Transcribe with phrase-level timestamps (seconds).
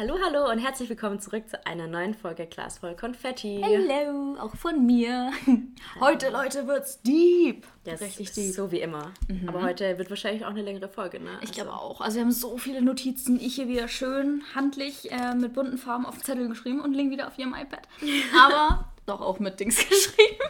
[0.00, 3.60] Hallo, hallo und herzlich willkommen zurück zu einer neuen Folge Glas voll Konfetti.
[3.62, 5.30] Hallo, auch von mir.
[6.00, 7.66] Heute, Leute, wird's deep.
[7.84, 8.54] Das Richtig deep.
[8.54, 9.12] So wie immer.
[9.46, 11.32] Aber heute wird wahrscheinlich auch eine längere Folge, ne?
[11.42, 12.00] Ich glaube auch.
[12.00, 13.38] Also wir haben so viele Notizen.
[13.38, 17.26] Ich hier wieder schön handlich äh, mit bunten Farben auf Zettel geschrieben und Link wieder
[17.26, 17.86] auf ihrem iPad.
[18.42, 20.40] Aber doch auch mit Dings geschrieben.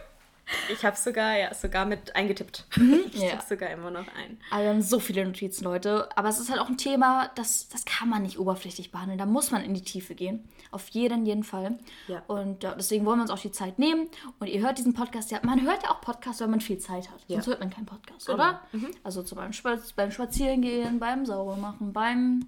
[0.72, 2.64] Ich habe sogar, ja, sogar mit eingetippt.
[3.12, 3.30] Ich ja.
[3.30, 4.38] tippe sogar immer noch ein.
[4.50, 6.08] Also wir haben so viele Notizen, Leute.
[6.16, 9.18] Aber es ist halt auch ein Thema, das, das kann man nicht oberflächlich behandeln.
[9.18, 10.48] Da muss man in die Tiefe gehen.
[10.70, 11.78] Auf jeden, jeden Fall.
[12.06, 12.22] Ja.
[12.28, 14.08] Und ja, deswegen wollen wir uns auch die Zeit nehmen.
[14.38, 15.40] Und ihr hört diesen Podcast ja.
[15.42, 17.20] Man hört ja auch Podcasts, wenn man viel Zeit hat.
[17.26, 17.36] Ja.
[17.36, 18.36] Sonst hört man keinen Podcast, Genau.
[18.38, 18.60] oder?
[19.02, 22.46] Also zum Beispiel beim Spazierengehen, beim Saubermachen, beim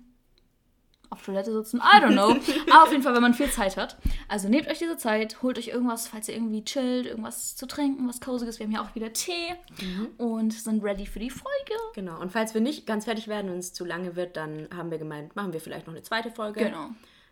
[1.13, 2.31] auf Toilette sitzen, I don't know.
[2.73, 3.97] Aber auf jeden Fall, wenn man viel Zeit hat.
[4.29, 8.09] Also nehmt euch diese Zeit, holt euch irgendwas, falls ihr irgendwie chillt, irgendwas zu trinken,
[8.09, 8.59] was Coziges.
[8.59, 9.55] Wir haben hier auch wieder Tee
[10.19, 11.75] und sind ready für die Folge.
[11.95, 12.19] Genau.
[12.21, 14.99] Und falls wir nicht ganz fertig werden und es zu lange wird, dann haben wir
[14.99, 16.65] gemeint, machen wir vielleicht noch eine zweite Folge.
[16.65, 16.89] Genau.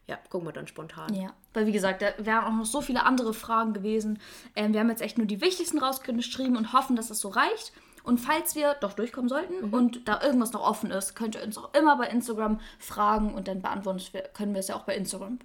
[0.07, 1.15] Ja, gucken wir dann spontan.
[1.15, 4.19] Ja, weil wie gesagt, da wären auch noch so viele andere Fragen gewesen.
[4.57, 7.73] Ähm, wir haben jetzt echt nur die wichtigsten rausgeschrieben und hoffen, dass das so reicht.
[8.03, 11.59] Und falls wir doch durchkommen sollten und da irgendwas noch offen ist, könnt ihr uns
[11.59, 14.97] auch immer bei Instagram fragen und dann beantworten wir, können wir es ja auch bei
[14.97, 15.39] Instagram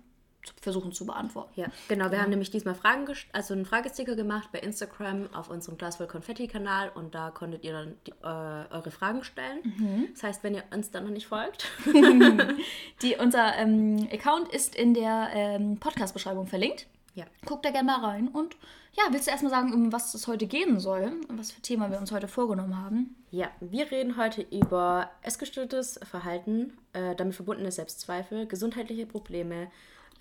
[0.61, 1.52] versuchen zu beantworten.
[1.56, 2.11] Ja, genau.
[2.11, 6.08] Wir haben nämlich diesmal Fragen, also einen Fragesticker gemacht bei Instagram auf unserem Glas voll
[6.08, 10.08] Konfetti-Kanal und da konntet ihr dann die, äh, eure Fragen stellen.
[10.14, 11.67] Das heißt, wenn ihr uns dann noch nicht folgt,
[13.02, 16.88] Die, unser ähm, Account ist in der ähm, Podcast-Beschreibung verlinkt.
[17.16, 18.28] ja, Guckt da gerne mal rein.
[18.28, 18.56] Und
[18.97, 21.11] ja, willst du erstmal sagen, um was es heute gehen soll?
[21.27, 23.15] Und was für Thema wir uns heute vorgenommen haben?
[23.31, 29.67] Ja, wir reden heute über essgestörtes Verhalten, äh, damit verbundene Selbstzweifel, gesundheitliche Probleme,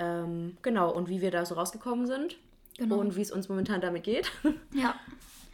[0.00, 2.36] ähm, genau, und wie wir da so rausgekommen sind
[2.76, 2.96] Genau.
[2.96, 4.32] und wie es uns momentan damit geht
[4.72, 4.96] Ja.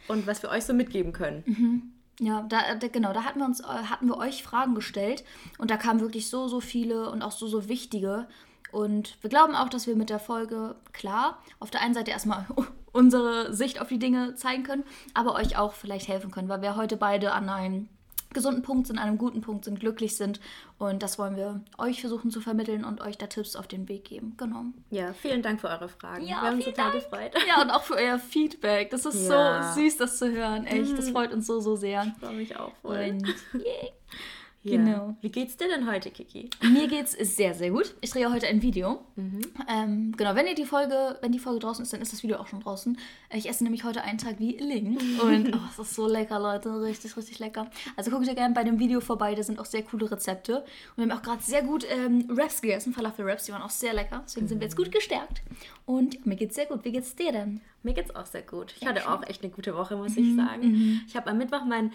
[0.07, 1.93] und was wir euch so mitgeben können.
[2.19, 5.23] Ja, da, da, genau, da hatten wir uns, äh, hatten wir euch Fragen gestellt
[5.59, 8.27] und da kamen wirklich so, so viele und auch so, so wichtige.
[8.71, 12.47] Und wir glauben auch, dass wir mit der Folge, klar, auf der einen Seite erstmal
[12.93, 16.75] unsere Sicht auf die Dinge zeigen können, aber euch auch vielleicht helfen können, weil wir
[16.75, 17.87] heute beide an einem
[18.33, 20.39] gesunden Punkt sind, an einem guten Punkt sind, glücklich sind.
[20.77, 24.05] Und das wollen wir euch versuchen zu vermitteln und euch da Tipps auf den Weg
[24.05, 24.35] geben.
[24.37, 24.63] Genau.
[24.89, 26.21] Ja, vielen Dank für eure Fragen.
[26.23, 27.03] Ja, wir haben uns total Dank.
[27.03, 27.31] gefreut.
[27.45, 28.89] Ja, und auch für euer Feedback.
[28.89, 29.73] Das ist Ja.
[29.73, 30.65] so süß, das zu hören.
[30.65, 32.05] Echt, das freut uns so, so sehr.
[32.15, 33.09] Ich freue mich auch voll.
[33.09, 33.27] Und
[33.65, 33.91] yay.
[34.63, 34.77] Ja.
[34.77, 35.15] genau.
[35.21, 36.49] Wie geht's dir denn heute, Kiki?
[36.61, 37.95] Mir geht's sehr, sehr gut.
[38.01, 38.99] Ich drehe heute ein Video.
[39.15, 39.41] Mhm.
[39.67, 42.37] Ähm, genau, wenn ihr die Folge, wenn die Folge draußen ist, dann ist das Video
[42.37, 42.95] auch schon draußen.
[43.33, 44.97] Ich esse nämlich heute einen Tag wie Ling.
[45.21, 46.79] Und oh, es ist so lecker, Leute.
[46.81, 47.71] Richtig, richtig lecker.
[47.95, 50.57] Also guckt ihr gerne bei dem Video vorbei, da sind auch sehr coole Rezepte.
[50.57, 53.93] Und wir haben auch gerade sehr gut ähm, Wraps gegessen, Falafel-Wraps, die waren auch sehr
[53.93, 54.21] lecker.
[54.25, 55.41] Deswegen sind wir jetzt gut gestärkt.
[55.87, 56.85] Und ja, mir geht's sehr gut.
[56.85, 57.61] Wie geht's dir denn?
[57.81, 58.75] Mir geht's auch sehr gut.
[58.79, 61.01] Ich hatte auch echt eine gute Woche, muss ich sagen.
[61.07, 61.91] Ich habe am Mittwoch mein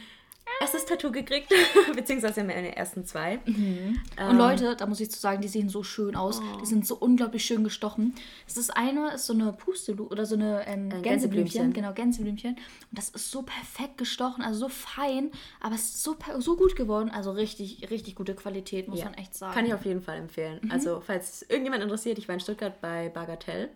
[0.61, 1.53] erstes Tattoo gekriegt,
[1.95, 3.41] beziehungsweise meine ersten zwei.
[3.47, 3.99] Ähm,
[4.29, 6.41] Und Leute, da muss ich zu sagen, die sehen so schön aus.
[6.41, 6.61] Oh.
[6.61, 8.15] Die sind so unglaublich schön gestochen.
[8.47, 11.03] Das ist eine, ist so eine Pustelu oder so eine ähm, Gänseblümchen.
[11.03, 11.73] Gänseblümchen.
[11.73, 12.53] Genau, Gänseblümchen.
[12.55, 15.31] Und das ist so perfekt gestochen, also so fein,
[15.61, 17.11] aber es ist so, so gut geworden.
[17.11, 19.55] Also richtig, richtig gute Qualität, muss ja, man echt sagen.
[19.55, 20.61] Kann ich auf jeden Fall empfehlen.
[20.71, 23.71] Also, falls irgendjemand interessiert, ich war in Stuttgart bei Bagatell.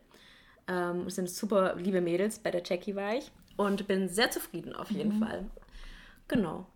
[0.69, 3.31] Ähm, es sind super liebe Mädels, bei der Jackie war ich.
[3.57, 5.45] Und bin sehr zufrieden auf jeden Fall.
[6.31, 6.67] Genau.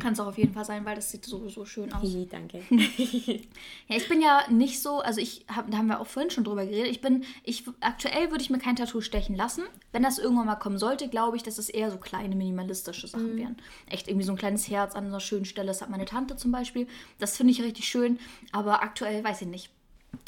[0.00, 2.02] Kann es auch auf jeden Fall sein, weil das sieht so, so schön aus.
[2.02, 2.62] Hihi, danke.
[3.88, 6.42] Ja, ich bin ja nicht so, also ich hab, da haben wir auch vorhin schon
[6.42, 6.90] drüber geredet.
[6.90, 9.62] Ich bin, ich aktuell würde ich mir kein Tattoo stechen lassen.
[9.92, 13.36] Wenn das irgendwann mal kommen sollte, glaube ich, dass es eher so kleine minimalistische Sachen
[13.36, 13.56] wären.
[13.88, 15.68] Echt irgendwie so ein kleines Herz an einer schönen Stelle.
[15.68, 16.88] Das hat meine Tante zum Beispiel.
[17.20, 18.18] Das finde ich richtig schön.
[18.50, 19.70] Aber aktuell weiß ich nicht.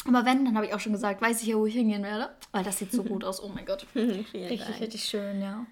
[0.07, 2.31] Aber wenn, dann habe ich auch schon gesagt, weiß ich ja, wo ich hingehen werde.
[2.53, 3.43] Weil das sieht so gut aus.
[3.43, 3.85] Oh mein Gott.
[3.95, 5.67] Richtig, richtig schön, ja.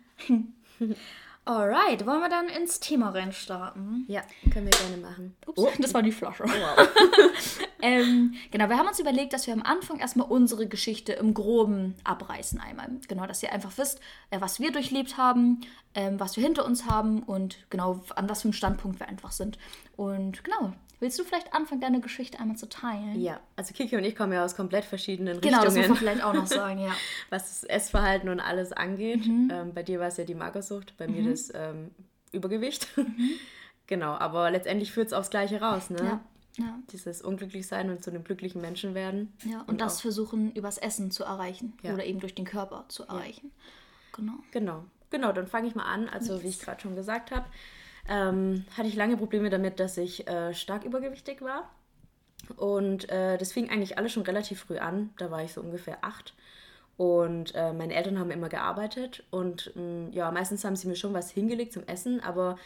[1.47, 4.07] Alright, wollen wir dann ins Thema reinstarten?
[4.09, 5.37] Ja, können wir gerne machen.
[5.47, 6.45] Ups, das war die Flasche.
[7.83, 11.97] ähm, genau, wir haben uns überlegt, dass wir am Anfang erstmal unsere Geschichte im Groben
[12.03, 12.89] abreißen einmal.
[13.09, 15.61] Genau, dass ihr einfach wisst, äh, was wir durchlebt haben,
[15.95, 19.33] ähm, was wir hinter uns haben und genau, an was für einem Standpunkt wir einfach
[19.33, 19.59] sind.
[19.97, 23.21] Und genau, willst du vielleicht anfangen, deine Geschichte einmal zu teilen?
[23.21, 25.89] Ja, also Kiki und ich kommen ja aus komplett verschiedenen Genau, das muss Richtungen.
[25.89, 26.93] man vielleicht auch noch sagen, ja.
[27.31, 29.27] was das Essverhalten und alles angeht.
[29.27, 29.51] Mhm.
[29.53, 31.91] Ähm, bei dir war es ja die Magersucht, bei mir das ähm,
[32.33, 32.89] Übergewicht.
[32.97, 33.31] Mhm.
[33.87, 35.99] genau, aber letztendlich führt es aufs Gleiche raus, ne?
[36.03, 36.21] Ja,
[36.57, 39.33] ja, Dieses Unglücklichsein und zu einem glücklichen Menschen werden.
[39.45, 39.63] ja.
[39.67, 41.93] Und, das auch- versuchen, übers Essen zu erreichen Ja.
[41.95, 43.51] oder eben durch den Körper zu erreichen.
[44.13, 44.35] Genau.
[44.53, 46.09] Genau, genau, dann fange ich mal an.
[46.09, 47.45] Also wie ich gerade schon gesagt habe,
[48.09, 51.71] ähm, hatte ich lange Probleme damit, dass ich äh, stark übergewichtig war.
[52.57, 55.11] Und äh, das fing eigentlich alles schon relativ früh an.
[55.19, 56.35] Da war ich so ungefähr acht.
[56.97, 60.95] Und äh, meine Eltern haben immer gearbeitet und mh, mm, ja, meistens haben sie mir
[60.95, 62.57] schon was hingelegt zum Essen, aber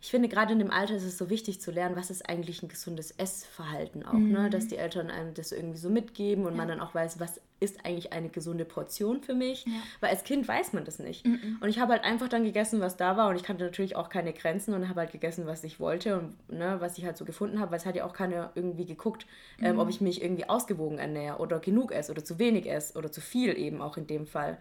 [0.00, 2.62] ich finde, gerade in dem Alter ist es so wichtig zu lernen, was ist eigentlich
[2.62, 4.18] ein gesundes Essverhalten auch, ne?
[4.18, 4.32] mhm.
[4.32, 4.50] ne?
[4.50, 6.56] dass die Eltern einem das irgendwie so mitgeben und ja.
[6.56, 9.72] man dann auch weiß, was ist eigentlich eine gesunde Portion für mich, ja.
[9.98, 11.26] weil als Kind weiß man das nicht.
[11.26, 11.58] Mhm.
[11.60, 14.08] Und ich habe halt einfach dann gegessen, was da war und ich kannte natürlich auch
[14.08, 17.24] keine Grenzen und habe halt gegessen, was ich wollte und ne, was ich halt so
[17.24, 19.26] gefunden habe, weil es hat ja auch keiner irgendwie geguckt,
[19.58, 19.66] mhm.
[19.66, 23.10] ähm, ob ich mich irgendwie ausgewogen ernähre oder genug esse oder zu wenig esse oder
[23.10, 24.58] zu viel eben auch in dem Fall.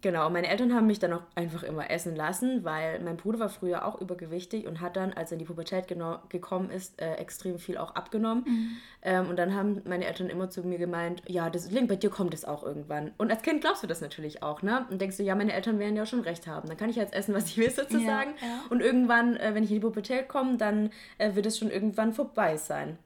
[0.00, 3.48] Genau, meine Eltern haben mich dann auch einfach immer essen lassen, weil mein Bruder war
[3.48, 5.86] früher auch übergewichtig und hat dann, als er in die Pubertät
[6.28, 8.44] gekommen ist, äh, extrem viel auch abgenommen.
[8.46, 8.76] Mhm.
[9.02, 12.10] Ähm, und dann haben meine Eltern immer zu mir gemeint, ja, das Link, bei dir
[12.10, 13.12] kommt es auch irgendwann.
[13.18, 14.86] Und als Kind glaubst du das natürlich auch, ne?
[14.90, 16.68] Und denkst du, ja, meine Eltern werden ja schon recht haben.
[16.68, 18.34] Dann kann ich jetzt essen, was ich will sozusagen.
[18.40, 18.64] Ja, ja.
[18.70, 22.12] Und irgendwann, äh, wenn ich in die Pubertät komme, dann äh, wird es schon irgendwann
[22.12, 22.98] vorbei sein.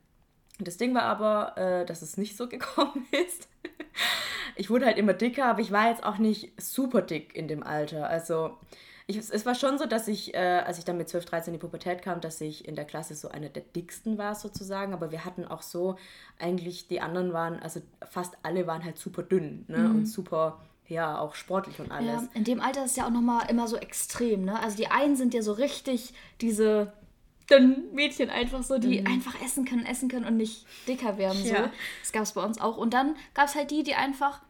[0.59, 3.49] Das Ding war aber, äh, dass es nicht so gekommen ist
[4.57, 7.63] ich wurde halt immer dicker, aber ich war jetzt auch nicht super dick in dem
[7.63, 8.09] Alter.
[8.09, 8.57] Also
[9.07, 11.59] ich, es war schon so, dass ich, äh, als ich dann mit 12, 13 in
[11.59, 14.95] die Pubertät kam, dass ich in der Klasse so eine der dicksten war sozusagen.
[14.95, 15.97] Aber wir hatten auch so,
[16.39, 19.79] eigentlich die anderen waren, also fast alle waren halt super dünn ne?
[19.79, 19.97] Mhm.
[19.97, 22.23] und super ja, auch sportlich und alles.
[22.23, 24.61] Ja, in dem Alter ist es ja auch nochmal immer so extrem, ne?
[24.61, 26.93] Also die einen sind ja so richtig diese
[27.53, 29.07] dünnen Mädchen einfach so, die mhm.
[29.07, 31.45] einfach essen können, essen können und nicht dicker werden.
[31.45, 31.65] Ja.
[31.65, 31.71] So.
[32.01, 32.77] Das gab es bei uns auch.
[32.77, 34.41] Und dann gab es halt die, die einfach,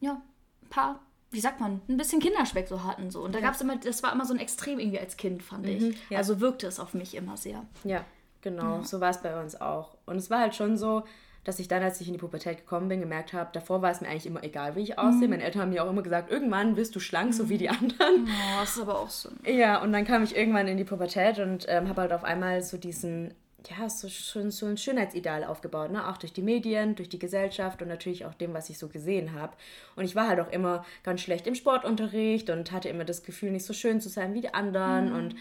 [0.00, 0.20] ja,
[0.62, 1.00] ein paar,
[1.30, 3.10] wie sagt man, ein bisschen Kinderspeck so hatten.
[3.10, 3.22] So.
[3.22, 3.46] Und da ja.
[3.46, 6.10] gab es immer, das war immer so ein Extrem irgendwie als Kind, fand mhm, ich.
[6.10, 6.18] Ja.
[6.18, 7.64] Also wirkte es auf mich immer sehr.
[7.84, 8.04] Ja,
[8.40, 8.82] genau.
[8.82, 9.96] So war es bei uns auch.
[10.06, 11.04] Und es war halt schon so,
[11.44, 14.00] dass ich dann, als ich in die Pubertät gekommen bin, gemerkt habe, davor war es
[14.00, 15.26] mir eigentlich immer egal, wie ich aussehe.
[15.26, 15.30] Mhm.
[15.30, 17.76] Meine Eltern haben mir auch immer gesagt, irgendwann wirst du schlank, so wie die mhm.
[17.80, 18.28] anderen.
[18.28, 19.30] Oh, das ist aber auch so.
[19.44, 22.62] Ja, und dann kam ich irgendwann in die Pubertät und ähm, habe halt auf einmal
[22.62, 23.34] so diesen
[23.68, 26.08] ja, so, schon so ein Schönheitsideal aufgebaut, ne?
[26.08, 29.34] Auch durch die Medien, durch die Gesellschaft und natürlich auch dem, was ich so gesehen
[29.34, 29.52] habe.
[29.96, 33.50] Und ich war halt auch immer ganz schlecht im Sportunterricht und hatte immer das Gefühl,
[33.50, 35.14] nicht so schön zu sein wie die anderen mhm.
[35.16, 35.34] und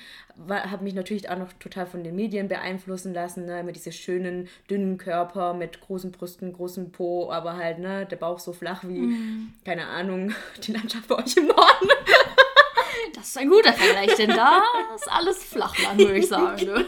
[0.50, 3.60] habe mich natürlich auch noch total von den Medien beeinflussen lassen, ne?
[3.60, 8.40] Immer diese schönen, dünnen Körper mit großen Brüsten, großem Po, aber halt, ne, der Bauch
[8.40, 9.54] so flach wie, mhm.
[9.66, 10.34] keine Ahnung,
[10.64, 11.90] die Landschaft bei euch im Norden.
[13.16, 14.64] Das ist ein guter Vergleich, denn da
[14.96, 16.68] ist alles Flachland, würde ich sagen.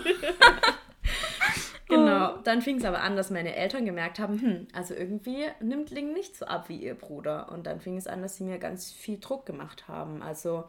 [1.96, 5.92] Genau, dann fing es aber an, dass meine Eltern gemerkt haben, hm, also irgendwie nimmt
[5.92, 7.52] Ling nicht so ab wie ihr Bruder.
[7.52, 10.22] Und dann fing es an, dass sie mir ganz viel Druck gemacht haben.
[10.22, 10.66] Also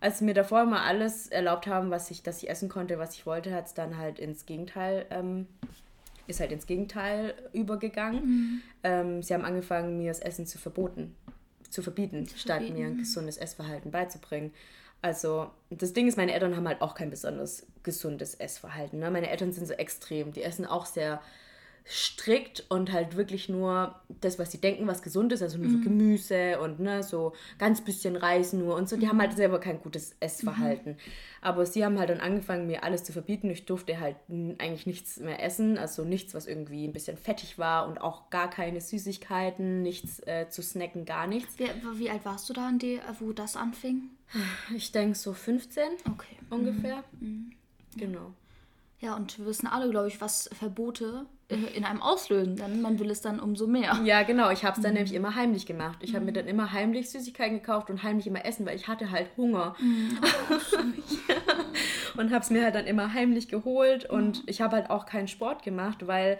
[0.00, 3.14] als sie mir davor immer alles erlaubt haben, was ich, dass ich essen konnte, was
[3.14, 5.46] ich wollte, hat es dann halt ins Gegenteil, ähm,
[6.26, 8.24] ist halt ins Gegenteil übergegangen.
[8.24, 8.62] Mhm.
[8.82, 11.14] Ähm, sie haben angefangen, mir das Essen zu verboten,
[11.68, 12.78] zu verbieten, zu statt verbieten.
[12.78, 14.52] mir ein gesundes Essverhalten beizubringen.
[15.02, 18.98] Also, das Ding ist, meine Eltern haben halt auch kein besonders gesundes Essverhalten.
[18.98, 19.10] Ne?
[19.10, 20.32] Meine Eltern sind so extrem.
[20.32, 21.22] Die essen auch sehr
[21.90, 25.72] strikt und halt wirklich nur das, was sie denken, was gesund ist, also nur mhm.
[25.72, 28.96] so Gemüse und ne, so ganz bisschen Reis nur und so.
[28.96, 29.10] Die mhm.
[29.10, 30.92] haben halt selber kein gutes Essverhalten.
[30.92, 30.98] Mhm.
[31.40, 33.50] Aber sie haben halt dann angefangen, mir alles zu verbieten.
[33.50, 37.88] Ich durfte halt eigentlich nichts mehr essen, also nichts, was irgendwie ein bisschen fettig war
[37.88, 41.58] und auch gar keine Süßigkeiten, nichts äh, zu snacken, gar nichts.
[41.58, 44.10] Wie, wie, alt warst du da, an die, wo das anfing?
[44.76, 45.82] Ich denke so 15
[46.12, 46.36] okay.
[46.50, 47.02] ungefähr.
[47.18, 47.28] Mhm.
[47.28, 47.52] mhm.
[47.96, 48.32] Genau.
[49.00, 52.98] Ja, und wir wissen alle, glaube ich, was Verbote äh, in einem auslösen, denn man
[52.98, 53.98] will es dann umso mehr.
[54.04, 54.50] Ja, genau.
[54.50, 54.98] Ich habe es dann mhm.
[54.98, 55.98] nämlich immer heimlich gemacht.
[56.00, 56.36] Ich habe mir mhm.
[56.36, 59.74] dann immer heimlich Süßigkeiten gekauft und heimlich immer essen, weil ich hatte halt Hunger.
[59.80, 60.18] Mhm.
[62.16, 64.44] und habe es mir halt dann immer heimlich geholt und mhm.
[64.46, 66.38] ich habe halt auch keinen Sport gemacht, weil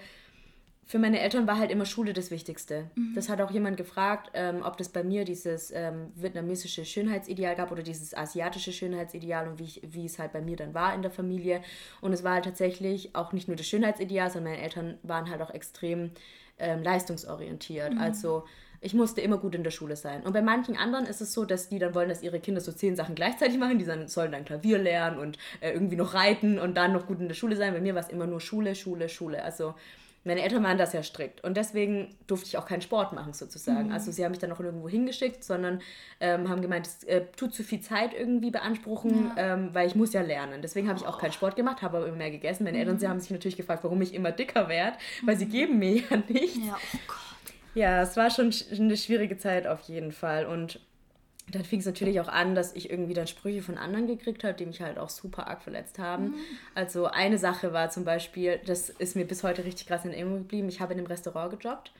[0.90, 2.90] für meine Eltern war halt immer Schule das Wichtigste.
[2.96, 3.14] Mhm.
[3.14, 7.70] Das hat auch jemand gefragt, ähm, ob das bei mir dieses ähm, vietnamesische Schönheitsideal gab
[7.70, 11.02] oder dieses asiatische Schönheitsideal und wie, ich, wie es halt bei mir dann war in
[11.02, 11.62] der Familie.
[12.00, 15.42] Und es war halt tatsächlich auch nicht nur das Schönheitsideal, sondern meine Eltern waren halt
[15.42, 16.10] auch extrem
[16.58, 17.94] ähm, leistungsorientiert.
[17.94, 18.00] Mhm.
[18.00, 18.42] Also
[18.80, 20.24] ich musste immer gut in der Schule sein.
[20.24, 22.72] Und bei manchen anderen ist es so, dass die dann wollen, dass ihre Kinder so
[22.72, 23.78] zehn Sachen gleichzeitig machen.
[23.78, 27.28] Die sollen dann Klavier lernen und äh, irgendwie noch reiten und dann noch gut in
[27.28, 27.74] der Schule sein.
[27.74, 29.44] Bei mir war es immer nur Schule, Schule, Schule.
[29.44, 29.76] Also
[30.24, 33.86] meine Eltern waren das ja strikt und deswegen durfte ich auch keinen Sport machen sozusagen.
[33.86, 33.92] Mhm.
[33.92, 35.80] Also sie haben mich dann noch irgendwo hingeschickt, sondern
[36.20, 39.54] ähm, haben gemeint, es äh, tut zu viel Zeit irgendwie beanspruchen, ja.
[39.54, 40.60] ähm, weil ich muss ja lernen.
[40.60, 42.64] Deswegen habe ich auch keinen Sport gemacht, habe aber immer mehr gegessen.
[42.64, 42.82] Meine mhm.
[42.82, 45.50] Eltern sie haben sich natürlich gefragt, warum ich immer dicker werde, weil sie mhm.
[45.50, 46.58] geben mir ja nichts.
[46.58, 47.54] Ja, oh Gott.
[47.74, 50.80] Ja, es war schon eine schwierige Zeit auf jeden Fall und
[51.50, 54.54] dann fing es natürlich auch an, dass ich irgendwie dann Sprüche von anderen gekriegt habe,
[54.54, 56.28] die mich halt auch super arg verletzt haben.
[56.28, 56.34] Mhm.
[56.74, 60.38] Also eine Sache war zum Beispiel, das ist mir bis heute richtig krass in Erinnerung
[60.38, 61.92] geblieben, ich habe in einem Restaurant gejobbt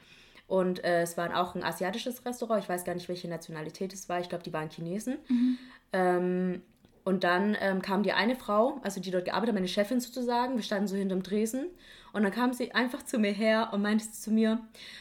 [0.47, 4.09] und äh, es war auch ein asiatisches Restaurant, ich weiß gar nicht, welche Nationalität es
[4.09, 5.19] war, ich glaube, die waren Chinesen.
[5.29, 5.59] Mhm.
[5.93, 6.63] Ähm,
[7.05, 10.57] Und dann ähm, kam die eine Frau, also die dort gearbeitet hat, meine Chefin sozusagen,
[10.57, 11.67] wir standen so hinterm Dresen.
[12.13, 14.59] Und dann kam sie einfach zu mir her und meinte zu mir,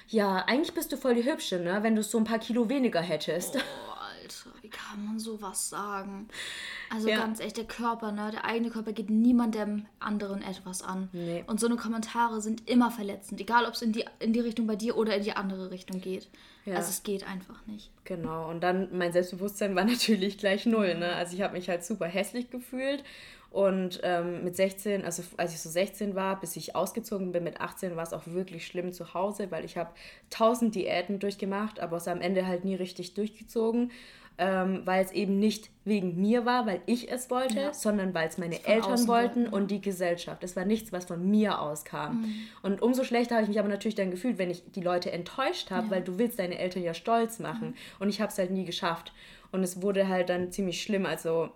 [0.08, 3.02] ja, eigentlich bist du voll die Hübsche, ne, wenn du so ein paar Kilo weniger
[3.02, 3.58] hättest.
[3.58, 3.60] Oh,
[4.30, 6.28] Alter, wie kann man sowas sagen?
[6.90, 7.18] Also ja.
[7.18, 11.10] ganz echt, der Körper, ne, der eigene Körper geht niemandem anderen etwas an.
[11.12, 11.44] Nee.
[11.48, 14.68] Und so eine Kommentare sind immer verletzend, egal ob es in die, in die Richtung
[14.68, 16.28] bei dir oder in die andere Richtung geht.
[16.66, 16.76] Ja.
[16.76, 17.90] Also es geht einfach nicht.
[18.04, 20.96] Genau, und dann mein Selbstbewusstsein war natürlich gleich null.
[20.96, 21.14] Ne?
[21.14, 23.04] Also ich habe mich halt super hässlich gefühlt.
[23.52, 27.60] Und ähm, mit 16, also als ich so 16 war, bis ich ausgezogen bin, mit
[27.60, 29.90] 18 war es auch wirklich schlimm zu Hause, weil ich habe
[30.30, 33.92] tausend Diäten durchgemacht, aber es am Ende halt nie richtig durchgezogen
[34.40, 37.74] ähm, weil es eben nicht wegen mir war, weil ich es wollte, ja.
[37.74, 40.44] sondern weil es meine Eltern wollten und die Gesellschaft.
[40.44, 42.22] Es war nichts, was von mir auskam.
[42.22, 42.34] Mhm.
[42.64, 45.72] Und umso schlechter habe ich mich aber natürlich dann gefühlt, wenn ich die Leute enttäuscht
[45.72, 45.92] habe, ja.
[45.92, 47.70] weil du willst deine Eltern ja stolz machen.
[47.70, 47.76] Mhm.
[48.00, 49.14] Und ich habe es halt nie geschafft.
[49.52, 51.06] Und es wurde halt dann ziemlich schlimm.
[51.06, 51.50] Also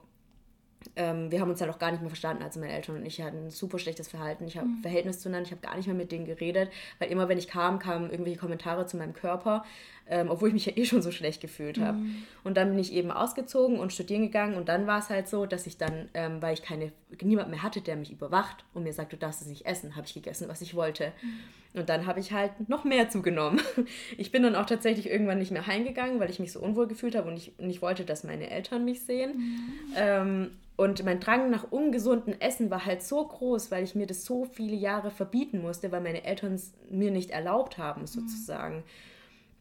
[0.95, 2.43] ähm, wir haben uns halt auch gar nicht mehr verstanden.
[2.43, 4.45] Also meine Eltern und ich hatten ein super schlechtes Verhalten.
[4.45, 4.81] Ich habe mhm.
[4.81, 5.45] Verhältnis zueinander.
[5.47, 8.39] Ich habe gar nicht mehr mit denen geredet, weil immer, wenn ich kam, kamen irgendwelche
[8.39, 9.63] Kommentare zu meinem Körper,
[10.09, 11.97] ähm, obwohl ich mich ja eh schon so schlecht gefühlt habe.
[11.97, 12.23] Mhm.
[12.43, 14.55] Und dann bin ich eben ausgezogen und studieren gegangen.
[14.55, 17.63] Und dann war es halt so, dass ich dann, ähm, weil ich keine, niemand mehr
[17.63, 20.47] hatte, der mich überwacht und mir sagt, du darfst es nicht essen, habe ich gegessen,
[20.47, 21.13] was ich wollte.
[21.21, 21.39] Mhm.
[21.74, 23.62] Und dann habe ich halt noch mehr zugenommen.
[24.18, 27.15] Ich bin dann auch tatsächlich irgendwann nicht mehr heimgegangen, weil ich mich so unwohl gefühlt
[27.15, 29.38] habe und ich nicht wollte, dass meine Eltern mich sehen.
[29.38, 29.94] Mhm.
[29.96, 34.25] Ähm, und mein Drang nach ungesundem Essen war halt so groß, weil ich mir das
[34.25, 38.08] so viele Jahre verbieten musste, weil meine Eltern es mir nicht erlaubt haben, mhm.
[38.08, 38.77] sozusagen.
[38.77, 38.84] Mhm.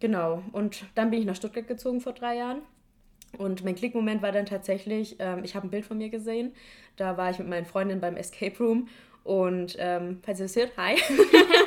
[0.01, 0.43] Genau.
[0.53, 2.63] Und dann bin ich nach Stuttgart gezogen vor drei Jahren.
[3.39, 6.53] Und mein Klickmoment war dann tatsächlich, ähm, ich habe ein Bild von mir gesehen.
[6.97, 8.89] Da war ich mit meinen Freundinnen beim Escape Room
[9.25, 10.97] und ähm, falls ihr es hört, hi.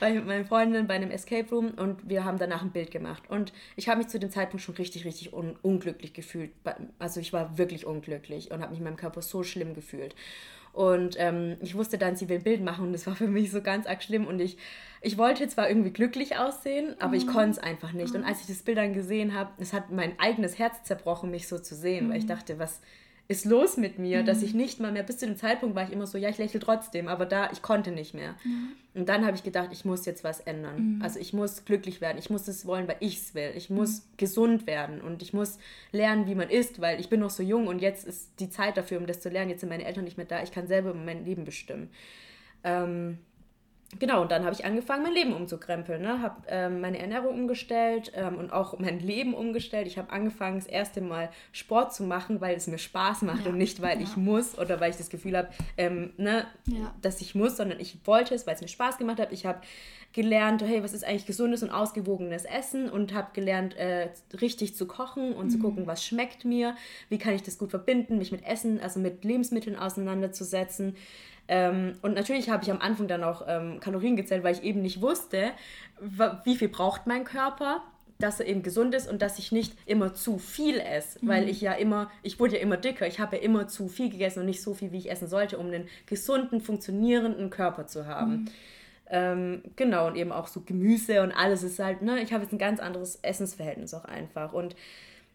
[0.00, 2.90] war ich mit meinen Freundinnen bei einem Escape Room und wir haben danach ein Bild
[2.90, 3.24] gemacht.
[3.28, 6.50] Und ich habe mich zu dem Zeitpunkt schon richtig, richtig un unglücklich gefühlt.
[6.98, 10.14] Also ich war wirklich unglücklich und habe mich in meinem Körper so schlimm gefühlt.
[10.72, 13.50] Und ähm, ich wusste dann, sie will ein Bild machen und das war für mich
[13.50, 14.26] so ganz arg schlimm.
[14.26, 14.58] Und ich,
[15.02, 17.14] ich wollte zwar irgendwie glücklich aussehen, aber mhm.
[17.14, 18.14] ich konnte es einfach nicht.
[18.14, 18.20] Mhm.
[18.20, 21.48] Und als ich das Bild dann gesehen habe, es hat mein eigenes Herz zerbrochen, mich
[21.48, 22.10] so zu sehen, mhm.
[22.10, 22.28] weil ich mhm.
[22.28, 22.80] dachte, was,
[23.30, 24.26] ist los mit mir, mhm.
[24.26, 26.38] dass ich nicht mal mehr, bis zu dem Zeitpunkt war ich immer so, ja, ich
[26.38, 28.34] lächle trotzdem, aber da, ich konnte nicht mehr.
[28.42, 28.70] Mhm.
[28.94, 30.96] Und dann habe ich gedacht, ich muss jetzt was ändern.
[30.96, 31.02] Mhm.
[31.02, 33.52] Also ich muss glücklich werden, ich muss es wollen, weil ich es will.
[33.54, 34.04] Ich muss mhm.
[34.16, 35.58] gesund werden und ich muss
[35.92, 38.78] lernen, wie man isst, weil ich bin noch so jung und jetzt ist die Zeit
[38.78, 39.50] dafür, um das zu lernen.
[39.50, 41.90] Jetzt sind meine Eltern nicht mehr da, ich kann selber mein Leben bestimmen.
[42.64, 43.18] Ähm,
[43.98, 46.02] genau, und dann habe ich angefangen, mein Leben umzukrempeln.
[46.02, 46.20] Ne?
[46.20, 49.86] Habe ähm, meine Ernährung umgestellt ähm, und auch mein Leben umgestellt.
[49.86, 53.50] Ich habe angefangen, das erste Mal Sport zu machen, weil es mir Spaß macht ja.
[53.50, 54.02] und nicht, weil ja.
[54.02, 56.94] ich muss oder weil ich das Gefühl habe, ähm, ne, ja.
[57.00, 59.32] dass ich muss, sondern ich wollte es, weil es mir Spaß gemacht hat.
[59.32, 59.60] Ich habe
[60.12, 64.08] gelernt, hey, was ist eigentlich gesundes und ausgewogenes Essen und habe gelernt, äh,
[64.40, 65.50] richtig zu kochen und mhm.
[65.50, 66.76] zu gucken, was schmeckt mir,
[67.08, 70.96] wie kann ich das gut verbinden, mich mit Essen, also mit Lebensmitteln auseinanderzusetzen.
[71.48, 74.82] Ähm, und natürlich habe ich am Anfang dann auch ähm, Kalorien gezählt, weil ich eben
[74.82, 75.50] nicht wusste,
[76.44, 77.82] wie viel braucht mein Körper,
[78.18, 81.28] dass er eben gesund ist und dass ich nicht immer zu viel esse, mhm.
[81.28, 84.10] weil ich ja immer, ich wurde ja immer dicker, ich habe ja immer zu viel
[84.10, 88.06] gegessen und nicht so viel, wie ich essen sollte, um einen gesunden, funktionierenden Körper zu
[88.06, 88.30] haben.
[88.32, 88.48] Mhm.
[89.10, 92.52] Ähm, genau, und eben auch so Gemüse und alles ist halt, ne, ich habe jetzt
[92.52, 94.52] ein ganz anderes Essensverhältnis auch einfach.
[94.52, 94.76] Und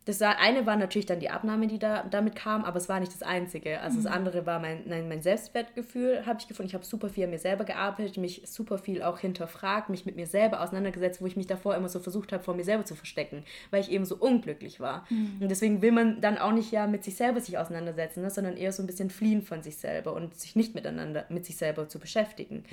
[0.06, 3.14] das eine war natürlich dann die Abnahme, die da damit kam, aber es war nicht
[3.14, 3.80] das Einzige.
[3.80, 4.04] Also mhm.
[4.04, 6.68] das andere war mein, mein, mein Selbstwertgefühl, habe ich gefunden.
[6.68, 10.18] Ich habe super viel an mir selber gearbeitet, mich super viel auch hinterfragt, mich mit
[10.18, 12.96] mir selber auseinandergesetzt, wo ich mich davor immer so versucht habe, vor mir selber zu
[12.96, 15.06] verstecken, weil ich eben so unglücklich war.
[15.10, 15.38] Mhm.
[15.40, 18.58] Und deswegen will man dann auch nicht ja mit sich selber sich auseinandersetzen, ne, sondern
[18.58, 21.88] eher so ein bisschen fliehen von sich selber und sich nicht miteinander, mit sich selber
[21.88, 22.66] zu beschäftigen.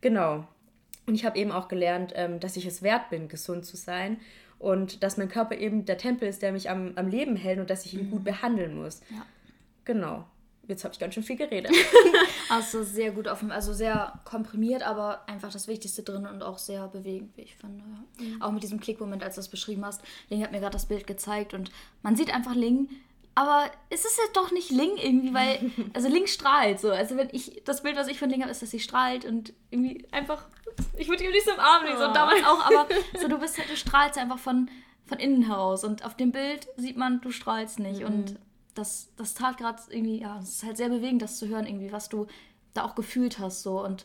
[0.00, 0.46] Genau.
[1.06, 4.18] Und ich habe eben auch gelernt, ähm, dass ich es wert bin, gesund zu sein
[4.60, 7.70] und dass mein Körper eben der Tempel ist, der mich am, am Leben hält und
[7.70, 8.10] dass ich ihn mhm.
[8.10, 9.00] gut behandeln muss.
[9.10, 9.26] Ja.
[9.86, 10.26] Genau.
[10.68, 11.72] Jetzt habe ich ganz schön viel geredet.
[12.50, 16.86] also sehr gut offen, also sehr komprimiert, aber einfach das Wichtigste drin und auch sehr
[16.88, 17.82] bewegend, wie ich finde.
[18.20, 18.40] Mhm.
[18.40, 20.02] Auch mit diesem Klickmoment, als du das beschrieben hast.
[20.28, 22.88] Ling hat mir gerade das Bild gezeigt und man sieht einfach Ling,
[23.40, 26.90] aber es ist ja doch nicht Ling irgendwie, weil, also Ling strahlt so.
[26.90, 29.54] Also wenn ich, das Bild, was ich von Ling habe, ist, dass sie strahlt und
[29.70, 30.44] irgendwie einfach
[30.98, 32.12] ich würde die nicht so im Arm nehmen, so oh.
[32.12, 32.86] damals auch, aber
[33.18, 34.68] so, du bist du strahlst einfach von,
[35.06, 38.06] von innen heraus und auf dem Bild sieht man, du strahlst nicht mhm.
[38.06, 38.38] und
[38.74, 41.92] das, das tat gerade irgendwie, ja, es ist halt sehr bewegend, das zu hören irgendwie,
[41.92, 42.26] was du
[42.74, 44.04] da auch gefühlt hast so und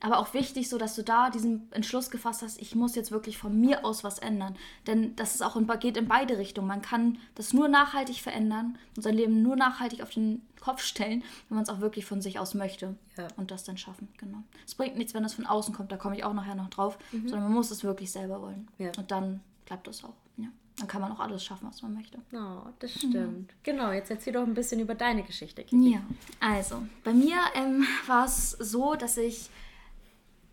[0.00, 3.36] aber auch wichtig, so dass du da diesen Entschluss gefasst hast, ich muss jetzt wirklich
[3.36, 4.56] von mir aus was ändern.
[4.86, 6.68] Denn das ist auch in, geht in beide Richtungen.
[6.68, 11.24] Man kann das nur nachhaltig verändern und sein Leben nur nachhaltig auf den Kopf stellen,
[11.48, 13.28] wenn man es auch wirklich von sich aus möchte ja.
[13.36, 14.08] und das dann schaffen.
[14.18, 14.38] Genau.
[14.66, 16.98] Es bringt nichts, wenn das von außen kommt, da komme ich auch nachher noch drauf,
[17.12, 17.28] mhm.
[17.28, 18.68] sondern man muss es wirklich selber wollen.
[18.78, 18.92] Ja.
[18.96, 20.14] Und dann klappt das auch.
[20.36, 20.48] Ja.
[20.78, 22.18] dann kann man auch alles schaffen, was man möchte.
[22.32, 23.14] Oh, das stimmt.
[23.14, 23.54] Ja.
[23.64, 25.64] Genau, jetzt erzähl doch ein bisschen über deine Geschichte.
[25.64, 25.94] Kiki.
[25.94, 26.02] Ja,
[26.40, 29.50] also bei mir ähm, war es so, dass ich,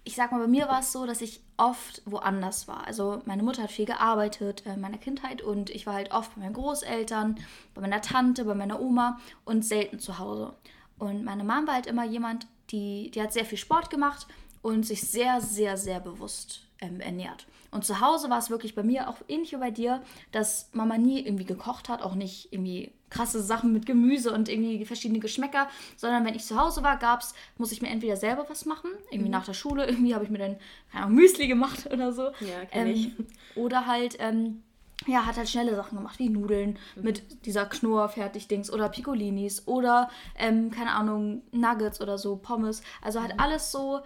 [0.06, 2.86] ich sag mal, bei mir war es so, dass ich oft woanders war.
[2.86, 6.36] Also meine Mutter hat viel gearbeitet äh, in meiner Kindheit und ich war halt oft
[6.36, 7.36] bei meinen Großeltern,
[7.74, 10.54] bei meiner Tante, bei meiner Oma und selten zu Hause.
[11.00, 14.28] Und meine Mom war halt immer jemand, die, die hat sehr viel Sport gemacht
[14.62, 17.48] und sich sehr, sehr, sehr bewusst ähm, ernährt.
[17.72, 20.02] Und zu Hause war es wirklich bei mir auch ähnlich wie bei dir,
[20.32, 24.84] dass Mama nie irgendwie gekocht hat, auch nicht irgendwie krasse Sachen mit Gemüse und irgendwie
[24.86, 28.66] verschiedene Geschmäcker, sondern wenn ich zu Hause war, gab's, muss ich mir entweder selber was
[28.66, 29.32] machen, irgendwie mhm.
[29.32, 30.58] nach der Schule, irgendwie habe ich mir dann
[30.92, 32.24] keine Ahnung, Müsli gemacht oder so.
[32.24, 33.12] Ja, kenn ähm, ich.
[33.58, 34.64] Oder halt, ähm,
[35.08, 37.04] ja, hat halt schnelle Sachen gemacht, wie Nudeln mhm.
[37.04, 42.82] mit dieser Knorr-Fertig-Dings oder Piccolinis oder, ähm, keine Ahnung, Nuggets oder so, Pommes.
[43.02, 43.40] Also halt mhm.
[43.40, 44.02] alles so,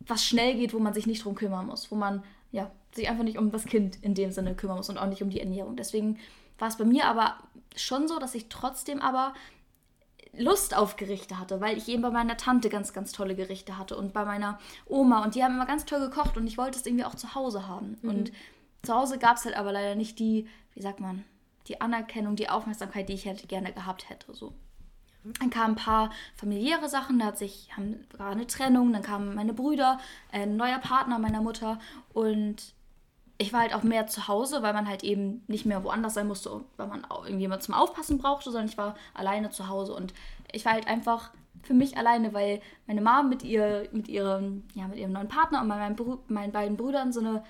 [0.00, 2.22] was schnell geht, wo man sich nicht drum kümmern muss, wo man,
[2.52, 5.22] ja, sich einfach nicht um das Kind in dem Sinne kümmern muss und auch nicht
[5.22, 5.76] um die Ernährung.
[5.76, 6.18] Deswegen
[6.58, 7.36] war es bei mir aber
[7.76, 9.34] schon so, dass ich trotzdem aber
[10.36, 13.96] Lust auf Gerichte hatte, weil ich eben bei meiner Tante ganz, ganz tolle Gerichte hatte
[13.96, 16.86] und bei meiner Oma und die haben immer ganz toll gekocht und ich wollte es
[16.86, 17.98] irgendwie auch zu Hause haben.
[18.02, 18.08] Mhm.
[18.08, 18.32] Und
[18.82, 21.24] zu Hause gab es halt aber leider nicht die, wie sagt man,
[21.68, 24.34] die Anerkennung, die Aufmerksamkeit, die ich hätte gerne gehabt hätte.
[24.34, 24.52] So.
[25.40, 29.34] Dann kamen ein paar familiäre Sachen, da hat sich, haben, war eine Trennung, dann kamen
[29.34, 29.98] meine Brüder,
[30.30, 31.78] ein neuer Partner meiner Mutter
[32.12, 32.74] und
[33.38, 36.28] ich war halt auch mehr zu Hause, weil man halt eben nicht mehr woanders sein
[36.28, 40.14] musste, weil man auch irgendjemand zum Aufpassen brauchte, sondern ich war alleine zu Hause und
[40.52, 44.86] ich war halt einfach für mich alleine, weil meine Mom mit ihr, mit ihrem, ja,
[44.86, 45.96] mit ihrem neuen Partner und meinen,
[46.28, 47.42] meinen beiden Brüdern so eine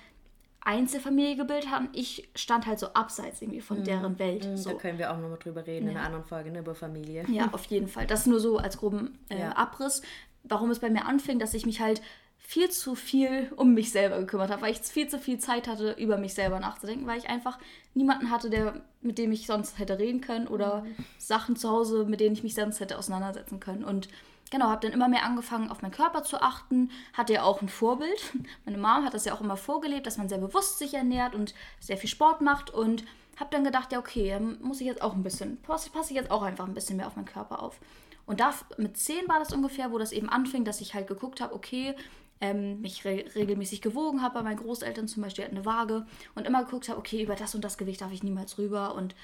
[0.65, 1.89] Einzelfamilie gebildet haben.
[1.93, 3.83] Ich stand halt so abseits irgendwie von mhm.
[3.85, 4.45] deren Welt.
[4.45, 4.71] Mhm, so.
[4.71, 5.91] Da können wir auch nochmal drüber reden ja.
[5.91, 7.23] in einer anderen Folge, ne, über Familie.
[7.29, 8.07] Ja, auf jeden Fall.
[8.07, 9.51] Das nur so als groben äh, ja.
[9.51, 10.01] Abriss.
[10.43, 12.01] Warum es bei mir anfing, dass ich mich halt
[12.37, 15.95] viel zu viel um mich selber gekümmert habe, weil ich viel zu viel Zeit hatte,
[15.97, 17.57] über mich selber nachzudenken, weil ich einfach
[17.93, 20.95] niemanden hatte, der, mit dem ich sonst hätte reden können oder mhm.
[21.17, 23.83] Sachen zu Hause, mit denen ich mich sonst hätte auseinandersetzen können.
[23.83, 24.09] Und
[24.51, 26.91] genau, habe dann immer mehr angefangen, auf meinen Körper zu achten.
[27.13, 28.33] Hatte ja auch ein Vorbild.
[28.65, 31.53] Meine Mom hat das ja auch immer vorgelebt, dass man sehr bewusst sich ernährt und
[31.79, 32.69] sehr viel Sport macht.
[32.71, 33.03] Und
[33.37, 36.15] habe dann gedacht, ja, okay, dann muss ich jetzt auch ein bisschen, passe, passe ich
[36.15, 37.79] jetzt auch einfach ein bisschen mehr auf meinen Körper auf.
[38.25, 41.41] Und da mit zehn war das ungefähr, wo das eben anfing, dass ich halt geguckt
[41.41, 41.95] habe, okay,
[42.41, 46.45] ähm, mich re regelmäßig gewogen habe bei meinen Großeltern zum Beispiel, hatten eine Waage und
[46.45, 49.15] immer geguckt habe, okay, über das und das Gewicht darf ich niemals rüber und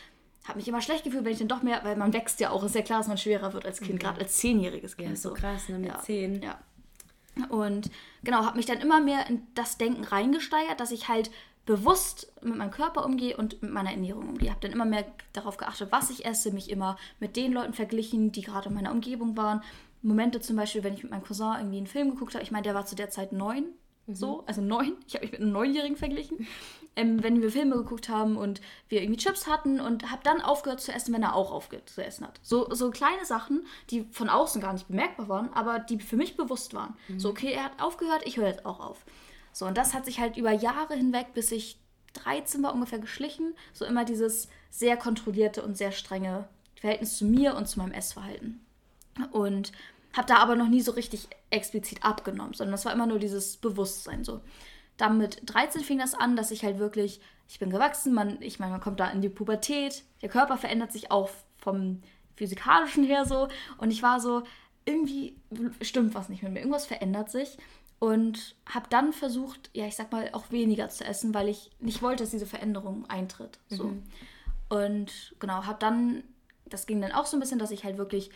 [0.45, 2.63] habe mich immer schlecht gefühlt, wenn ich dann doch mehr, weil man wächst ja auch,
[2.63, 3.99] ist ja klar, dass man schwerer wird als Kind, mhm.
[3.99, 5.09] gerade als zehnjähriges Kind.
[5.09, 5.99] Ja, so krass, ne, mit ja.
[5.99, 6.41] zehn.
[6.41, 6.59] Ja.
[7.49, 7.89] Und
[8.23, 11.31] genau, habe mich dann immer mehr in das Denken reingesteigert, dass ich halt
[11.65, 14.49] bewusst mit meinem Körper umgehe und mit meiner Ernährung umgehe.
[14.49, 18.31] Habe dann immer mehr darauf geachtet, was ich esse, mich immer mit den Leuten verglichen,
[18.31, 19.61] die gerade in meiner Umgebung waren
[20.01, 22.63] Momente zum Beispiel, wenn ich mit meinem Cousin irgendwie einen Film geguckt habe, ich meine,
[22.63, 23.65] der war zu der Zeit neun,
[24.07, 24.15] mhm.
[24.15, 26.47] so, also neun, ich habe mich mit einem Neunjährigen verglichen,
[26.95, 30.81] ähm, wenn wir Filme geguckt haben und wir irgendwie Chips hatten und habe dann aufgehört
[30.81, 32.39] zu essen, wenn er auch aufgehört zu essen hat.
[32.43, 36.37] So, so kleine Sachen, die von außen gar nicht bemerkbar waren, aber die für mich
[36.37, 36.95] bewusst waren.
[37.07, 37.19] Mhm.
[37.19, 39.05] So, okay, er hat aufgehört, ich höre jetzt auch auf.
[39.53, 41.77] So, und das hat sich halt über Jahre hinweg, bis ich
[42.13, 46.47] 13 war, ungefähr geschlichen, so immer dieses sehr kontrollierte und sehr strenge
[46.79, 48.65] Verhältnis zu mir und zu meinem Essverhalten.
[49.31, 49.71] Und
[50.13, 53.57] habe da aber noch nie so richtig explizit abgenommen, sondern das war immer nur dieses
[53.57, 54.41] Bewusstsein so.
[54.97, 58.59] Dann mit 13 fing das an, dass ich halt wirklich, ich bin gewachsen, man, ich
[58.59, 62.01] meine, man kommt da in die Pubertät, der Körper verändert sich auch vom
[62.35, 63.47] physikalischen her so
[63.77, 64.43] und ich war so,
[64.85, 65.37] irgendwie
[65.81, 67.57] stimmt was nicht mit mir, irgendwas verändert sich
[67.99, 72.01] und habe dann versucht, ja, ich sag mal, auch weniger zu essen, weil ich nicht
[72.01, 73.59] wollte, dass diese Veränderung eintritt.
[73.69, 73.85] So.
[73.85, 74.03] Mhm.
[74.69, 76.23] Und genau, habe dann,
[76.65, 78.31] das ging dann auch so ein bisschen, dass ich halt wirklich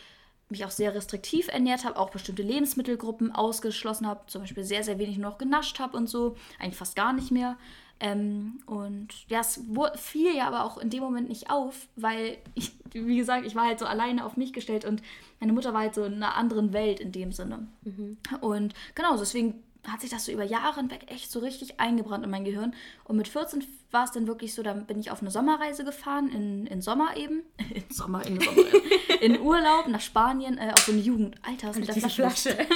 [0.50, 5.00] mich auch sehr restriktiv ernährt habe, auch bestimmte Lebensmittelgruppen ausgeschlossen habe, zum Beispiel sehr, sehr
[5.00, 7.58] wenig noch genascht habe und so, eigentlich fast gar nicht mehr.
[8.00, 9.62] Ähm, und ja, es
[9.96, 13.66] fiel ja aber auch in dem Moment nicht auf, weil ich, wie gesagt, ich war
[13.66, 15.02] halt so alleine auf mich gestellt und
[15.40, 17.68] meine Mutter war halt so in einer anderen Welt in dem Sinne.
[17.84, 18.18] Mhm.
[18.42, 22.30] Und genau, deswegen hat sich das so über Jahre hinweg echt so richtig eingebrannt in
[22.30, 22.74] mein Gehirn.
[23.04, 26.30] Und mit 14 war es dann wirklich so, dann bin ich auf eine Sommerreise gefahren,
[26.30, 27.44] in, in Sommer eben.
[27.74, 28.64] in Sommer, in Sommer.
[29.22, 31.36] in Urlaub nach Spanien, äh, auf so eine Jugend.
[31.44, 32.52] Alter, was mit der Flasche?
[32.52, 32.68] Flasche.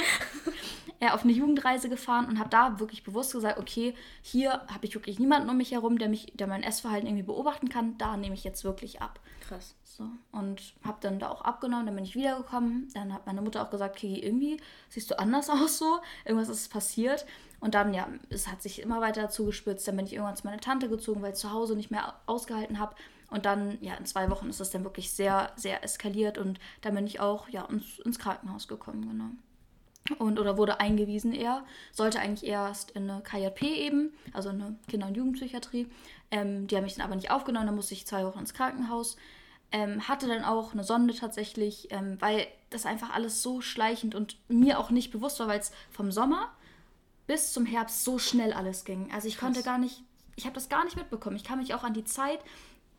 [1.00, 4.94] Ja, auf eine Jugendreise gefahren und habe da wirklich bewusst gesagt, okay, hier habe ich
[4.94, 7.96] wirklich niemanden um mich herum, der mich, der mein Essverhalten irgendwie beobachten kann.
[7.96, 9.18] Da nehme ich jetzt wirklich ab.
[9.40, 9.74] Krass.
[9.84, 10.04] So.
[10.30, 12.88] Und habe dann da auch abgenommen, dann bin ich wiedergekommen.
[12.92, 14.60] Dann hat meine Mutter auch gesagt, okay, irgendwie
[14.90, 16.00] siehst du anders aus so.
[16.26, 17.24] Irgendwas ist passiert.
[17.60, 19.88] Und dann, ja, es hat sich immer weiter zugespitzt.
[19.88, 22.78] Dann bin ich irgendwann zu meiner Tante gezogen, weil ich zu Hause nicht mehr ausgehalten
[22.78, 22.94] habe.
[23.30, 26.36] Und dann, ja, in zwei Wochen ist es dann wirklich sehr, sehr eskaliert.
[26.36, 29.30] Und dann bin ich auch, ja, ins, ins Krankenhaus gekommen, genau.
[30.18, 35.06] Und oder wurde eingewiesen eher, sollte eigentlich erst in eine KJP eben, also eine Kinder-
[35.06, 35.86] und Jugendpsychiatrie.
[36.30, 39.16] Ähm, die haben mich dann aber nicht aufgenommen, dann musste ich zwei Wochen ins Krankenhaus.
[39.72, 44.36] Ähm, hatte dann auch eine Sonde tatsächlich, ähm, weil das einfach alles so schleichend und
[44.48, 46.50] mir auch nicht bewusst war, weil es vom Sommer
[47.28, 49.12] bis zum Herbst so schnell alles ging.
[49.12, 49.46] Also ich Krass.
[49.46, 50.02] konnte gar nicht,
[50.34, 51.36] ich habe das gar nicht mitbekommen.
[51.36, 52.40] Ich kann mich auch an die Zeit,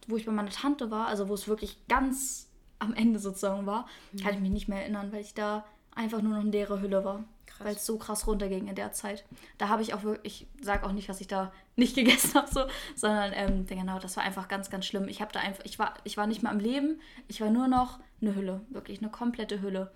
[0.08, 2.48] wo ich bei meiner Tante war, also wo es wirklich ganz
[2.80, 4.20] am Ende sozusagen war, mhm.
[4.20, 7.04] kann ich mich nicht mehr erinnern, weil ich da einfach nur noch eine leere Hülle
[7.04, 7.24] war.
[7.60, 9.24] Weil es so krass runterging in der Zeit.
[9.60, 12.52] Da habe ich auch wirklich, ich sage auch nicht, was ich da nicht gegessen habe,
[12.52, 12.62] so,
[12.96, 15.08] sondern ähm, genau, das war einfach ganz, ganz schlimm.
[15.08, 17.68] Ich habe da einfach, ich war, ich war nicht mehr am Leben, ich war nur
[17.68, 19.92] noch eine Hülle, wirklich eine komplette Hülle.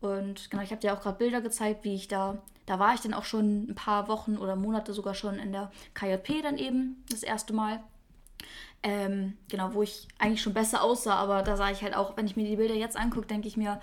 [0.00, 3.00] Und genau, ich habe dir auch gerade Bilder gezeigt, wie ich da, da war ich
[3.00, 7.04] dann auch schon ein paar Wochen oder Monate sogar schon in der KJP dann eben
[7.10, 7.80] das erste Mal.
[8.82, 12.26] Ähm, genau, wo ich eigentlich schon besser aussah, aber da sah ich halt auch, wenn
[12.26, 13.80] ich mir die Bilder jetzt angucke, denke ich mir,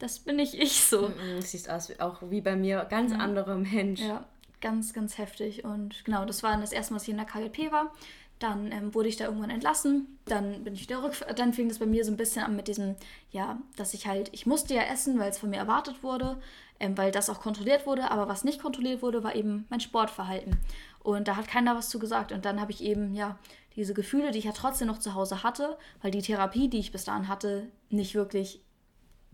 [0.00, 1.08] das bin nicht ich so.
[1.08, 3.18] Du siehst aus auch wie bei mir, ganz ja.
[3.18, 4.00] anderer Mensch.
[4.00, 4.24] Ja,
[4.60, 5.64] ganz, ganz heftig.
[5.64, 7.92] Und genau, das war das erste Mal, dass ich in der KLP war.
[8.38, 10.18] Dann ähm, wurde ich da irgendwann entlassen.
[10.24, 11.12] Dann bin ich wieder rück.
[11.36, 12.96] Dann fing das bei mir so ein bisschen an mit diesem,
[13.30, 16.40] ja, dass ich halt, ich musste ja essen, weil es von mir erwartet wurde,
[16.80, 18.10] ähm, weil das auch kontrolliert wurde.
[18.10, 20.56] Aber was nicht kontrolliert wurde, war eben mein Sportverhalten.
[21.02, 22.32] Und da hat keiner was zu gesagt.
[22.32, 23.38] Und dann habe ich eben, ja,
[23.76, 26.92] diese Gefühle, die ich ja trotzdem noch zu Hause hatte, weil die Therapie, die ich
[26.92, 28.62] bis dahin hatte, nicht wirklich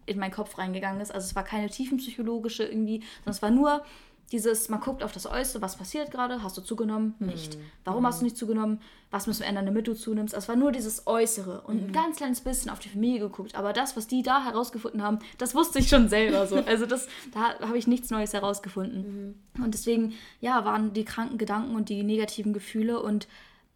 [0.07, 1.13] in meinen Kopf reingegangen ist.
[1.13, 3.85] Also es war keine tiefenpsychologische irgendwie, sondern es war nur
[4.33, 7.15] dieses, man guckt auf das Äußere, was passiert gerade, hast du zugenommen?
[7.21, 7.57] Nicht.
[7.57, 7.63] Mhm.
[7.85, 8.07] Warum mhm.
[8.07, 8.81] hast du nicht zugenommen?
[9.11, 10.35] Was müssen wir ändern, damit du zunimmst?
[10.35, 11.89] Es war nur dieses Äußere und mhm.
[11.89, 13.55] ein ganz kleines bisschen auf die Familie geguckt.
[13.55, 16.57] Aber das, was die da herausgefunden haben, das wusste ich schon selber so.
[16.57, 19.37] Also das, da habe ich nichts Neues herausgefunden.
[19.55, 19.65] Mhm.
[19.65, 23.29] Und deswegen, ja, waren die kranken Gedanken und die negativen Gefühle und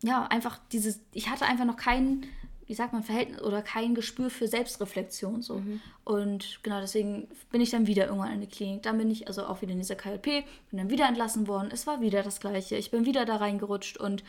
[0.02, 2.26] ja, einfach dieses, ich hatte einfach noch keinen
[2.70, 5.56] wie sagt man, Verhältnis oder kein Gespür für Selbstreflexion so.
[5.56, 5.80] Mhm.
[6.04, 8.84] Und genau deswegen bin ich dann wieder irgendwann in die Klinik.
[8.84, 11.70] Dann bin ich also auch wieder in dieser KLP, bin dann wieder entlassen worden.
[11.72, 12.76] Es war wieder das Gleiche.
[12.76, 14.22] Ich bin wieder da reingerutscht und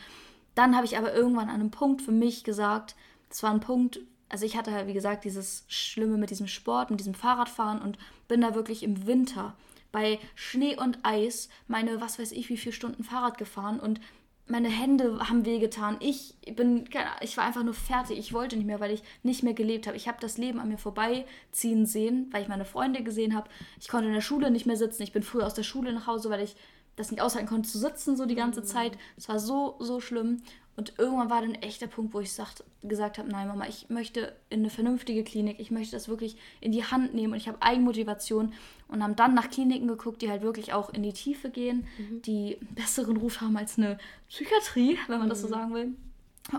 [0.56, 2.96] dann habe ich aber irgendwann an einem Punkt für mich gesagt,
[3.28, 6.90] das war ein Punkt, also ich hatte halt, wie gesagt, dieses Schlimme mit diesem Sport,
[6.90, 9.54] mit diesem Fahrradfahren und bin da wirklich im Winter
[9.92, 14.00] bei Schnee und Eis meine, was weiß ich, wie viele Stunden Fahrrad gefahren und
[14.46, 15.96] meine Hände haben wehgetan.
[16.00, 16.84] Ich bin,
[17.20, 18.18] ich war einfach nur fertig.
[18.18, 19.96] Ich wollte nicht mehr, weil ich nicht mehr gelebt habe.
[19.96, 23.48] Ich habe das Leben an mir vorbeiziehen sehen, weil ich meine Freunde gesehen habe.
[23.80, 25.02] Ich konnte in der Schule nicht mehr sitzen.
[25.02, 26.56] Ich bin früher aus der Schule nach Hause, weil ich
[26.96, 28.66] das nicht aushalten konnte zu sitzen so die ganze mhm.
[28.66, 28.98] Zeit.
[29.16, 30.42] Es war so, so schlimm.
[30.74, 33.90] Und irgendwann war dann echt der Punkt, wo ich sagt, gesagt habe, nein Mama, ich
[33.90, 37.46] möchte in eine vernünftige Klinik, ich möchte das wirklich in die Hand nehmen und ich
[37.46, 38.54] habe Eigenmotivation
[38.88, 42.22] und haben dann nach Kliniken geguckt, die halt wirklich auch in die Tiefe gehen, mhm.
[42.22, 45.30] die besseren Ruf haben als eine Psychiatrie, wenn man mhm.
[45.30, 45.52] das so mhm.
[45.52, 45.94] sagen will.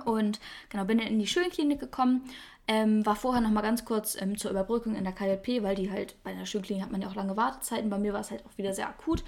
[0.06, 2.21] Und genau, bin dann in die Schönklinik gekommen,
[2.67, 5.91] ähm, war vorher noch mal ganz kurz ähm, zur Überbrückung in der KLP, weil die
[5.91, 7.89] halt bei einer Schönklinik hat man ja auch lange Wartezeiten.
[7.89, 9.23] Bei mir war es halt auch wieder sehr akut.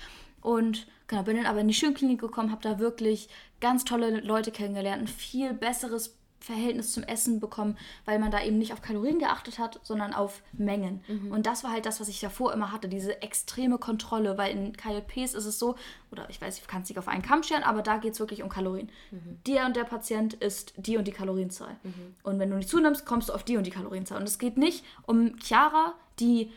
[0.46, 3.30] Und genau, bin dann aber in die Schönklinik gekommen, habe da wirklich
[3.62, 8.60] ganz tolle Leute kennengelernt, ein viel besseres Verhältnis zum Essen bekommen, weil man da eben
[8.60, 11.04] nicht auf Kalorien geachtet hat, sondern auf Mengen.
[11.08, 11.32] Mhm.
[11.32, 14.78] Und das war halt das, was ich davor immer hatte, diese extreme Kontrolle, weil in
[14.78, 15.74] KLPs ist es so,
[16.12, 18.20] oder ich weiß, ich kann es nicht auf einen Kamm scheren, aber da geht es
[18.20, 18.92] wirklich um Kalorien.
[19.10, 19.40] Mhm.
[19.48, 21.76] Der und der Patient ist die und die Kalorienzahl.
[21.82, 22.16] Mhm.
[22.22, 24.20] Und wenn du nicht zunimmst, kommst du auf die und die Kalorienzahl.
[24.20, 26.52] Und es geht nicht um Chiara, die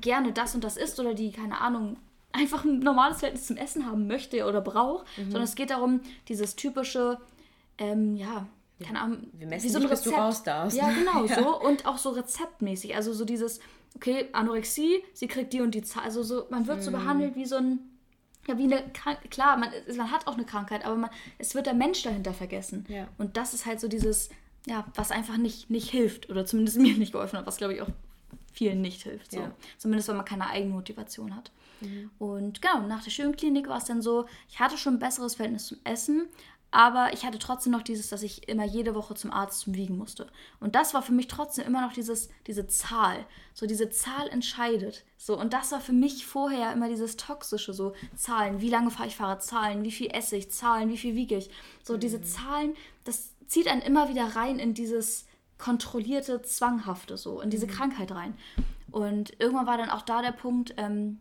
[0.00, 1.96] gerne das und das isst oder die, keine Ahnung,
[2.32, 5.24] einfach ein normales Verhältnis zum Essen haben möchte oder braucht, mhm.
[5.24, 7.18] sondern es geht darum, dieses typische,
[7.78, 8.46] ähm, ja,
[8.82, 10.04] keine Ahnung, wir messen wie so ein Rezept.
[10.04, 10.76] Bis du raus darfst.
[10.76, 11.42] Ja, genau, ja.
[11.42, 13.60] so und auch so rezeptmäßig, also so dieses,
[13.94, 16.82] okay, Anorexie, sie kriegt die und die Zahl, also so, man wird mhm.
[16.82, 17.80] so behandelt wie so ein,
[18.48, 18.82] ja, wie eine,
[19.30, 22.84] klar, man, man hat auch eine Krankheit, aber man, es wird der Mensch dahinter vergessen.
[22.88, 23.06] Ja.
[23.18, 24.30] Und das ist halt so dieses,
[24.66, 27.82] ja, was einfach nicht, nicht hilft oder zumindest mir nicht geholfen hat, was glaube ich
[27.82, 27.90] auch
[28.52, 29.32] vielen nicht hilft.
[29.32, 29.40] So.
[29.40, 29.52] Ja.
[29.78, 31.50] Zumindest, wenn man keine Eigenmotivation hat.
[31.82, 32.10] Mhm.
[32.18, 35.66] Und genau, nach der Schönklinik war es dann so, ich hatte schon ein besseres Verhältnis
[35.66, 36.28] zum Essen,
[36.72, 39.98] aber ich hatte trotzdem noch dieses, dass ich immer jede Woche zum Arzt zum Wiegen
[39.98, 40.26] musste.
[40.58, 43.26] Und das war für mich trotzdem immer noch dieses, diese Zahl.
[43.52, 45.04] So, diese Zahl entscheidet.
[45.18, 49.08] So, und das war für mich vorher immer dieses Toxische, so Zahlen, wie lange fahre
[49.08, 51.50] ich Fahrrad, Zahlen, wie viel esse ich, Zahlen, wie viel wiege ich.
[51.82, 52.00] So, mhm.
[52.00, 55.26] diese Zahlen, das zieht einen immer wieder rein in dieses
[55.58, 57.70] kontrollierte, zwanghafte, so, in diese mhm.
[57.70, 58.34] Krankheit rein.
[58.90, 61.20] Und irgendwann war dann auch da der Punkt, ähm,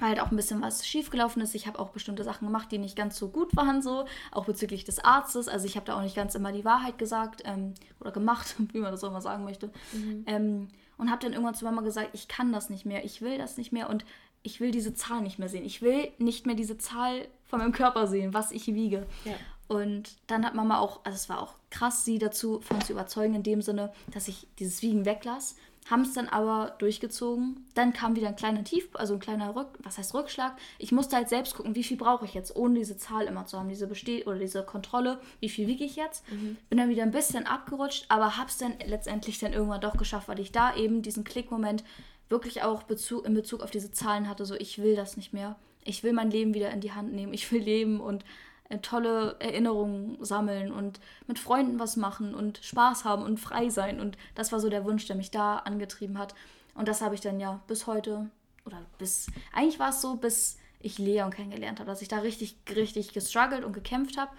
[0.00, 1.54] weil halt auch ein bisschen was schiefgelaufen ist.
[1.54, 4.84] Ich habe auch bestimmte Sachen gemacht, die nicht ganz so gut waren, so auch bezüglich
[4.84, 5.48] des Arztes.
[5.48, 8.78] Also ich habe da auch nicht ganz immer die Wahrheit gesagt ähm, oder gemacht, wie
[8.78, 9.70] man das auch mal sagen möchte.
[9.92, 10.24] Mhm.
[10.26, 13.38] Ähm, und habe dann irgendwann zu Mama gesagt, ich kann das nicht mehr, ich will
[13.38, 14.04] das nicht mehr und
[14.42, 15.64] ich will diese Zahl nicht mehr sehen.
[15.64, 19.06] Ich will nicht mehr diese Zahl von meinem Körper sehen, was ich wiege.
[19.24, 19.34] Ja.
[19.68, 23.34] Und dann hat Mama auch, also es war auch krass, sie dazu von zu überzeugen,
[23.34, 25.56] in dem Sinne, dass ich dieses Wiegen weglasse
[25.90, 27.64] haben es dann aber durchgezogen.
[27.74, 30.56] Dann kam wieder ein kleiner Tief, also ein kleiner Rück, was heißt Rückschlag.
[30.78, 33.58] Ich musste halt selbst gucken, wie viel brauche ich jetzt, ohne diese Zahl immer zu
[33.58, 36.30] haben, diese Beste oder diese Kontrolle, wie viel wiege ich jetzt.
[36.30, 36.56] Mhm.
[36.68, 40.28] Bin dann wieder ein bisschen abgerutscht, aber habe es dann letztendlich dann irgendwann doch geschafft,
[40.28, 41.84] weil ich da eben diesen Klickmoment
[42.28, 45.56] wirklich auch Bezug, in Bezug auf diese Zahlen hatte, so ich will das nicht mehr.
[45.84, 47.32] Ich will mein Leben wieder in die Hand nehmen.
[47.32, 48.24] Ich will leben und
[48.68, 54.00] äh, tolle Erinnerungen sammeln und mit Freunden was machen und Spaß haben und frei sein.
[54.00, 56.34] Und das war so der Wunsch, der mich da angetrieben hat.
[56.74, 58.30] Und das habe ich dann ja bis heute,
[58.64, 62.56] oder bis, eigentlich war es so, bis ich Leon kennengelernt habe, dass ich da richtig,
[62.74, 64.30] richtig gestruggelt und gekämpft habe.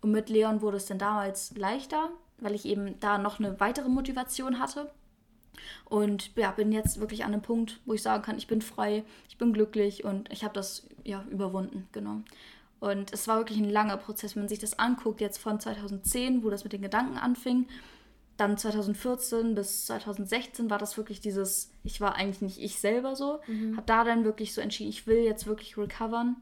[0.00, 3.88] Und mit Leon wurde es dann damals leichter, weil ich eben da noch eine weitere
[3.88, 4.90] Motivation hatte.
[5.84, 9.02] Und ja, bin jetzt wirklich an einem Punkt, wo ich sagen kann, ich bin frei,
[9.28, 12.20] ich bin glücklich und ich habe das ja überwunden, genau.
[12.80, 16.44] Und es war wirklich ein langer Prozess, wenn man sich das anguckt, jetzt von 2010,
[16.44, 17.66] wo das mit den Gedanken anfing,
[18.36, 23.40] dann 2014 bis 2016 war das wirklich dieses, ich war eigentlich nicht ich selber so,
[23.48, 23.76] mhm.
[23.76, 26.36] habe da dann wirklich so entschieden, ich will jetzt wirklich recovern.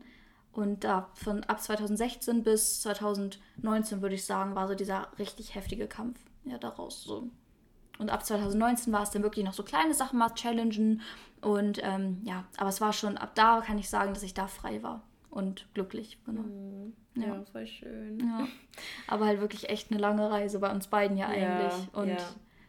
[0.53, 5.87] Und da von ab 2016 bis 2019 würde ich sagen, war so dieser richtig heftige
[5.87, 7.29] Kampf ja daraus so.
[7.99, 11.01] Und ab 2019 war es dann wirklich noch so kleine Sachen mal challengen
[11.41, 14.49] und ähm, ja, aber es war schon ab da kann ich sagen, dass ich da
[14.49, 15.03] frei war
[15.37, 16.19] und glücklich.
[16.25, 16.43] Genau.
[16.43, 16.95] Mhm.
[17.15, 17.27] Ja.
[17.27, 18.19] ja, voll schön.
[18.21, 18.49] Ja.
[19.07, 21.73] Aber halt wirklich echt eine lange Reise bei uns beiden ja eigentlich.
[21.93, 22.17] Ja, und ja.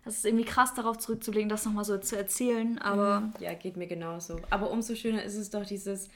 [0.03, 2.77] das ist irgendwie krass, darauf zurückzulegen, das nochmal so zu erzählen.
[2.79, 3.33] Aber mhm.
[3.39, 4.39] ja, geht mir genauso.
[4.49, 6.09] Aber umso schöner ist es doch dieses,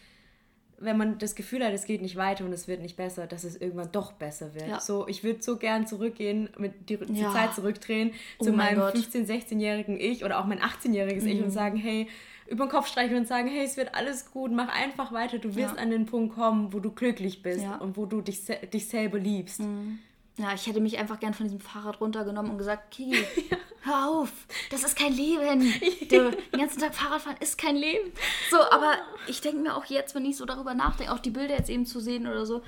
[0.81, 3.43] wenn man das Gefühl hat, es geht nicht weiter und es wird nicht besser, dass
[3.43, 4.67] es irgendwann doch besser wird.
[4.67, 4.79] Ja.
[4.79, 7.31] So, ich würde so gern zurückgehen, mit die, die ja.
[7.31, 11.27] Zeit zurückdrehen oh zu meinem 15-, 16-jährigen Ich oder auch mein 18-jähriges mhm.
[11.27, 11.51] Ich und mhm.
[11.51, 12.07] sagen, hey,
[12.47, 15.39] über den Kopf streicheln und sagen, hey, es wird alles gut, mach einfach weiter.
[15.39, 15.81] Du wirst ja.
[15.81, 18.41] an den Punkt kommen, wo du glücklich bist und wo du dich,
[18.73, 19.61] dich selber liebst.
[19.61, 19.99] Mhm.
[20.41, 23.57] Ja, ich hätte mich einfach gern von diesem Fahrrad runtergenommen und gesagt, Kiki, ja.
[23.81, 24.31] hör auf,
[24.71, 25.73] das ist kein Leben.
[26.09, 28.11] Du, den ganzen Tag Fahrradfahren ist kein Leben.
[28.49, 28.95] So, aber
[29.27, 31.85] ich denke mir auch jetzt, wenn ich so darüber nachdenke, auch die Bilder jetzt eben
[31.85, 32.63] zu sehen oder so,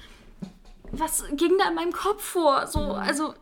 [0.92, 2.68] was ging da in meinem Kopf vor?
[2.68, 2.92] So, mhm.
[2.92, 3.34] also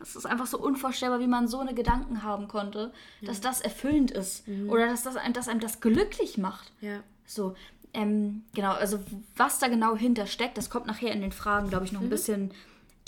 [0.00, 4.10] es ist einfach so unvorstellbar, wie man so eine Gedanken haben konnte, dass das erfüllend
[4.10, 4.70] ist mhm.
[4.70, 6.72] oder dass, das, dass einem das glücklich macht.
[6.80, 7.00] Ja.
[7.26, 7.54] So,
[7.94, 9.00] ähm, genau, also
[9.36, 12.06] was da genau hintersteckt, das kommt nachher in den Fragen, glaube ich, noch mhm.
[12.06, 12.50] ein bisschen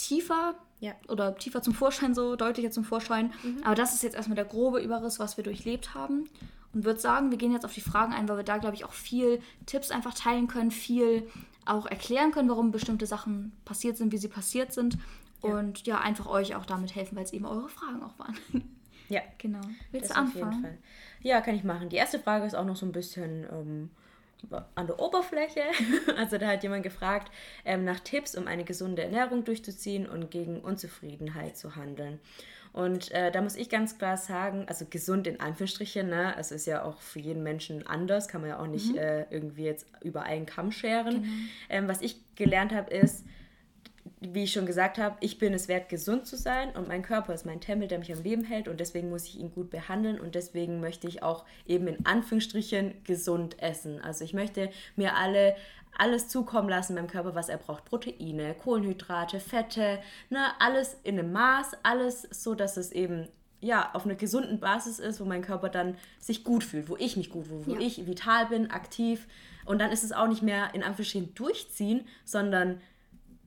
[0.06, 0.92] tiefer ja.
[1.08, 3.32] oder tiefer zum Vorschein, so deutlicher zum Vorschein.
[3.42, 3.62] Mhm.
[3.64, 6.28] Aber das ist jetzt erstmal der grobe Überriss, was wir durchlebt haben.
[6.72, 8.84] Und würde sagen, wir gehen jetzt auf die Fragen ein, weil wir da, glaube ich,
[8.84, 11.28] auch viel Tipps einfach teilen können, viel
[11.66, 14.96] auch erklären können, warum bestimmte Sachen passiert sind, wie sie passiert sind.
[15.40, 18.36] Und ja, einfach euch auch damit helfen, weil es eben eure Fragen auch waren.
[19.08, 19.60] Ja, genau.
[19.90, 20.78] Willst du anfangen?
[21.22, 21.88] Ja, kann ich machen.
[21.88, 23.90] Die erste Frage ist auch noch so ein bisschen ähm,
[24.74, 25.62] an der Oberfläche.
[26.16, 27.30] Also da hat jemand gefragt
[27.64, 32.20] ähm, nach Tipps, um eine gesunde Ernährung durchzuziehen und gegen Unzufriedenheit zu handeln.
[32.72, 36.36] Und äh, da muss ich ganz klar sagen, also gesund in Anführungsstrichen, ne?
[36.36, 38.98] also ist ja auch für jeden Menschen anders, kann man ja auch nicht mhm.
[38.98, 41.22] äh, irgendwie jetzt über einen Kamm scheren.
[41.22, 41.34] Genau.
[41.68, 43.24] Ähm, was ich gelernt habe, ist,
[44.20, 47.32] wie ich schon gesagt habe, ich bin es wert, gesund zu sein und mein Körper
[47.32, 50.20] ist mein Tempel, der mich am Leben hält und deswegen muss ich ihn gut behandeln
[50.20, 54.00] und deswegen möchte ich auch eben in Anführungsstrichen gesund essen.
[54.00, 55.56] Also ich möchte mir alle
[55.98, 57.84] alles zukommen lassen meinem Körper, was er braucht.
[57.84, 59.98] Proteine, Kohlenhydrate, Fette,
[60.30, 63.28] ne, alles in einem Maß, alles so, dass es eben
[63.60, 67.16] ja, auf einer gesunden Basis ist, wo mein Körper dann sich gut fühlt, wo ich
[67.16, 67.80] mich gut fühle, wo ja.
[67.80, 69.26] ich vital bin, aktiv.
[69.66, 72.80] Und dann ist es auch nicht mehr in Anführungsstrichen durchziehen, sondern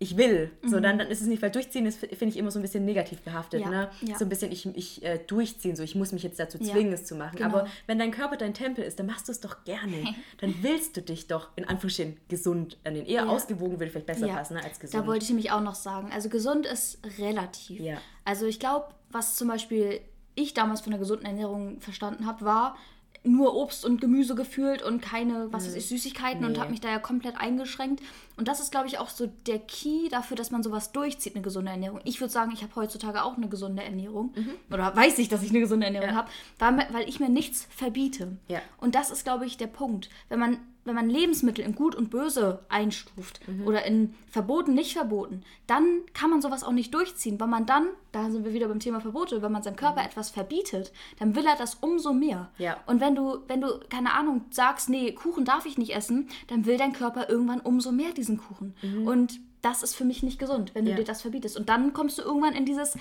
[0.04, 0.52] ich will.
[0.64, 0.84] So, mhm.
[0.84, 3.22] dann, dann ist es nicht, weil durchziehen ist, finde ich, immer so ein bisschen negativ
[3.22, 3.62] behaftet.
[3.62, 3.90] Ja, ne?
[4.02, 4.18] Ja.
[4.18, 6.96] So ein bisschen, ich, ich äh, durchziehen, so ich muss mich jetzt dazu zwingen, ja,
[6.96, 7.38] es zu machen.
[7.38, 7.50] Genau.
[7.50, 10.14] Aber wenn dein Körper dein Tempel ist, dann machst du es doch gerne.
[10.42, 13.08] dann willst du dich doch in Anführungsstrichen gesund ernähren.
[13.08, 15.02] Eher ausgewogen würde vielleicht besser passen ne, als gesund.
[15.02, 16.12] Da wollte ich nämlich auch noch sagen.
[16.14, 17.82] Also gesund ist relativ.
[18.26, 20.02] Also ich glaube, was zum Beispiel
[20.36, 22.76] ich damals von einer gesunden Ernährung verstanden habe, war,
[23.24, 25.96] nur Obst und Gemüse gefühlt und keine, was weiß ich, mhm.
[25.96, 26.48] Süßigkeiten nee.
[26.48, 28.02] und habe mich da ja komplett eingeschränkt.
[28.36, 31.44] Und das ist, glaube ich, auch so der Key dafür, dass man sowas durchzieht, eine
[31.44, 32.02] gesunde Ernährung.
[32.04, 34.34] Ich würde sagen, ich habe heutzutage auch eine gesunde Ernährung.
[34.36, 34.52] Mhm.
[34.72, 36.16] Oder weiß ich, dass ich eine gesunde Ernährung ja.
[36.16, 38.38] habe, weil, weil ich mir nichts verbiete.
[38.48, 38.60] Ja.
[38.78, 40.10] Und das ist, glaube ich, der Punkt.
[40.28, 43.66] Wenn man wenn man Lebensmittel in gut und böse einstuft mhm.
[43.66, 47.88] oder in verboten, nicht verboten, dann kann man sowas auch nicht durchziehen, weil man dann,
[48.12, 50.08] da sind wir wieder beim Thema Verbote, wenn man seinem Körper mhm.
[50.08, 52.52] etwas verbietet, dann will er das umso mehr.
[52.58, 52.78] Ja.
[52.86, 56.66] Und wenn du, wenn du, keine Ahnung, sagst, nee, Kuchen darf ich nicht essen, dann
[56.66, 58.76] will dein Körper irgendwann umso mehr diesen Kuchen.
[58.82, 59.08] Mhm.
[59.08, 60.98] Und das ist für mich nicht gesund, wenn du ja.
[60.98, 61.58] dir das verbietest.
[61.58, 62.98] Und dann kommst du irgendwann in dieses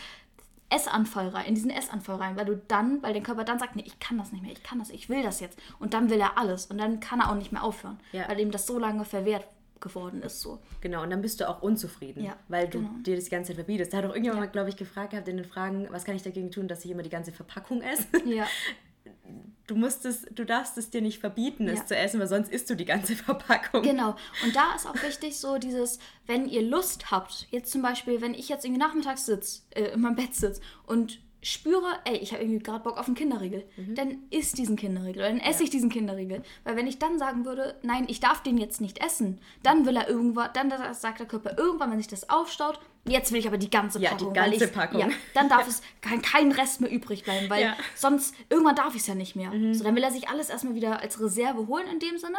[0.72, 3.84] Essanfall rein, in diesen Essanfall rein, weil du dann, weil dein Körper dann sagt, nee,
[3.86, 5.58] ich kann das nicht mehr, ich kann das, ich will das jetzt.
[5.78, 8.28] Und dann will er alles und dann kann er auch nicht mehr aufhören, ja.
[8.28, 9.46] weil ihm das so lange verwehrt
[9.80, 10.40] geworden ist.
[10.40, 10.60] So.
[10.80, 12.90] Genau, und dann bist du auch unzufrieden, ja, weil du genau.
[13.04, 13.92] dir das ganze Zeit verbietest.
[13.92, 14.46] Da hat auch irgendjemand ja.
[14.46, 16.90] mal, glaube ich, gefragt gehabt in den Fragen, was kann ich dagegen tun, dass ich
[16.90, 18.06] immer die ganze Verpackung esse?
[18.24, 18.46] Ja.
[19.66, 21.86] du musst es, du darfst es dir nicht verbieten, es ja.
[21.86, 23.82] zu essen, weil sonst isst du die ganze Verpackung.
[23.82, 24.16] Genau.
[24.44, 28.34] Und da ist auch wichtig so dieses, wenn ihr Lust habt, jetzt zum Beispiel, wenn
[28.34, 32.42] ich jetzt irgendwie nachmittags sitze, äh, in meinem Bett sitze und spüre, ey, ich habe
[32.42, 33.94] irgendwie gerade Bock auf einen Kinderriegel, mhm.
[33.96, 35.64] dann isst diesen Kinderriegel oder dann esse ja.
[35.64, 36.42] ich diesen Kinderriegel.
[36.64, 39.96] Weil wenn ich dann sagen würde, nein, ich darf den jetzt nicht essen, dann will
[39.96, 43.58] er irgendwann, dann sagt der Körper irgendwann, wenn sich das aufstaut, jetzt will ich aber
[43.58, 44.34] die ganze Packung.
[44.34, 45.00] Ja, die ganze Packung.
[45.00, 47.76] Ja, dann darf es kein, kein Rest mehr übrig bleiben, weil ja.
[47.96, 49.50] sonst, irgendwann darf ich es ja nicht mehr.
[49.50, 49.74] Mhm.
[49.74, 52.38] So, dann will er sich alles erstmal wieder als Reserve holen in dem Sinne,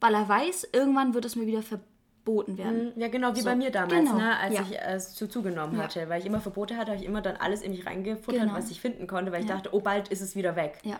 [0.00, 1.93] weil er weiß, irgendwann wird es mir wieder verboten
[2.24, 2.92] verboten werden.
[2.94, 3.00] Mhm.
[3.00, 3.44] Ja, genau, wie so.
[3.44, 4.18] bei mir damals, genau.
[4.18, 4.62] ne, als ja.
[4.62, 5.84] ich es zu zugenommen ja.
[5.84, 6.08] hatte.
[6.08, 8.54] Weil ich immer Verbote hatte, habe ich immer dann alles in mich reingefuttert, genau.
[8.54, 10.78] was ich finden konnte, weil ich dachte, oh, bald ist es wieder weg.
[10.84, 10.98] Ja.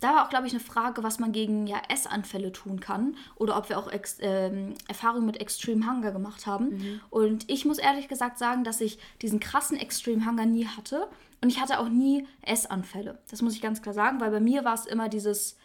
[0.00, 3.56] Da war auch, glaube ich, eine Frage, was man gegen ja, Essanfälle tun kann oder
[3.56, 6.70] ob wir auch Ex ähm, Erfahrungen mit Extreme Hunger gemacht haben.
[6.70, 7.00] Mhm.
[7.08, 11.06] Und ich muss ehrlich gesagt sagen, dass ich diesen krassen Extreme Hunger nie hatte.
[11.40, 13.18] Und ich hatte auch nie Essanfälle.
[13.30, 15.56] Das muss ich ganz klar sagen, weil bei mir war es immer dieses,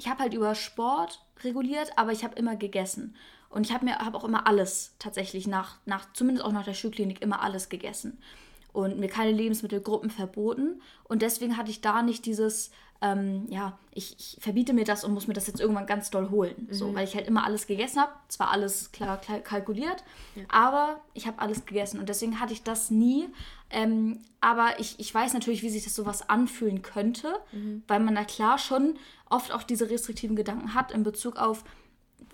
[0.00, 3.14] ich habe halt über Sport reguliert, aber ich habe immer gegessen.
[3.50, 6.72] Und ich habe mir hab auch immer alles tatsächlich nach, nach, zumindest auch nach der
[6.72, 8.18] Schulklinik, immer alles gegessen.
[8.72, 10.80] Und mir keine Lebensmittelgruppen verboten.
[11.04, 12.70] Und deswegen hatte ich da nicht dieses,
[13.02, 16.30] ähm, ja, ich, ich, verbiete mir das und muss mir das jetzt irgendwann ganz doll
[16.30, 16.68] holen.
[16.68, 16.74] Mhm.
[16.74, 18.12] So, weil ich halt immer alles gegessen habe.
[18.28, 20.04] Zwar alles klar, klar kalkuliert,
[20.34, 20.44] ja.
[20.48, 21.98] aber ich habe alles gegessen.
[21.98, 23.28] Und deswegen hatte ich das nie.
[23.70, 27.82] Ähm, aber ich, ich weiß natürlich, wie sich das sowas anfühlen könnte, mhm.
[27.88, 31.64] weil man da klar schon oft auch diese restriktiven Gedanken hat in Bezug auf,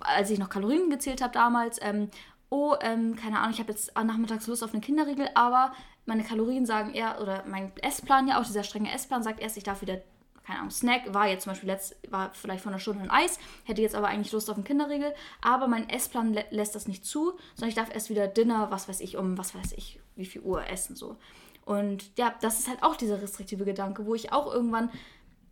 [0.00, 2.08] als ich noch Kalorien gezählt habe damals, ähm,
[2.48, 5.72] oh, ähm, keine Ahnung, ich habe jetzt nachmittags Lust auf eine Kinderriegel, aber
[6.06, 9.64] meine Kalorien sagen eher, oder mein Essplan ja auch, dieser strenge Essplan sagt erst, ich
[9.64, 10.00] darf wieder,
[10.46, 13.38] keine Ahnung, Snack, war jetzt zum Beispiel letzt, war vielleicht vor einer Stunde ein Eis,
[13.64, 17.04] hätte jetzt aber eigentlich Lust auf einen Kinderriegel, aber mein Essplan lä lässt das nicht
[17.04, 20.26] zu, sondern ich darf erst wieder Dinner, was weiß ich, um was weiß ich, wie
[20.26, 21.16] viel Uhr essen so.
[21.64, 24.88] Und ja, das ist halt auch dieser restriktive Gedanke, wo ich auch irgendwann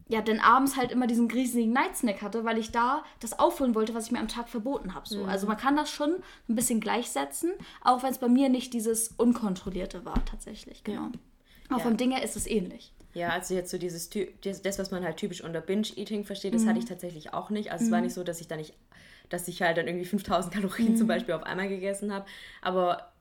[0.08, 3.94] ja, dann abends halt immer diesen riesigen Nightsnack hatte, weil ich da das aufholen wollte,
[3.94, 5.08] was ich mir am Tag verboten habe.
[5.08, 5.22] So.
[5.22, 5.28] Mhm.
[5.28, 6.16] Also man kann das schon
[6.48, 11.08] ein bisschen gleichsetzen, auch wenn es bei mir nicht dieses Unkontrollierte war tatsächlich, genau.
[11.68, 11.84] Aber ja.
[11.84, 12.92] vom Ding her ist es ähnlich.
[13.14, 16.68] Ja, also jetzt so dieses, das, was man halt typisch unter Binge-Eating versteht, das mhm.
[16.70, 17.70] hatte ich tatsächlich auch nicht.
[17.72, 17.86] Also mhm.
[17.86, 18.04] es war mhm.
[18.04, 18.74] nicht so, dass ich da nicht,
[19.30, 21.08] dass ich halt dann irgendwie 5000 Kalorien zum mhm.
[21.08, 22.26] Beispiel auf einmal gegessen habe.
[22.60, 23.13] Aber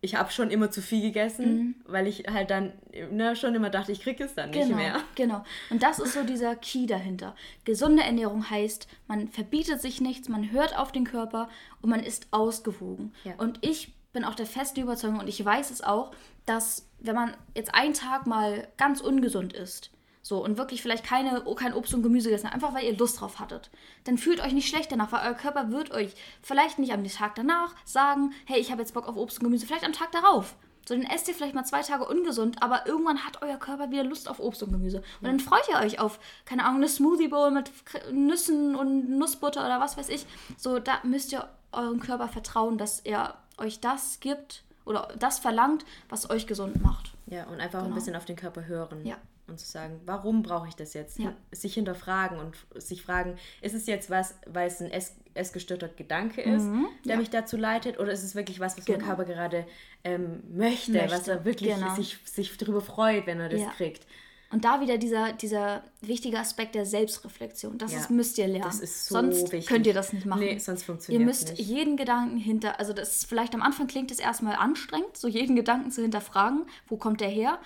[0.00, 1.74] ich habe schon immer zu viel gegessen, mhm.
[1.86, 2.72] weil ich halt dann
[3.10, 5.00] ne, schon immer dachte, ich kriege es dann nicht genau, mehr.
[5.14, 5.44] Genau.
[5.70, 7.34] Und das ist so dieser Key dahinter.
[7.64, 11.48] Gesunde Ernährung heißt, man verbietet sich nichts, man hört auf den Körper
[11.80, 13.12] und man ist ausgewogen.
[13.24, 13.34] Ja.
[13.38, 16.12] Und ich bin auch der festen Überzeugung und ich weiß es auch,
[16.44, 19.90] dass wenn man jetzt einen Tag mal ganz ungesund ist,
[20.26, 23.38] so, und wirklich vielleicht keine, kein Obst und Gemüse gegessen, einfach weil ihr Lust drauf
[23.38, 23.70] hattet.
[24.02, 26.12] Dann fühlt euch nicht schlecht danach, weil euer Körper wird euch
[26.42, 29.66] vielleicht nicht am Tag danach sagen, hey, ich habe jetzt Bock auf Obst und Gemüse,
[29.66, 30.56] vielleicht am Tag darauf.
[30.84, 34.02] So, dann esst ihr vielleicht mal zwei Tage ungesund, aber irgendwann hat euer Körper wieder
[34.02, 34.98] Lust auf Obst und Gemüse.
[35.20, 37.70] Und dann freut ihr euch auf, keine Ahnung, eine Smoothie Bowl mit
[38.10, 40.26] Nüssen und Nussbutter oder was weiß ich.
[40.56, 45.84] So, da müsst ihr eurem Körper vertrauen, dass er euch das gibt oder das verlangt,
[46.08, 47.12] was euch gesund macht.
[47.26, 47.92] Ja, und einfach genau.
[47.92, 49.06] ein bisschen auf den Körper hören.
[49.06, 51.18] Ja und zu sagen, warum brauche ich das jetzt?
[51.18, 51.34] Ja.
[51.52, 56.40] Sich hinterfragen und sich fragen, ist es jetzt was, weil es ein ess essgestörter Gedanke
[56.40, 57.18] ist, mhm, der ja.
[57.18, 59.00] mich dazu leitet, oder ist es wirklich was, was genau.
[59.00, 59.66] mein Körper gerade
[60.02, 61.94] ähm, möchte, möchte, was er wirklich genau.
[61.94, 63.70] sich, sich darüber freut, wenn er das ja.
[63.72, 64.06] kriegt?
[64.48, 67.78] Und da wieder dieser, dieser wichtige Aspekt der Selbstreflexion.
[67.78, 68.62] Das ist, müsst ihr lernen.
[68.62, 69.66] Das ist so sonst wichtig.
[69.66, 70.40] könnt ihr das nicht machen.
[70.40, 71.68] Nee, sonst funktioniert Ihr müsst nicht.
[71.68, 75.56] jeden Gedanken hinter, also das ist vielleicht am Anfang klingt es erstmal anstrengend, so jeden
[75.56, 77.58] Gedanken zu hinterfragen, wo kommt der her?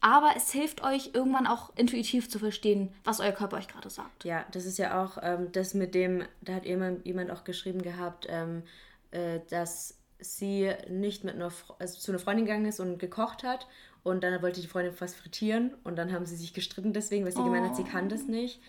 [0.00, 4.24] Aber es hilft euch irgendwann auch intuitiv zu verstehen, was euer Körper euch gerade sagt.
[4.24, 7.82] Ja, das ist ja auch ähm, das mit dem, da hat jemand, jemand auch geschrieben
[7.82, 8.62] gehabt, ähm,
[9.10, 13.66] äh, dass sie nicht mit einer, also zu einer Freundin gegangen ist und gekocht hat
[14.02, 17.32] und dann wollte die Freundin fast frittieren und dann haben sie sich gestritten deswegen, weil
[17.32, 17.44] sie oh.
[17.44, 18.60] gemeint hat, sie kann das nicht.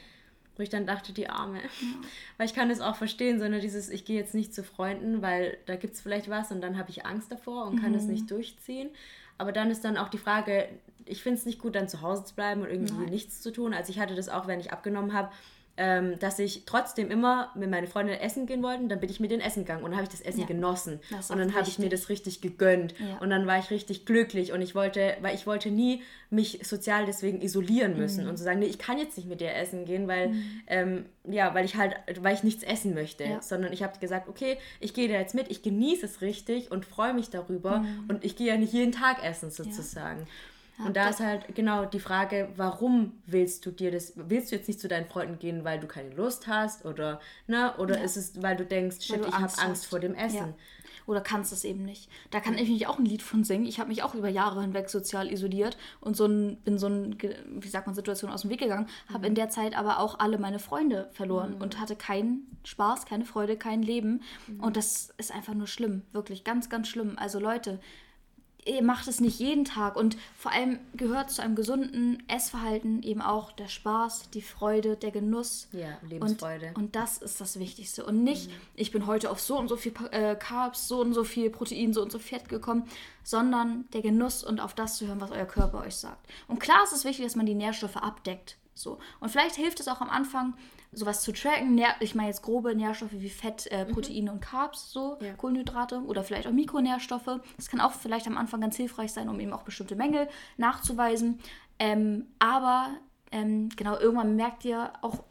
[0.55, 1.59] Wo ich dann dachte, die Arme.
[1.59, 1.69] Ja.
[2.37, 5.57] Weil ich kann das auch verstehen, sondern dieses, ich gehe jetzt nicht zu Freunden, weil
[5.67, 7.95] da gibt es vielleicht was und dann habe ich Angst davor und kann mhm.
[7.95, 8.89] das nicht durchziehen.
[9.37, 10.67] Aber dann ist dann auch die Frage,
[11.05, 13.09] ich finde es nicht gut, dann zu Hause zu bleiben und irgendwie Nein.
[13.09, 13.73] nichts zu tun.
[13.73, 15.29] Also ich hatte das auch, wenn ich abgenommen habe,
[15.81, 19.31] ähm, dass ich trotzdem immer mit meinen Freundinnen essen gehen wollten, dann bin ich mit
[19.31, 20.45] denen essen gegangen und habe ich das Essen ja.
[20.45, 23.17] genossen das und dann habe ich mir das richtig gegönnt ja.
[23.19, 27.05] und dann war ich richtig glücklich und ich wollte, weil ich wollte nie mich sozial
[27.05, 28.31] deswegen isolieren müssen mhm.
[28.31, 30.61] und zu so sagen, nee, ich kann jetzt nicht mit dir essen gehen, weil mhm.
[30.67, 33.41] ähm, ja, weil ich halt, weil ich nichts essen möchte, ja.
[33.41, 36.85] sondern ich habe gesagt, okay, ich gehe da jetzt mit, ich genieße es richtig und
[36.85, 38.05] freue mich darüber mhm.
[38.09, 40.27] und ich gehe ja nicht jeden Tag essen sozusagen.
[40.79, 44.55] Ja, und da ist halt genau die Frage, warum willst du dir das, willst du
[44.55, 48.03] jetzt nicht zu deinen Freunden gehen, weil du keine Lust hast oder, ne, oder ja.
[48.03, 50.37] ist es, weil du denkst, shit, ich habe Angst vor dem Essen.
[50.37, 50.53] Ja
[51.09, 52.07] oder kannst es eben nicht.
[52.29, 53.65] Da kann ich mich auch ein Lied von singen.
[53.65, 57.17] Ich habe mich auch über Jahre hinweg sozial isoliert und so ein, bin so ein,
[57.19, 60.37] wie sagt man, Situation aus dem Weg gegangen, habe in der Zeit aber auch alle
[60.37, 61.61] meine Freunde verloren mhm.
[61.61, 64.21] und hatte keinen Spaß, keine Freude, kein Leben.
[64.47, 64.59] Mhm.
[64.59, 67.13] Und das ist einfach nur schlimm, wirklich ganz, ganz schlimm.
[67.17, 67.79] Also Leute,
[68.81, 73.51] macht es nicht jeden Tag und vor allem gehört zu einem gesunden Essverhalten eben auch
[73.51, 75.67] der Spaß, die Freude, der Genuss.
[75.71, 76.67] Ja, Lebensfreude.
[76.69, 78.05] Und, und das ist das Wichtigste.
[78.05, 78.53] Und nicht, mhm.
[78.75, 81.93] ich bin heute auf so und so viel äh, Carbs, so und so viel Protein,
[81.93, 82.83] so und so Fett gekommen,
[83.23, 86.27] sondern der Genuss und auf das zu hören, was euer Körper euch sagt.
[86.47, 88.57] Und klar ist es wichtig, dass man die Nährstoffe abdeckt.
[88.79, 88.99] So.
[89.19, 90.53] Und vielleicht hilft es auch am Anfang,
[90.91, 91.79] sowas zu tracken.
[91.99, 93.93] Ich meine jetzt grobe Nährstoffe wie Fett, äh, mhm.
[93.93, 94.37] Proteine mhm.
[94.37, 95.33] und Carbs, so ja.
[95.33, 97.39] Kohlenhydrate oder vielleicht auch Mikronährstoffe.
[97.57, 100.27] Das kann auch vielleicht am Anfang ganz hilfreich sein, um eben auch bestimmte Mängel
[100.57, 101.39] nachzuweisen.
[101.77, 102.89] Ähm, aber
[103.31, 105.23] ähm, genau, irgendwann merkt ihr auch,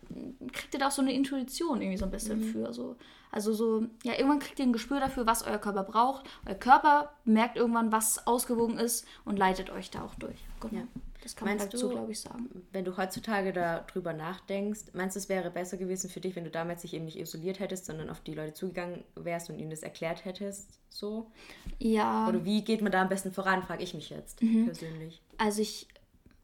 [0.52, 2.52] kriegt ihr da auch so eine Intuition irgendwie so ein bisschen mhm.
[2.52, 2.72] für.
[2.72, 2.96] So.
[3.30, 6.26] Also so, ja, irgendwann kriegt ihr ein Gespür dafür, was euer Körper braucht.
[6.46, 10.38] Euer Körper merkt irgendwann, was ausgewogen ist und leitet euch da auch durch.
[10.60, 10.82] Genau.
[10.82, 10.88] Ja.
[11.22, 12.48] Das kann meinst man dazu, glaube ich, sagen.
[12.72, 16.50] Wenn du heutzutage darüber nachdenkst, meinst du, es wäre besser gewesen für dich, wenn du
[16.50, 19.82] damals dich eben nicht isoliert hättest, sondern auf die Leute zugegangen wärst und ihnen das
[19.82, 20.78] erklärt hättest?
[20.88, 21.30] So?
[21.78, 22.28] Ja.
[22.28, 24.66] Oder wie geht man da am besten voran, frage ich mich jetzt mhm.
[24.66, 25.22] persönlich.
[25.38, 25.88] Also ich,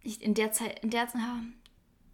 [0.03, 1.21] ich in der Zeit, in der Zeit,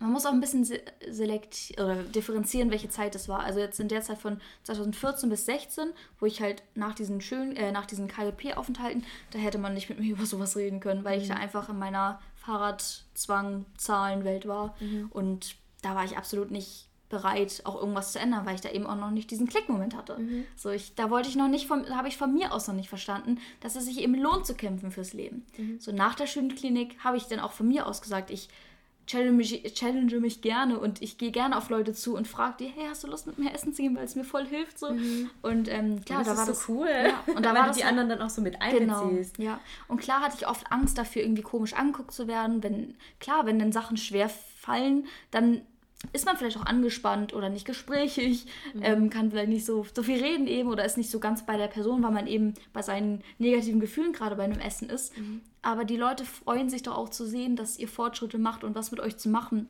[0.01, 0.67] man muss auch ein bisschen
[1.11, 3.41] selekt oder differenzieren, welche Zeit es war.
[3.41, 7.55] Also jetzt in der Zeit von 2014 bis 16, wo ich halt nach diesen schönen,
[7.55, 11.19] äh, nach diesen KLP-Aufenthalten, da hätte man nicht mit mir über sowas reden können, weil
[11.19, 11.23] mhm.
[11.23, 14.75] ich da einfach in meiner Fahrradzwang, Zahlenwelt war.
[14.81, 15.09] Mhm.
[15.11, 18.87] Und da war ich absolut nicht bereit, auch irgendwas zu ändern, weil ich da eben
[18.87, 20.17] auch noch nicht diesen Klickmoment hatte.
[20.17, 20.45] Mhm.
[20.57, 23.39] So, ich, da wollte ich noch nicht, habe ich von mir aus noch nicht verstanden,
[23.61, 25.45] dass es sich eben lohnt zu kämpfen fürs Leben.
[25.59, 25.81] Mhm.
[25.81, 28.49] So nach der Schulklinik habe ich dann auch von mir aus gesagt, ich
[29.11, 32.67] challenge mich, challenge mich gerne und ich gehe gerne auf Leute zu und frage die,
[32.67, 34.93] hey, hast du Lust mit mir essen zu gehen, weil es mir voll hilft so.
[34.93, 35.31] Mhm.
[35.43, 36.89] Und ähm, klar, da war das so cool.
[36.89, 39.37] Ja, und da weil war du die anderen dann auch so mit genau, einbeziehst.
[39.37, 39.61] Genau, ja.
[39.89, 42.63] Und klar hatte ich oft Angst dafür, irgendwie komisch angeguckt zu werden.
[42.63, 45.63] Wenn klar, wenn dann Sachen schwer fallen, dann
[46.13, 48.83] ist man vielleicht auch angespannt oder nicht gesprächig, mhm.
[48.83, 51.57] ähm, kann vielleicht nicht so, so viel reden eben oder ist nicht so ganz bei
[51.57, 55.17] der Person, weil man eben bei seinen negativen Gefühlen gerade bei einem Essen ist.
[55.17, 55.43] Mhm.
[55.63, 58.91] Aber die Leute freuen sich doch auch zu sehen, dass ihr Fortschritte macht und was
[58.91, 59.69] mit euch zu machen.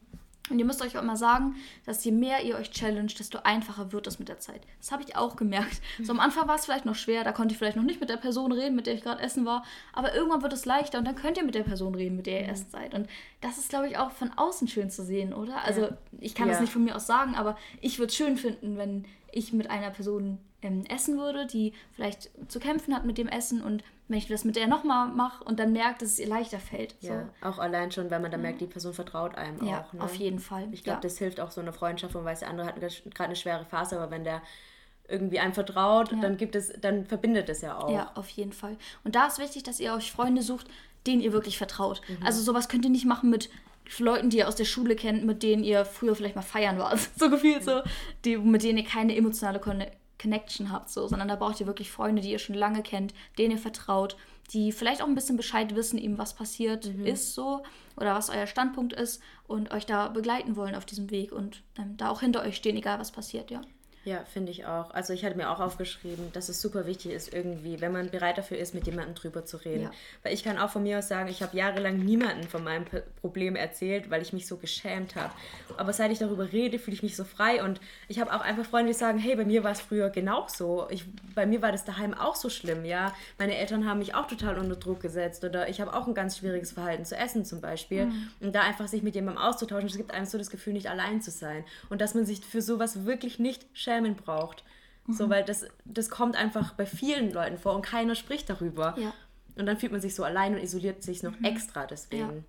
[0.51, 3.92] Und ihr müsst euch auch immer sagen, dass je mehr ihr euch challenge, desto einfacher
[3.92, 4.62] wird es mit der Zeit.
[4.78, 5.80] Das habe ich auch gemerkt.
[6.03, 8.11] So am Anfang war es vielleicht noch schwer, da konnte ich vielleicht noch nicht mit
[8.11, 9.64] der Person reden, mit der ich gerade essen war.
[9.92, 12.40] Aber irgendwann wird es leichter und dann könnt ihr mit der Person reden, mit der
[12.40, 12.53] ihr mhm.
[12.53, 12.94] essen seid.
[12.94, 13.09] Und
[13.40, 15.64] das ist, glaube ich, auch von außen schön zu sehen, oder?
[15.64, 15.98] Also ja.
[16.18, 16.53] ich kann ja.
[16.53, 19.70] das nicht von mir aus sagen, aber ich würde es schön finden, wenn ich mit
[19.70, 24.18] einer Person ähm, essen würde, die vielleicht zu kämpfen hat mit dem Essen und wenn
[24.18, 26.96] ich das mit der nochmal mache und dann merkt, dass es ihr leichter fällt.
[27.00, 27.48] Ja, so.
[27.48, 29.92] auch allein schon, weil man dann merkt, die Person vertraut einem ja, auch.
[29.92, 30.02] Ne?
[30.02, 30.66] auf jeden Fall.
[30.72, 31.00] Ich glaube, ja.
[31.00, 33.96] das hilft auch so eine Freundschaft, und weiß, der andere hat gerade eine schwere Phase,
[33.96, 34.42] aber wenn der
[35.08, 36.20] irgendwie einem vertraut, ja.
[36.20, 37.90] dann gibt es, dann verbindet es ja auch.
[37.90, 38.76] Ja, auf jeden Fall.
[39.04, 40.66] Und da ist wichtig, dass ihr euch Freunde sucht,
[41.06, 42.00] denen ihr wirklich vertraut.
[42.08, 42.26] Mhm.
[42.26, 43.48] Also sowas könnt ihr nicht machen mit
[43.98, 46.98] Leuten, die ihr aus der Schule kennt, mit denen ihr früher vielleicht mal feiern wart.
[47.16, 47.82] so gefühlt so,
[48.24, 49.58] die, mit denen ihr keine emotionale
[50.20, 53.52] Connection habt, so, sondern da braucht ihr wirklich Freunde, die ihr schon lange kennt, denen
[53.52, 54.16] ihr vertraut,
[54.52, 57.06] die vielleicht auch ein bisschen Bescheid wissen, eben was passiert mhm.
[57.06, 57.62] ist so
[57.96, 61.96] oder was euer Standpunkt ist und euch da begleiten wollen auf diesem Weg und ähm,
[61.96, 63.60] da auch hinter euch stehen, egal was passiert, ja.
[64.05, 64.92] Ja, finde ich auch.
[64.92, 68.38] Also ich hatte mir auch aufgeschrieben, dass es super wichtig ist irgendwie, wenn man bereit
[68.38, 69.84] dafür ist, mit jemandem drüber zu reden.
[69.84, 69.90] Ja.
[70.22, 72.86] Weil ich kann auch von mir aus sagen, ich habe jahrelang niemanden von meinem
[73.20, 75.32] Problem erzählt, weil ich mich so geschämt habe.
[75.76, 77.78] Aber seit ich darüber rede, fühle ich mich so frei und
[78.09, 80.86] ich habe auch einfach Freunde, die sagen, hey, bei mir war es früher genauso.
[80.88, 83.14] Ich, bei mir war das daheim auch so schlimm, ja.
[83.38, 86.38] Meine Eltern haben mich auch total unter Druck gesetzt oder ich habe auch ein ganz
[86.38, 88.07] schwieriges Verhalten zu essen zum Beispiel.
[88.07, 88.30] Mhm.
[88.40, 91.20] Und da einfach sich mit jemandem auszutauschen, es gibt einem so das Gefühl, nicht allein
[91.20, 91.64] zu sein.
[91.90, 94.64] Und dass man sich für sowas wirklich nicht schämt schämen braucht.
[95.07, 95.12] Mhm.
[95.12, 98.95] So, weil das, das kommt einfach bei vielen Leuten vor und keiner spricht darüber.
[98.99, 99.12] Ja.
[99.57, 101.45] Und dann fühlt man sich so allein und isoliert sich noch mhm.
[101.45, 102.22] extra deswegen.
[102.22, 102.43] Ja.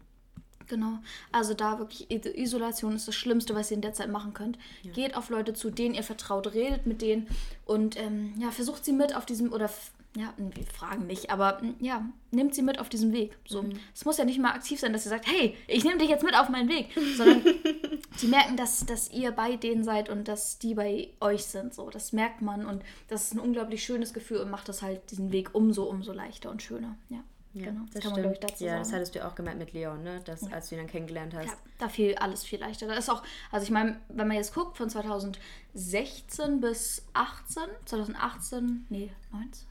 [0.68, 1.00] Genau.
[1.34, 4.58] Also da wirklich, Isolation ist das Schlimmste, was ihr in der Zeit machen könnt.
[4.84, 4.94] Ja.
[4.94, 7.28] Geht auf Leute zu, denen ihr vertraut, redet mit denen
[7.66, 9.70] und ähm, ja, versucht sie mit auf diesem, oder
[10.16, 13.38] ja, wir fragen nicht, aber ja, nimmt sie mit auf diesem Weg.
[13.48, 13.80] So, mhm.
[13.94, 16.24] es muss ja nicht mal aktiv sein, dass ihr sagt, hey, ich nehme dich jetzt
[16.24, 17.42] mit auf meinen Weg, sondern
[18.18, 21.74] sie merken, dass, dass ihr bei denen seid und dass die bei euch sind.
[21.74, 25.12] So, das merkt man und das ist ein unglaublich schönes Gefühl und macht das halt
[25.12, 26.98] diesen Weg umso, umso leichter und schöner.
[27.10, 27.24] Ja.
[27.54, 28.84] Ja, genau, das, kann man, ich, dazu ja, sagen.
[28.84, 30.22] das hattest du auch gemeint mit Leon, ne?
[30.24, 30.52] Das, ja.
[30.52, 31.48] als du ihn dann kennengelernt hast.
[31.48, 32.88] Ja, da fiel alles viel leichter.
[32.88, 38.86] Da ist auch, also ich meine, wenn man jetzt guckt, von 2016 bis 18, 2018,
[38.88, 39.68] nee, 19,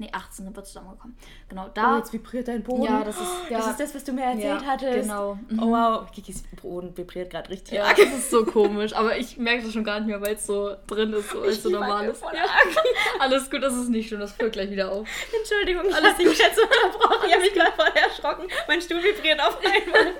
[0.00, 1.14] Nee, 18 sind wir zusammengekommen.
[1.50, 1.98] Genau, Oh, da.
[1.98, 2.84] jetzt vibriert dein Boden.
[2.84, 3.58] Ja, das ist- ja.
[3.58, 5.02] das ist das, was du mir erzählt Ja, hattest.
[5.02, 5.38] genau.
[5.58, 7.96] Oh wow, Kikis Boden vibriert gerade richtig ja, arg.
[7.96, 10.74] das ist so komisch, aber ich merke das schon gar nicht mehr, weil es so
[10.86, 12.22] drin ist, so als so normal ist.
[12.22, 12.44] Ja.
[13.20, 15.06] Alles gut, das ist nicht schlimm, das führt gleich wieder auf.
[15.38, 17.26] Entschuldigung, ich habe dich jetzt unterbrochen.
[17.26, 18.48] Ich habe mich gerade voll erschrocken.
[18.68, 20.14] Mein Stuhl vibriert auf einmal.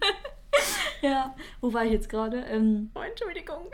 [1.02, 2.40] Ja, wo war ich jetzt gerade?
[2.50, 3.66] Ähm, Oh, Entschuldigung.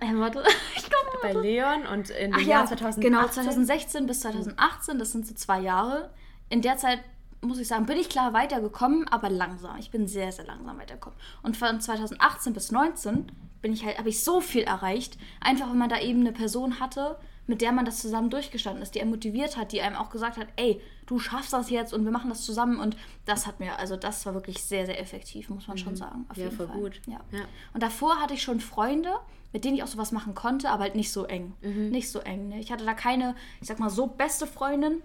[0.00, 0.42] äh, warte,
[0.76, 3.02] ich komme Bei Leon und in dem Ach Jahr ja, 2018.
[3.02, 6.10] genau, 2016 bis 2018, das sind so zwei Jahre.
[6.48, 7.00] In der Zeit,
[7.42, 9.76] muss ich sagen, bin ich klar weitergekommen, aber langsam.
[9.78, 11.18] Ich bin sehr, sehr langsam weitergekommen.
[11.42, 13.30] Und von 2018 bis 2019
[13.60, 15.18] bin ich halt, habe ich so viel erreicht.
[15.40, 18.94] Einfach, wenn man da eben eine Person hatte, mit der man das zusammen durchgestanden ist,
[18.94, 22.04] die einen motiviert hat, die einem auch gesagt hat, ey, du schaffst das jetzt und
[22.04, 22.80] wir machen das zusammen.
[22.80, 26.26] Und das hat mir, also das war wirklich sehr, sehr effektiv, muss man schon sagen.
[26.28, 26.76] Auf Ja, jeden voll Fall.
[26.76, 27.00] gut.
[27.06, 27.20] Ja.
[27.30, 27.44] Ja.
[27.72, 29.12] Und davor hatte ich schon Freunde,
[29.52, 31.54] mit denen ich auch sowas machen konnte, aber halt nicht so eng.
[31.62, 31.90] Mhm.
[31.90, 32.48] Nicht so eng.
[32.48, 32.58] Ne?
[32.58, 35.02] Ich hatte da keine, ich sag mal, so beste Freundin,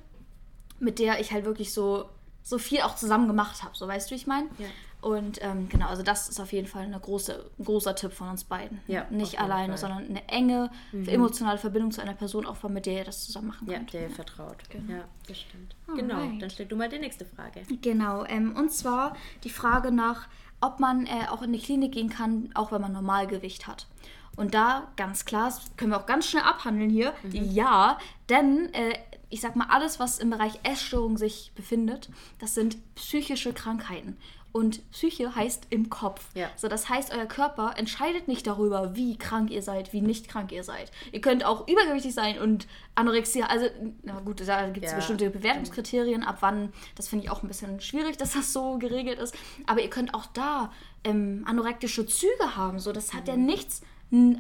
[0.79, 2.09] mit der ich halt wirklich so,
[2.41, 3.75] so viel auch zusammen gemacht habe.
[3.77, 4.47] So weißt du, wie ich meine?
[4.57, 4.65] Ja.
[5.01, 8.29] Und ähm, genau, also das ist auf jeden Fall eine große, ein großer Tipp von
[8.29, 8.79] uns beiden.
[8.87, 9.89] Ja, Nicht alleine, Fall.
[9.89, 9.95] Mhm.
[9.95, 13.67] sondern eine enge, emotionale Verbindung zu einer Person aufbauen, mit der ihr das zusammen machen
[13.67, 13.93] Ja, könnt.
[13.93, 14.57] der ihr vertraut.
[14.87, 15.75] Ja, das stimmt.
[15.87, 16.01] Alright.
[16.07, 17.63] Genau, dann stell du mal die nächste Frage.
[17.81, 20.27] Genau, ähm, und zwar die Frage nach,
[20.61, 23.87] ob man äh, auch in die Klinik gehen kann, auch wenn man Normalgewicht hat.
[24.35, 27.97] Und da ganz klar, das können wir auch ganz schnell abhandeln hier, ja,
[28.29, 28.93] denn äh,
[29.29, 34.17] ich sag mal, alles, was im Bereich Essstörung sich befindet, das sind psychische Krankheiten.
[34.53, 36.25] Und Psyche heißt im Kopf.
[36.35, 36.49] Ja.
[36.57, 40.51] So, das heißt, euer Körper entscheidet nicht darüber, wie krank ihr seid, wie nicht krank
[40.51, 40.91] ihr seid.
[41.11, 43.67] Ihr könnt auch übergewichtig sein und Anorexia, also,
[44.03, 44.97] na gut, da gibt es Ja.
[44.97, 49.19] bestimmte Bewertungskriterien, ab wann, das finde ich auch ein bisschen schwierig, dass das so geregelt
[49.19, 49.35] ist.
[49.67, 50.71] Aber ihr könnt auch da
[51.03, 52.79] ähm, anorektische Züge haben.
[52.79, 53.45] So, das hat ja Mhm.
[53.45, 53.87] nichts, n-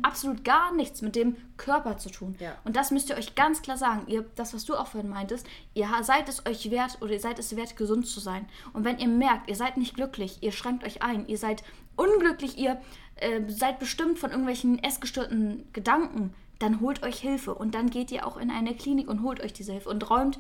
[0.01, 2.35] absolut gar nichts mit dem Körper zu tun.
[2.39, 2.57] Ja.
[2.65, 4.03] Und das müsst ihr euch ganz klar sagen.
[4.07, 7.39] Ihr, das, was du auch vorhin meintest, ihr seid es euch wert oder ihr seid
[7.39, 8.47] es wert, gesund zu sein.
[8.73, 11.63] Und wenn ihr merkt, ihr seid nicht glücklich, ihr schränkt euch ein, ihr seid
[11.95, 12.81] unglücklich, ihr
[13.15, 18.27] äh, seid bestimmt von irgendwelchen essgestörten Gedanken, dann holt euch Hilfe und dann geht ihr
[18.27, 20.37] auch in eine Klinik und holt euch diese Hilfe und räumt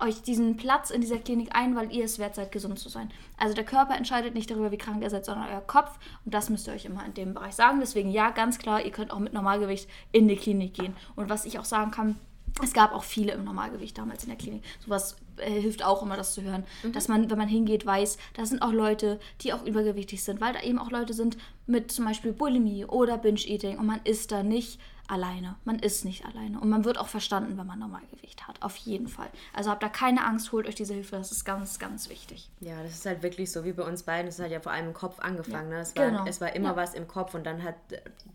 [0.00, 3.10] euch diesen Platz in dieser Klinik ein, weil ihr es wert seid, gesund zu sein.
[3.36, 5.98] Also der Körper entscheidet nicht darüber, wie krank ihr seid, sondern euer Kopf.
[6.24, 7.80] Und das müsst ihr euch immer in dem Bereich sagen.
[7.80, 10.94] Deswegen ja, ganz klar, ihr könnt auch mit Normalgewicht in die Klinik gehen.
[11.16, 12.16] Und was ich auch sagen kann,
[12.62, 14.62] es gab auch viele im Normalgewicht damals in der Klinik.
[14.84, 16.64] Sowas äh, hilft auch immer, das zu hören.
[16.92, 20.52] Dass man, wenn man hingeht, weiß, da sind auch Leute, die auch übergewichtig sind, weil
[20.52, 21.36] da eben auch Leute sind
[21.66, 24.78] mit zum Beispiel Bulimie oder Binge-Eating und man ist da nicht
[25.08, 25.56] alleine.
[25.64, 26.58] Man ist nicht alleine.
[26.60, 28.62] Und man wird auch verstanden, wenn man Normalgewicht hat.
[28.62, 29.28] Auf jeden Fall.
[29.52, 31.16] Also habt da keine Angst, holt euch diese Hilfe.
[31.16, 32.48] Das ist ganz, ganz wichtig.
[32.60, 34.28] Ja, das ist halt wirklich so wie bei uns beiden.
[34.28, 35.68] Es hat ja vor allem im Kopf angefangen.
[35.68, 35.80] Ne?
[35.80, 36.24] Es, war, genau.
[36.26, 36.76] es war immer Ja.
[36.76, 37.74] was im Kopf und dann hat,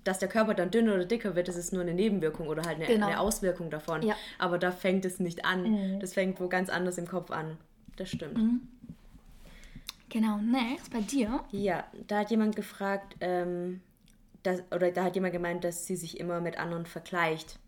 [0.04, 2.76] dass der Körper dann dünner oder dicker wird, das ist nur eine Nebenwirkung oder halt
[2.78, 3.08] eine, Genau.
[3.08, 4.04] eine Auswirkung davon.
[4.04, 4.16] Ja.
[4.38, 6.00] Aber da fängt es nicht an.
[6.00, 7.58] Das fängt wo ganz anders im Kopf an.
[7.96, 8.62] Das stimmt.
[10.10, 10.38] Genau.
[10.38, 11.44] Next, bei dir.
[11.52, 13.82] Ja, da hat jemand gefragt, ähm,
[14.44, 17.60] dass, oder da hat jemand gemeint, dass sie sich immer mit anderen vergleicht.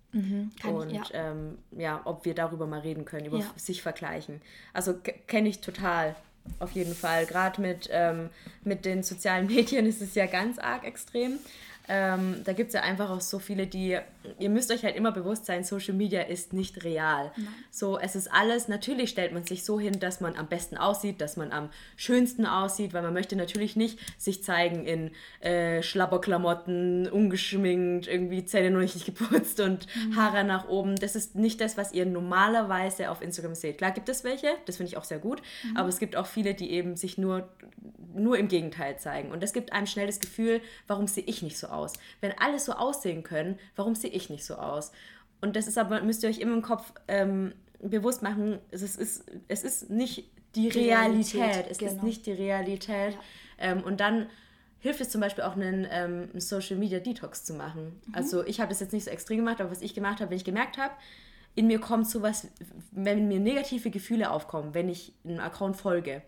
[0.62, 1.32] Kann und ich, ja.
[1.32, 3.46] ähm, ja, ob wir darüber mal reden können, über Ja.
[3.56, 4.42] sich vergleichen.
[4.74, 4.94] Also
[5.28, 6.16] kenne ich total,
[6.60, 7.26] auf jeden Fall.
[7.26, 8.30] Gerade mit, ähm,
[8.66, 11.40] mit den sozialen Medien ist es ja ganz arg extrem.
[11.88, 13.98] Ähm, da gibt es ja einfach auch so viele, die,
[14.40, 17.32] ihr müsst euch halt immer bewusst sein, Social Media ist nicht real.
[17.70, 21.22] So, es ist alles, natürlich stellt man sich so hin, dass man am besten aussieht,
[21.22, 25.12] dass man am schönsten aussieht, weil man möchte natürlich nicht sich zeigen in
[25.42, 30.96] äh, Schlabberklamotten, ungeschminkt, irgendwie Zähne noch nicht geputzt und Haare nach oben.
[30.96, 33.80] Das ist nicht das, was ihr normalerweise auf Instagram seht.
[33.80, 35.42] Klar gibt es welche, das finde ich auch sehr gut,
[35.76, 37.50] aber es gibt auch viele, die eben sich nur,
[38.14, 39.32] nur im Gegenteil zeigen.
[39.32, 41.94] Und das gibt einem schnell das Gefühl, warum sehe ich nicht so aus?
[42.20, 44.92] Wenn alle so aussehen können, warum sehe ich nicht so aus?
[45.42, 49.00] Und das ist aber, müsst ihr euch immer im Kopf ähm, bewusst machen, es ist,
[49.00, 51.42] es ist, ist nicht die Realität.
[51.42, 52.04] Realität, Es ist genau.
[52.04, 53.18] nicht die Realität.
[53.58, 54.28] Ähm, und dann
[54.80, 58.02] hilft es zum Beispiel auch, einen ähm, Social Media Detox zu machen.
[58.06, 58.16] Mhm.
[58.16, 60.38] Also ich habe das jetzt nicht so extrem gemacht, aber was ich gemacht habe, wenn
[60.38, 60.94] ich gemerkt habe,
[61.54, 62.48] in mir kommt sowas,
[62.92, 66.22] wenn mir negative Gefühle aufkommen, wenn ich einem Account folge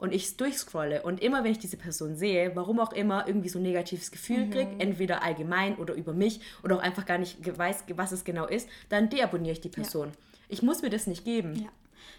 [0.00, 3.58] und ich durchscrolle und immer wenn ich diese Person sehe, warum auch immer, irgendwie so
[3.58, 4.50] ein negatives Gefühl Mhm.
[4.50, 8.46] kriege, entweder allgemein oder über mich oder auch einfach gar nicht weiß, was es genau
[8.46, 10.12] ist, dann deabonniere ich die Person.
[10.48, 11.54] Ich muss mir das nicht geben.
[11.56, 11.68] Ja.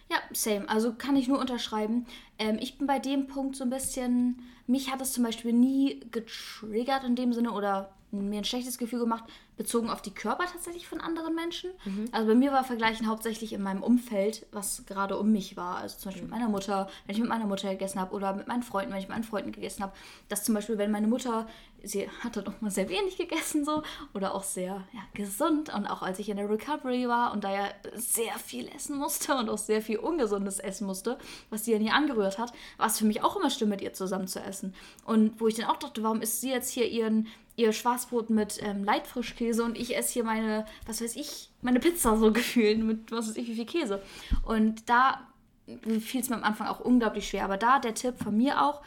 [0.09, 0.67] Ja, same.
[0.69, 2.05] Also kann ich nur unterschreiben.
[2.37, 6.01] Ähm, ich bin bei dem Punkt so ein bisschen, mich hat es zum Beispiel nie
[6.11, 9.23] getriggert in dem Sinne oder mir ein schlechtes Gefühl gemacht,
[9.57, 11.71] bezogen auf die Körper tatsächlich von anderen Menschen.
[11.85, 12.05] Mhm.
[12.11, 15.77] Also bei mir war Vergleichen hauptsächlich in meinem Umfeld, was gerade um mich war.
[15.77, 16.29] Also zum Beispiel mhm.
[16.29, 18.99] mit meiner Mutter, wenn ich mit meiner Mutter gegessen habe oder mit meinen Freunden, wenn
[18.99, 19.93] ich mit meinen Freunden gegessen habe.
[20.29, 21.47] Dass zum Beispiel, wenn meine Mutter,
[21.83, 23.83] sie hatte doch mal sehr wenig gegessen so
[24.13, 27.51] oder auch sehr ja, gesund und auch als ich in der Recovery war und da
[27.51, 31.17] ja sehr viel essen musste und auch sehr viel ungesundes essen musste,
[31.49, 33.93] was sie ja nie angerührt hat, war es für mich auch immer schlimm, mit ihr
[33.93, 34.73] zusammen zu essen.
[35.05, 38.59] Und wo ich dann auch dachte, warum isst sie jetzt hier ihren ihr Schwarzbrot mit
[38.63, 43.11] ähm, Leitfrischkäse und ich esse hier meine, was weiß ich, meine Pizza so gefühlt mit
[43.11, 44.01] was weiß ich wie viel Käse.
[44.43, 45.27] Und da
[45.99, 47.45] fiel es mir am Anfang auch unglaublich schwer.
[47.45, 48.81] Aber da der Tipp von mir auch,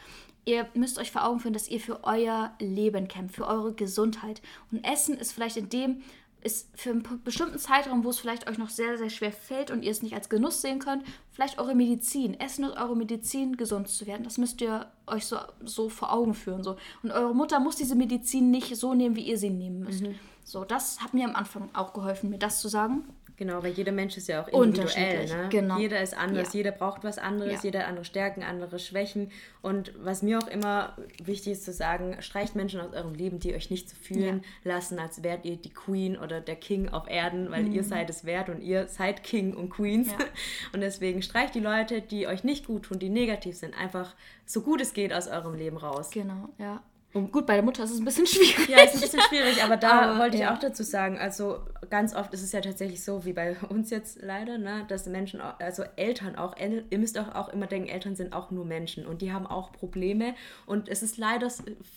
[0.45, 4.41] ihr müsst euch vor Augen führen, dass ihr für euer Leben kämpft, für eure Gesundheit.
[4.71, 6.01] Und Essen ist vielleicht in dem
[6.45, 9.83] ist für einen bestimmten Zeitraum, wo es vielleicht euch noch sehr, sehr schwer fällt und
[9.83, 12.39] ihr es nicht als Genuss sehen könnt, vielleicht eure Medizin.
[12.39, 14.23] Essen ist eure Medizin, gesund zu werden.
[14.23, 16.63] Das müsst ihr euch so, so vor Augen führen.
[16.63, 16.77] So.
[17.01, 20.03] Und eure Mutter muss diese Medizin nicht so nehmen, wie ihr sie nehmen müsst.
[20.03, 20.15] Mhm.
[20.43, 23.03] So, das hat mir am Anfang auch geholfen, mir das zu sagen.
[23.37, 25.27] Genau, weil jeder Mensch ist ja auch individuell.
[25.27, 25.49] Ne?
[25.49, 25.77] Genau.
[25.77, 26.59] Jeder ist anders, ja.
[26.59, 27.59] jeder braucht was anderes, ja.
[27.63, 29.31] jeder hat andere Stärken, andere Schwächen.
[29.61, 33.53] Und was mir auch immer wichtig ist zu sagen, streicht Menschen aus eurem Leben, die
[33.53, 34.75] euch nicht so fühlen ja.
[34.75, 37.73] lassen, als wärt ihr die Queen oder der King auf Erden, weil mhm.
[37.73, 40.09] ihr seid es wert und ihr seid King und Queens.
[40.73, 44.15] Und deswegen streicht die Leute, die euch nicht gut tun, die negativ sind, einfach
[44.45, 46.11] so gut es geht aus eurem Leben raus.
[46.11, 46.81] Genau, ja.
[47.15, 48.67] Und gut, bei der Mutter ist es ein bisschen schwierig.
[48.67, 50.53] Ja, ist ein bisschen schwierig, aber da aber, wollte ich ja.
[50.53, 54.21] auch dazu sagen, also ganz oft ist es ja tatsächlich so, wie bei uns jetzt
[54.21, 58.17] leider, ne, dass Menschen, auch, also Eltern auch, ihr müsst auch, auch immer denken, Eltern
[58.17, 60.35] sind auch nur Menschen und die haben auch Probleme
[60.65, 61.49] und es ist leider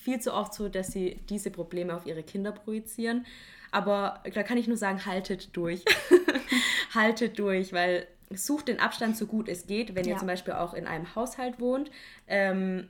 [0.04, 3.26] viel zu oft so, dass sie diese Probleme auf ihre Kinder projizieren.
[3.72, 5.84] Aber da kann ich nur sagen, haltet durch.
[6.94, 10.12] haltet durch, weil sucht den Abstand so gut es geht, wenn ja.
[10.12, 11.90] ihr zum Beispiel auch in einem Haushalt wohnt.
[12.28, 12.86] Ähm,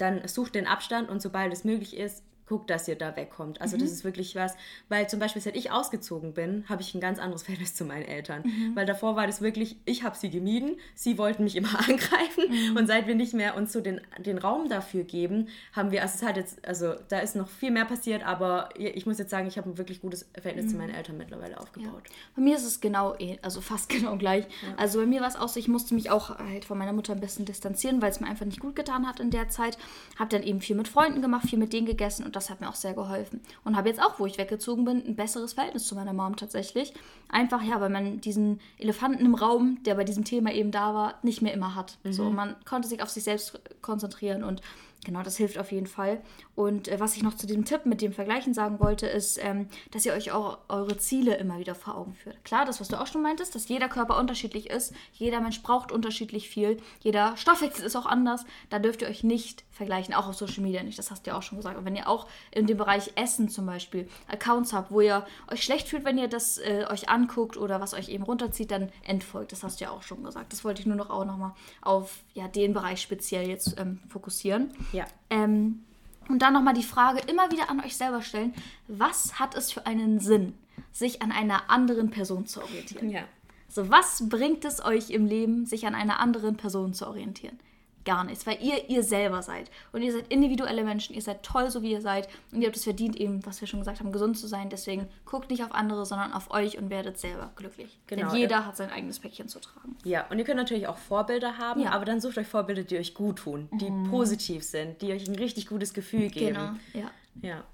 [0.00, 3.60] dann sucht den Abstand und sobald es möglich ist, guckt, dass ihr da wegkommt.
[3.60, 3.82] Also mhm.
[3.82, 4.56] das ist wirklich was,
[4.88, 8.04] weil zum Beispiel seit ich ausgezogen bin, habe ich ein ganz anderes Verhältnis zu meinen
[8.04, 8.42] Eltern.
[8.42, 8.74] Mhm.
[8.74, 12.76] Weil davor war das wirklich, ich habe sie gemieden, sie wollten mich immer angreifen mhm.
[12.76, 16.16] und seit wir nicht mehr uns so den, den Raum dafür geben, haben wir, also
[16.16, 19.46] es hat jetzt, also da ist noch viel mehr passiert, aber ich muss jetzt sagen,
[19.46, 20.82] ich habe ein wirklich gutes Verhältnis zu mhm.
[20.82, 22.02] meinen Eltern mittlerweile aufgebaut.
[22.08, 22.14] Ja.
[22.34, 24.44] Bei mir ist es genau, eh, also fast genau gleich.
[24.44, 24.74] Ja.
[24.76, 27.12] Also bei mir war es auch so, ich musste mich auch halt von meiner Mutter
[27.12, 29.78] ein bisschen distanzieren, weil es mir einfach nicht gut getan hat in der Zeit.
[30.18, 32.68] Habe dann eben viel mit Freunden gemacht, viel mit denen gegessen und das hat mir
[32.68, 33.40] auch sehr geholfen.
[33.64, 36.94] Und habe jetzt auch, wo ich weggezogen bin, ein besseres Verhältnis zu meiner Mom tatsächlich.
[37.28, 41.14] Einfach, ja, weil man diesen Elefanten im Raum, der bei diesem Thema eben da war,
[41.22, 41.98] nicht mehr immer hat.
[42.02, 42.12] Mhm.
[42.12, 44.62] So, man konnte sich auf sich selbst konzentrieren und
[45.04, 46.20] Genau, das hilft auf jeden Fall.
[46.54, 49.68] Und äh, was ich noch zu diesem Tipp mit dem Vergleichen sagen wollte, ist, ähm,
[49.92, 52.44] dass ihr euch auch eure Ziele immer wieder vor Augen führt.
[52.44, 55.90] Klar, das, was du auch schon meintest, dass jeder Körper unterschiedlich ist, jeder Mensch braucht
[55.90, 58.44] unterschiedlich viel, jeder Stoffwechsel ist auch anders.
[58.68, 60.98] Da dürft ihr euch nicht vergleichen, auch auf Social Media nicht.
[60.98, 61.78] Das hast du ja auch schon gesagt.
[61.78, 65.64] Und wenn ihr auch in dem Bereich Essen zum Beispiel Accounts habt, wo ihr euch
[65.64, 69.52] schlecht fühlt, wenn ihr das äh, euch anguckt oder was euch eben runterzieht, dann entfolgt.
[69.52, 70.52] Das hast du ja auch schon gesagt.
[70.52, 74.70] Das wollte ich nur noch auch nochmal auf ja, den Bereich speziell jetzt ähm, fokussieren.
[74.92, 75.06] Ja.
[75.30, 75.84] Ähm,
[76.28, 78.54] und dann nochmal die Frage immer wieder an euch selber stellen,
[78.86, 80.54] was hat es für einen Sinn,
[80.92, 83.10] sich an einer anderen Person zu orientieren?
[83.10, 83.22] Ja.
[83.68, 87.58] So, was bringt es euch im Leben, sich an einer anderen Person zu orientieren?
[88.04, 89.70] Gar nichts, weil ihr ihr selber seid.
[89.92, 92.28] Und ihr seid individuelle Menschen, ihr seid toll, so wie ihr seid.
[92.52, 94.70] Und ihr habt es verdient, eben, was wir schon gesagt haben, gesund zu sein.
[94.70, 97.98] Deswegen guckt nicht auf andere, sondern auf euch und werdet selber glücklich.
[98.06, 98.30] Genau.
[98.30, 99.96] Denn jeder hat sein eigenes Päckchen zu tragen.
[100.04, 101.90] Ja, und ihr könnt natürlich auch Vorbilder haben, ja.
[101.90, 104.10] aber dann sucht euch Vorbilder, die euch gut tun, die mhm.
[104.10, 106.54] positiv sind, die euch ein richtig gutes Gefühl geben.
[106.54, 107.10] Genau, ja.
[107.42, 107.64] Ja.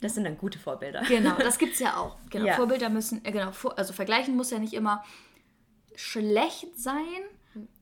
[0.00, 1.02] Das sind dann gute Vorbilder.
[1.06, 2.16] Genau, das gibt es ja auch.
[2.30, 2.54] Genau, ja.
[2.54, 5.04] Vorbilder müssen, äh, genau, also vergleichen muss ja nicht immer
[5.94, 7.22] schlecht sein,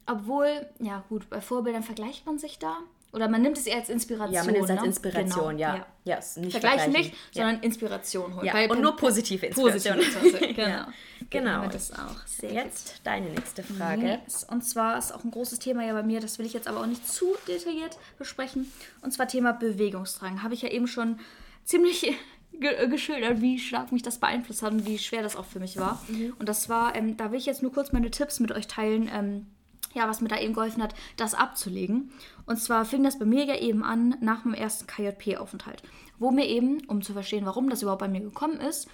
[0.07, 2.79] obwohl, ja gut, bei Vorbildern vergleicht man sich da.
[3.13, 4.35] Oder man nimmt es eher als Inspiration.
[4.35, 4.87] Ja, man nimmt es als ne?
[4.87, 5.59] Inspiration, genau.
[5.59, 5.87] ja.
[6.05, 6.19] ja.
[6.19, 7.43] ja nicht vergleichen, nicht, ja.
[7.45, 8.47] sondern Inspiration holen.
[8.47, 8.55] Ja.
[8.55, 9.99] Bei, und nur positive Inspiration.
[9.99, 10.69] Positive genau.
[10.69, 10.89] ja.
[11.29, 11.67] Genau.
[11.67, 12.27] Das auch.
[12.27, 13.01] Sehr jetzt gut.
[13.05, 14.21] deine nächste Frage.
[14.25, 14.45] Yes.
[14.45, 16.81] Und zwar ist auch ein großes Thema ja bei mir, das will ich jetzt aber
[16.81, 18.73] auch nicht zu detailliert besprechen.
[19.03, 20.43] Und zwar Thema Bewegungsdrang.
[20.43, 21.21] Habe ich ja eben schon
[21.65, 22.15] ziemlich
[22.89, 26.03] geschildert, wie stark mich das beeinflusst hat und wie schwer das auch für mich war.
[26.09, 26.35] Mhm.
[26.39, 29.11] Und das war, ähm, da will ich jetzt nur kurz meine Tipps mit euch teilen,
[29.13, 29.47] ähm,
[29.95, 32.13] ja, was mir da eben geholfen hat, das abzulegen.
[32.47, 35.83] Und zwar fing das bei mir ja eben an nach meinem ersten KJP-Aufenthalt,
[36.19, 38.89] wo mir eben, um zu verstehen, warum das überhaupt bei mir gekommen ist,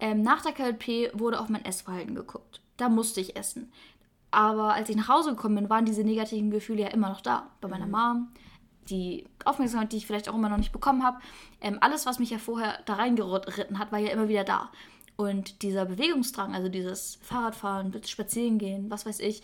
[0.00, 2.60] ähm, nach der KJP wurde auf mein Essverhalten geguckt.
[2.76, 3.72] Da musste ich essen.
[4.30, 7.50] Aber als ich nach Hause gekommen bin, waren diese negativen Gefühle ja immer noch da.
[7.60, 7.92] Bei meiner mhm.
[7.92, 8.28] Mom,
[8.90, 11.18] die Aufmerksamkeit, die ich vielleicht auch immer noch nicht bekommen habe.
[11.60, 14.70] Ähm, alles, was mich ja vorher da reingeritten hat, war ja immer wieder da.
[15.16, 19.42] Und dieser Bewegungsdrang, also dieses Fahrradfahren, Spazierengehen, was weiß ich,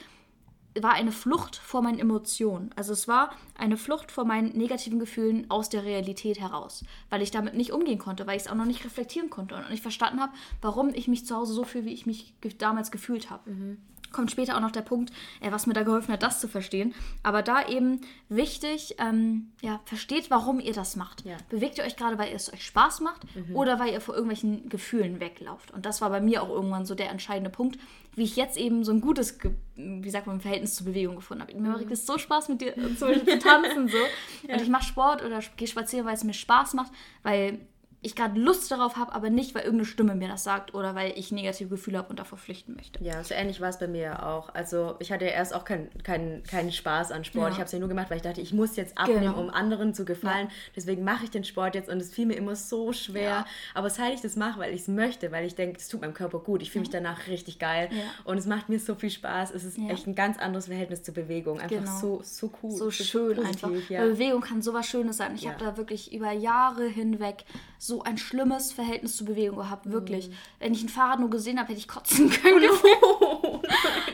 [0.81, 2.71] war eine Flucht vor meinen Emotionen.
[2.77, 7.31] Also es war eine Flucht vor meinen negativen Gefühlen aus der Realität heraus, weil ich
[7.31, 10.21] damit nicht umgehen konnte, weil ich es auch noch nicht reflektieren konnte und nicht verstanden
[10.21, 13.51] habe, warum ich mich zu Hause so fühle, wie ich mich damals gefühlt habe.
[13.51, 13.79] Mhm
[14.13, 16.95] kommt später auch noch der Punkt, äh, was mir da geholfen hat, das zu verstehen.
[17.23, 21.25] Aber da eben wichtig, ähm, ja, versteht, warum ihr das macht.
[21.25, 21.37] Ja.
[21.49, 23.57] Bewegt ihr euch gerade, weil es euch Spaß macht mhm.
[23.57, 25.71] oder weil ihr vor irgendwelchen Gefühlen weglauft.
[25.71, 27.79] Und das war bei mir auch irgendwann so der entscheidende Punkt,
[28.15, 29.39] wie ich jetzt eben so ein gutes,
[29.77, 31.55] wie sagt man, Verhältnis zur Bewegung gefunden habe.
[31.55, 31.93] Mir macht mhm.
[31.93, 33.97] es so Spaß mit dir zum Beispiel zu tanzen so.
[34.49, 34.55] Ja.
[34.55, 36.93] Und ich mache Sport oder gehe spazieren, weil es mir Spaß macht,
[37.23, 37.61] weil
[38.03, 41.13] ich gerade Lust darauf habe, aber nicht, weil irgendeine Stimme mir das sagt oder weil
[41.17, 43.03] ich negative Gefühle habe und davor flüchten möchte.
[43.05, 44.55] Ja, so ähnlich war es bei mir ja auch.
[44.55, 47.49] Also ich hatte ja erst auch keinen kein, kein Spaß an Sport.
[47.49, 47.51] Ja.
[47.51, 49.41] Ich habe es ja nur gemacht, weil ich dachte, ich muss jetzt abnehmen, genau.
[49.41, 50.47] um anderen zu gefallen.
[50.47, 50.55] Ja.
[50.77, 53.45] Deswegen mache ich den Sport jetzt und es fiel mir immer so schwer.
[53.75, 56.15] Aber seit ich das mache, weil ich es möchte, weil ich denke, es tut meinem
[56.15, 56.63] Körper gut.
[56.63, 57.91] Ich fühle mich danach richtig geil
[58.25, 59.51] und es macht mir so viel Spaß.
[59.51, 61.61] Es ist echt ein ganz anderes Verhältnis zur Bewegung.
[61.61, 61.99] Einfach genau.
[62.01, 62.71] so, so cool.
[62.71, 63.99] So schön positiv, einfach.
[64.09, 65.35] Bewegung kann so was Schönes sein.
[65.35, 67.45] Ich habe da wirklich über Jahre hinweg
[67.83, 70.29] so ein schlimmes Verhältnis zur Bewegung gehabt, wirklich.
[70.29, 70.35] Mhm.
[70.59, 72.69] Wenn ich ein Fahrrad nur gesehen habe, hätte ich kotzen können.
[73.03, 73.63] Oh,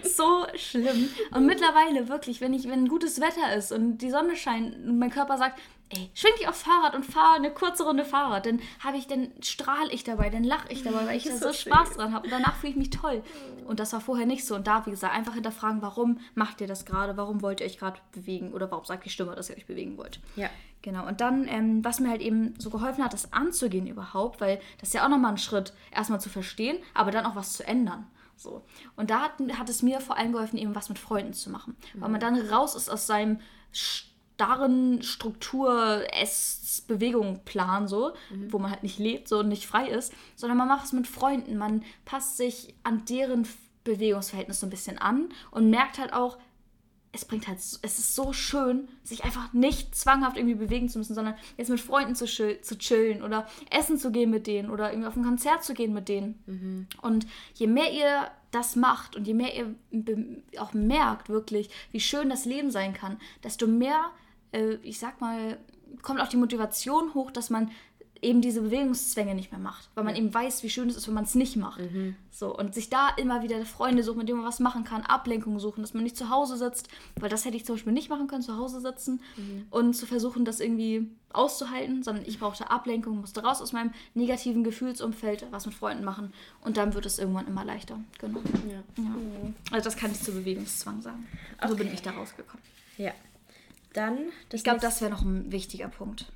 [0.04, 1.08] so schlimm.
[1.32, 5.10] Und mittlerweile wirklich, wenn ich, wenn gutes Wetter ist und die Sonne scheint und mein
[5.10, 5.58] Körper sagt,
[5.88, 9.32] ey, schwing dich aufs Fahrrad und fahr eine kurze Runde Fahrrad, dann habe ich, dann
[9.40, 12.30] strahle ich dabei, dann lache ich dabei, weil ich da so Spaß dran habe und
[12.30, 13.24] danach fühle ich mich toll.
[13.66, 14.54] Und das war vorher nicht so.
[14.54, 17.78] Und da, wie gesagt, einfach hinterfragen, warum macht ihr das gerade, warum wollt ihr euch
[17.78, 20.20] gerade bewegen oder warum sagt die Stimme, dass ihr euch bewegen wollt.
[20.36, 20.50] Ja.
[20.86, 21.04] Genau.
[21.04, 24.90] Und dann, ähm, was mir halt eben so geholfen hat, das anzugehen überhaupt, weil das
[24.90, 28.06] ist ja auch nochmal ein Schritt, erstmal zu verstehen, aber dann auch was zu ändern.
[28.36, 28.64] So.
[28.94, 31.74] Und da hat, hat es mir vor allem geholfen, eben was mit Freunden zu machen.
[31.92, 32.00] Mhm.
[32.00, 33.40] Weil man dann raus ist aus seinem
[33.72, 38.52] starren Struktur, Ess, Bewegung, Plan, so, mhm.
[38.52, 41.08] wo man halt nicht lebt, so und nicht frei ist, sondern man macht es mit
[41.08, 41.58] Freunden.
[41.58, 43.44] Man passt sich an deren
[43.82, 46.38] Bewegungsverhältnis so ein bisschen an und merkt halt auch,
[47.16, 51.14] es bringt halt, es ist so schön, sich einfach nicht zwanghaft irgendwie bewegen zu müssen,
[51.14, 55.08] sondern jetzt mit Freunden zu, zu chillen oder essen zu gehen mit denen oder irgendwie
[55.08, 56.42] auf ein Konzert zu gehen mit denen.
[56.46, 56.86] Mhm.
[57.00, 59.74] Und je mehr ihr das macht und je mehr ihr
[60.58, 64.10] auch merkt wirklich, wie schön das Leben sein kann, desto mehr,
[64.52, 65.58] äh, ich sag mal,
[66.02, 67.70] kommt auch die Motivation hoch, dass man
[68.22, 70.20] eben diese Bewegungszwänge nicht mehr macht, weil man ja.
[70.20, 71.80] eben weiß, wie schön es ist, wenn man es nicht macht.
[71.80, 72.16] Mhm.
[72.30, 75.58] So und sich da immer wieder Freunde suchen, mit denen man was machen kann, Ablenkung
[75.58, 76.88] suchen, dass man nicht zu Hause sitzt,
[77.18, 79.66] weil das hätte ich zum Beispiel nicht machen können, zu Hause sitzen mhm.
[79.70, 84.64] und zu versuchen, das irgendwie auszuhalten, sondern ich brauchte Ablenkung, musste raus aus meinem negativen
[84.64, 87.98] Gefühlsumfeld, was mit Freunden machen und dann wird es irgendwann immer leichter.
[88.18, 88.40] Genau.
[88.68, 88.82] Ja.
[88.96, 89.02] ja.
[89.02, 89.54] Mhm.
[89.70, 91.26] Also das kann ich zu Bewegungszwang sagen.
[91.58, 91.84] Also okay.
[91.84, 92.64] bin ich da rausgekommen.
[92.96, 93.12] Ja.
[93.92, 94.18] Dann,
[94.52, 96.26] ich glaube, das wäre noch ein wichtiger Punkt.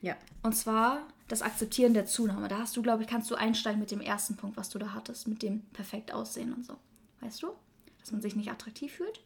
[0.00, 0.16] Ja.
[0.42, 2.48] Und zwar das Akzeptieren der Zunahme.
[2.48, 4.92] Da hast du, glaube ich, kannst du einsteigen mit dem ersten Punkt, was du da
[4.94, 6.76] hattest, mit dem perfekt aussehen und so.
[7.20, 7.48] Weißt du?
[8.00, 9.20] Dass man sich nicht attraktiv fühlt?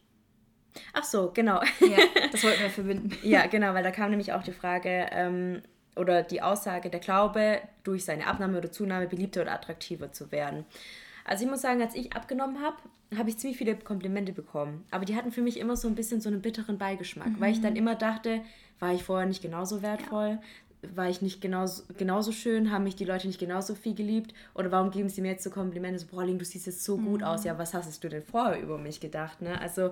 [0.93, 1.61] Ach so, genau.
[1.79, 1.97] Ja,
[2.31, 3.11] das wollten wir verbinden.
[3.23, 5.61] ja, genau, weil da kam nämlich auch die Frage ähm,
[5.95, 10.65] oder die Aussage, der Glaube, durch seine Abnahme oder Zunahme beliebter oder attraktiver zu werden.
[11.23, 12.77] Also ich muss sagen, als ich abgenommen habe,
[13.17, 14.85] habe ich ziemlich viele Komplimente bekommen.
[14.91, 17.39] Aber die hatten für mich immer so ein bisschen so einen bitteren Beigeschmack, mhm.
[17.39, 17.79] weil ich dann mhm.
[17.79, 18.41] immer dachte,
[18.79, 20.31] war ich vorher nicht genauso wertvoll?
[20.31, 20.39] Ja
[20.95, 24.71] war ich nicht genauso, genauso schön, haben mich die Leute nicht genauso viel geliebt oder
[24.71, 27.27] warum geben sie mir jetzt so Komplimente, so, boah, du siehst jetzt so gut mhm.
[27.27, 29.59] aus, ja, was hast du denn vorher über mich gedacht, ne?
[29.59, 29.91] Also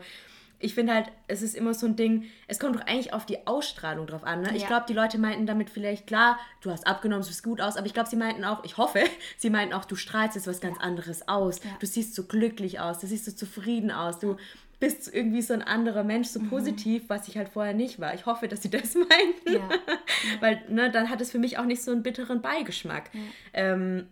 [0.63, 3.45] ich finde halt, es ist immer so ein Ding, es kommt doch eigentlich auf die
[3.47, 4.41] Ausstrahlung drauf an.
[4.41, 4.49] Ne?
[4.49, 4.55] Ja.
[4.55, 7.75] Ich glaube, die Leute meinten damit vielleicht, klar, du hast abgenommen, du siehst gut aus,
[7.75, 9.03] aber ich glaube, sie meinten auch, ich hoffe,
[9.37, 11.61] sie meinten auch, du strahlst jetzt was ganz anderes aus.
[11.61, 11.71] Ja.
[11.81, 14.37] Du siehst so glücklich aus, du siehst so zufrieden aus, du
[14.84, 16.49] bist irgendwie so ein anderer Mensch, so mhm.
[16.49, 18.13] positiv, was ich halt vorher nicht war.
[18.15, 19.53] Ich hoffe, dass sie das meinten.
[19.53, 19.69] Ja.
[20.41, 23.09] weil ne, dann hat es für mich auch nicht so einen bitteren Beigeschmack.
[23.13, 23.21] Ja.
[23.53, 24.07] Ähm,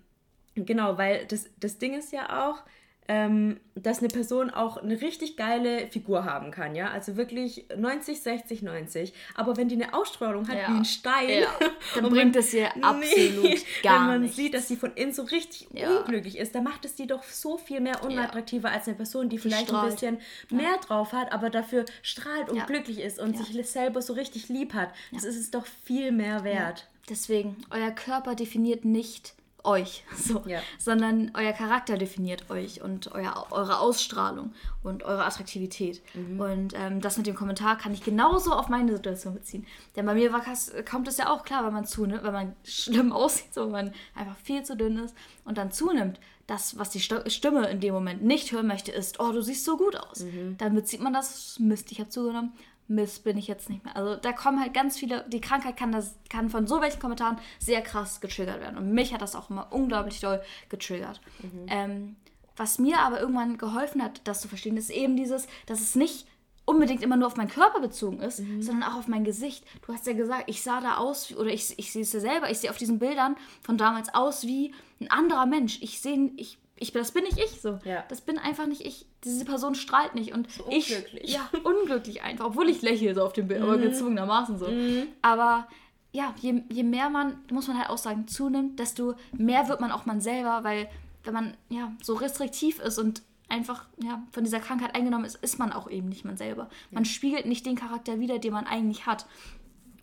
[0.55, 2.63] genau, weil das, das Ding ist ja auch,
[3.11, 8.21] ähm, dass eine Person auch eine richtig geile Figur haben kann, ja, also wirklich 90,
[8.21, 10.69] 60, 90, aber wenn die eine Ausstrahlung hat ja.
[10.69, 11.49] wie ein Stein, ja.
[11.95, 14.37] dann bringt es ihr absolut nee, gar Wenn man nichts.
[14.37, 15.97] sieht, dass sie von innen so richtig ja.
[15.97, 19.35] unglücklich ist, dann macht es die doch so viel mehr unattraktiver als eine Person, die,
[19.35, 19.83] die vielleicht strahlt.
[19.83, 24.13] ein bisschen mehr drauf hat, aber dafür strahlt und glücklich ist und sich selber so
[24.13, 24.93] richtig lieb hat.
[25.11, 26.87] Das ist es doch viel mehr wert.
[27.09, 29.33] Deswegen, euer Körper definiert nicht,
[29.63, 30.59] euch, so, ja.
[30.77, 34.53] sondern euer Charakter definiert euch und euer, eure Ausstrahlung
[34.83, 36.01] und eure Attraktivität.
[36.13, 36.39] Mhm.
[36.39, 39.65] Und ähm, das mit dem Kommentar kann ich genauso auf meine Situation beziehen.
[39.95, 40.43] Denn bei mir war,
[40.89, 43.93] kommt es ja auch klar, wenn man zunimmt, wenn man schlimm aussieht, so wenn man
[44.15, 46.19] einfach viel zu dünn ist und dann zunimmt.
[46.47, 49.77] Das, was die Stimme in dem Moment nicht hören möchte, ist, oh, du siehst so
[49.77, 50.21] gut aus.
[50.21, 50.57] Mhm.
[50.57, 52.51] Dann bezieht man das, Mist, ich habe zugenommen,
[52.93, 53.95] Mist, bin ich jetzt nicht mehr.
[53.95, 57.37] Also da kommen halt ganz viele, die Krankheit kann, das, kann von so welchen Kommentaren
[57.59, 58.77] sehr krass getriggert werden.
[58.77, 61.21] Und mich hat das auch immer unglaublich doll getriggert.
[61.41, 61.65] Mhm.
[61.67, 62.15] Ähm,
[62.55, 66.27] was mir aber irgendwann geholfen hat, das zu verstehen, ist eben dieses, dass es nicht
[66.65, 68.61] unbedingt immer nur auf meinen Körper bezogen ist, mhm.
[68.61, 69.65] sondern auch auf mein Gesicht.
[69.85, 72.51] Du hast ja gesagt, ich sah da aus, oder ich, ich sehe es ja selber,
[72.51, 75.79] ich sehe auf diesen Bildern von damals aus wie ein anderer Mensch.
[75.81, 77.79] Ich sehe, ich, ich, das bin nicht ich so.
[77.85, 78.03] Ja.
[78.09, 79.05] Das bin einfach nicht ich.
[79.23, 80.33] Diese Person strahlt nicht.
[80.33, 81.23] Und so unglücklich.
[81.23, 81.33] ich.
[81.33, 82.45] Ja, unglücklich einfach.
[82.45, 83.67] Obwohl ich lächle so auf dem Bild, mhm.
[83.67, 84.67] aber gezwungenermaßen so.
[84.67, 85.07] Mhm.
[85.21, 85.67] Aber
[86.11, 89.91] ja, je, je mehr man, muss man halt auch sagen, zunimmt, desto mehr wird man
[89.91, 90.89] auch man selber, weil
[91.23, 95.59] wenn man ja so restriktiv ist und einfach ja, von dieser Krankheit eingenommen ist, ist
[95.59, 96.69] man auch eben nicht man selber.
[96.89, 99.25] Man spiegelt nicht den Charakter wider, den man eigentlich hat.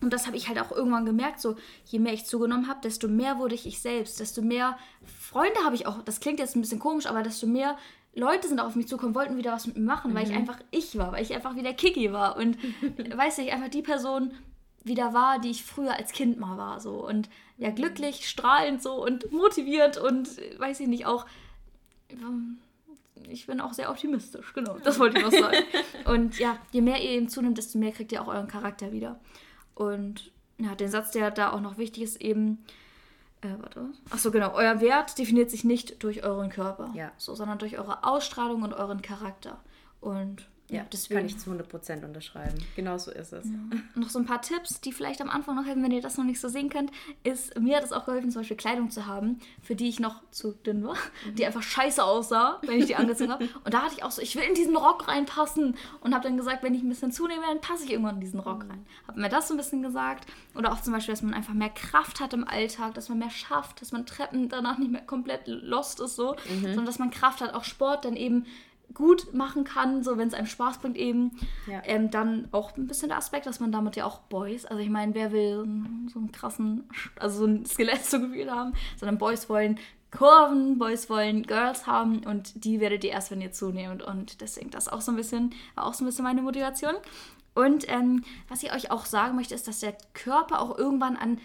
[0.01, 3.07] Und das habe ich halt auch irgendwann gemerkt, so je mehr ich zugenommen habe, desto
[3.07, 6.61] mehr wurde ich ich selbst, desto mehr Freunde habe ich auch, das klingt jetzt ein
[6.61, 7.77] bisschen komisch, aber desto mehr
[8.15, 10.15] Leute sind auch auf mich zugekommen, wollten wieder was mit mir machen, mhm.
[10.15, 10.37] weil ich mhm.
[10.37, 12.57] einfach ich war, weil ich einfach wieder Kiki war und
[13.15, 14.31] weiß ich, einfach die Person
[14.83, 19.03] wieder war, die ich früher als Kind mal war, so und ja, glücklich, strahlend so
[19.03, 20.29] und motiviert und
[20.59, 21.25] weiß ich nicht, auch
[23.27, 25.57] ich bin auch sehr optimistisch, genau, das wollte ich noch sagen.
[26.05, 29.19] und ja, je mehr ihr eben zunimmt, desto mehr kriegt ihr auch euren Charakter wieder.
[29.79, 32.59] Und ja, der Satz, der da auch noch wichtig ist, eben,
[33.39, 33.85] äh, warte.
[34.09, 34.53] Achso, genau.
[34.53, 37.13] Euer Wert definiert sich nicht durch euren Körper, ja.
[37.17, 39.57] so, sondern durch eure Ausstrahlung und euren Charakter.
[40.01, 42.57] Und ja, das kann ich zu 100% unterschreiben.
[42.75, 43.45] Genau so ist es.
[43.45, 43.79] Ja.
[43.95, 46.25] Noch so ein paar Tipps, die vielleicht am Anfang noch helfen, wenn ihr das noch
[46.25, 46.91] nicht so sehen könnt,
[47.23, 50.21] ist, mir hat es auch geholfen, zum Beispiel Kleidung zu haben, für die ich noch
[50.31, 50.95] zu dünn war,
[51.25, 51.35] mhm.
[51.35, 53.49] die einfach scheiße aussah, wenn ich die angezogen habe.
[53.63, 56.37] Und da hatte ich auch so, ich will in diesen Rock reinpassen und habe dann
[56.37, 58.71] gesagt, wenn ich ein bisschen zunehme, dann passe ich irgendwann in diesen Rock mhm.
[58.71, 58.85] rein.
[59.07, 60.27] Habe mir das so ein bisschen gesagt.
[60.55, 63.29] Oder auch zum Beispiel, dass man einfach mehr Kraft hat im Alltag, dass man mehr
[63.29, 66.61] schafft, dass man Treppen danach nicht mehr komplett lost ist, so, mhm.
[66.61, 68.45] sondern dass man Kraft hat, auch Sport dann eben
[68.93, 71.31] gut machen kann, so wenn es einem Spaß bringt eben.
[71.67, 71.81] Ja.
[71.85, 74.89] Ähm, dann auch ein bisschen der Aspekt, dass man damit ja auch Boys, also ich
[74.89, 75.57] meine, wer will
[76.11, 79.79] so einen krassen, also so ein Skelett so Gefühl haben, sondern Boys wollen
[80.11, 84.71] Kurven, Boys wollen Girls haben und die werdet ihr erst, wenn ihr zunehmt und deswegen
[84.71, 86.95] das auch so ein bisschen, war auch so ein bisschen meine Motivation.
[87.53, 91.39] Und ähm, was ich euch auch sagen möchte, ist, dass der Körper auch irgendwann an,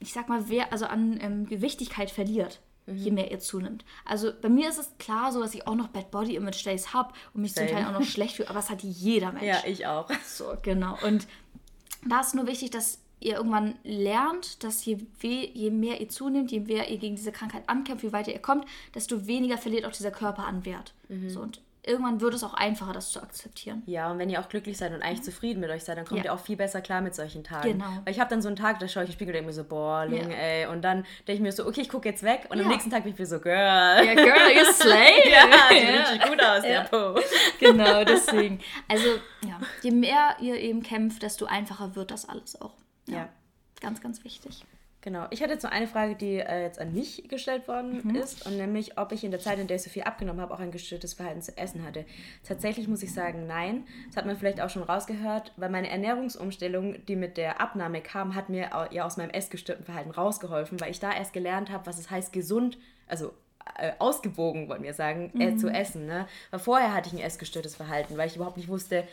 [0.00, 2.96] ich sag mal, wer, also an ähm, Gewichtigkeit verliert mhm.
[2.96, 3.84] je mehr ihr zunimmt.
[4.04, 6.92] Also bei mir ist es klar so, dass ich auch noch Bad Body Image Days
[6.92, 7.68] habe und mich Same.
[7.68, 9.44] zum Teil auch noch schlecht fühle, aber es hat jeder Mensch.
[9.44, 10.08] Ja, ich auch.
[10.24, 10.96] So, genau.
[11.02, 11.26] Und
[12.06, 16.60] da ist nur wichtig, dass ihr irgendwann lernt, dass je, je mehr ihr zunimmt, je
[16.60, 20.10] mehr ihr gegen diese Krankheit ankämpft, je weiter ihr kommt, desto weniger verliert auch dieser
[20.10, 20.92] Körper an Wert.
[21.08, 21.30] Mhm.
[21.30, 23.82] So, und irgendwann wird es auch einfacher, das zu akzeptieren.
[23.86, 25.24] Ja, und wenn ihr auch glücklich seid und eigentlich mhm.
[25.24, 26.26] zufrieden mit euch seid, dann kommt ja.
[26.26, 27.72] ihr auch viel besser klar mit solchen Tagen.
[27.72, 27.84] Genau.
[28.04, 29.52] Weil ich habe dann so einen Tag, da schaue ich im Spiegel und denke mir
[29.52, 30.36] so, boah, Ling, ja.
[30.36, 30.66] ey.
[30.66, 32.46] Und dann denke ich mir so, okay, ich gucke jetzt weg.
[32.48, 32.64] Und ja.
[32.64, 33.54] am nächsten Tag bin ich mir so, Girl.
[33.56, 35.30] Ja, Girl, you slay.
[35.30, 36.00] ja, sieht ja.
[36.00, 37.20] richtig gut aus, der Po.
[37.60, 38.60] Genau, deswegen.
[38.88, 39.08] Also,
[39.46, 42.74] ja, je mehr ihr eben kämpft, desto einfacher wird das alles auch.
[43.06, 43.28] ja.
[43.80, 44.64] Ganz, ganz wichtig.
[45.04, 45.26] Genau.
[45.28, 48.14] Ich hatte jetzt noch eine Frage, die äh, jetzt an mich gestellt worden mhm.
[48.14, 50.54] ist, und nämlich, ob ich in der Zeit, in der ich so viel abgenommen habe,
[50.54, 52.06] auch ein gestörtes Verhalten zu essen hatte.
[52.42, 53.84] Tatsächlich muss ich sagen, nein.
[54.06, 58.34] Das hat man vielleicht auch schon rausgehört, weil meine Ernährungsumstellung, die mit der Abnahme kam,
[58.34, 61.98] hat mir ja aus meinem essgestörten Verhalten rausgeholfen, weil ich da erst gelernt habe, was
[61.98, 63.34] es heißt, gesund, also
[63.78, 65.56] äh, ausgewogen, wollen wir sagen, äh, mhm.
[65.56, 66.06] äh, zu essen.
[66.06, 66.26] Ne?
[66.50, 69.06] Weil vorher hatte ich ein essgestörtes Verhalten, weil ich überhaupt nicht wusste,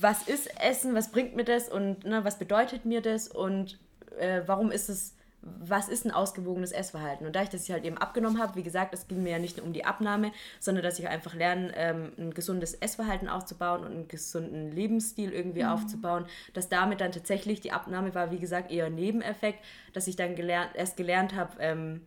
[0.00, 3.78] was ist Essen, was bringt mir das und ne, was bedeutet mir das und
[4.20, 7.26] äh, warum ist es, was ist ein ausgewogenes Essverhalten?
[7.26, 9.56] Und da ich das halt eben abgenommen habe, wie gesagt, es ging mir ja nicht
[9.56, 13.92] nur um die Abnahme, sondern dass ich einfach lerne, ähm, ein gesundes Essverhalten aufzubauen und
[13.92, 15.70] einen gesunden Lebensstil irgendwie mhm.
[15.70, 19.64] aufzubauen, dass damit dann tatsächlich die Abnahme war, wie gesagt, eher Nebeneffekt,
[19.94, 22.02] dass ich dann gelernt, erst gelernt habe, ähm,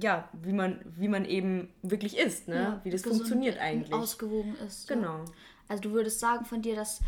[0.00, 2.54] ja, wie man, wie man eben wirklich isst, ne?
[2.54, 3.92] Ja, wie das funktioniert eigentlich.
[3.92, 4.86] Ausgewogen ist.
[4.86, 5.18] Genau.
[5.18, 5.24] Ja.
[5.66, 7.00] Also du würdest sagen von dir, dass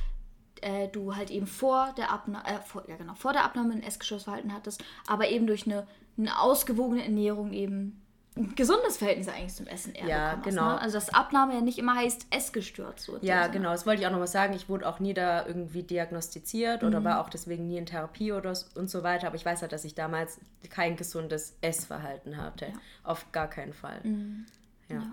[0.63, 3.83] äh, du halt eben vor der Abnahme, äh, vor, ja genau, vor der Abnahme ein
[3.83, 5.87] Essgeschossverhalten hattest, aber eben durch eine,
[6.19, 8.01] eine ausgewogene Ernährung eben
[8.37, 10.69] ein gesundes Verhältnis eigentlich zum Essen eher Ja, genau.
[10.69, 10.81] Ne?
[10.81, 13.01] Also dass Abnahme ja nicht immer heißt essgestört.
[13.01, 13.71] So ja, genau.
[13.71, 14.55] Das wollte ich auch noch mal sagen.
[14.55, 16.89] Ich wurde auch nie da irgendwie diagnostiziert mhm.
[16.89, 19.27] oder war auch deswegen nie in Therapie oder und so weiter.
[19.27, 20.39] Aber ich weiß halt, dass ich damals
[20.71, 22.67] kein gesundes Essverhalten hatte.
[22.67, 22.73] Ja.
[23.03, 24.01] Auf gar keinen Fall.
[24.05, 24.47] Mhm.
[24.89, 24.97] ja.
[24.97, 25.13] ja.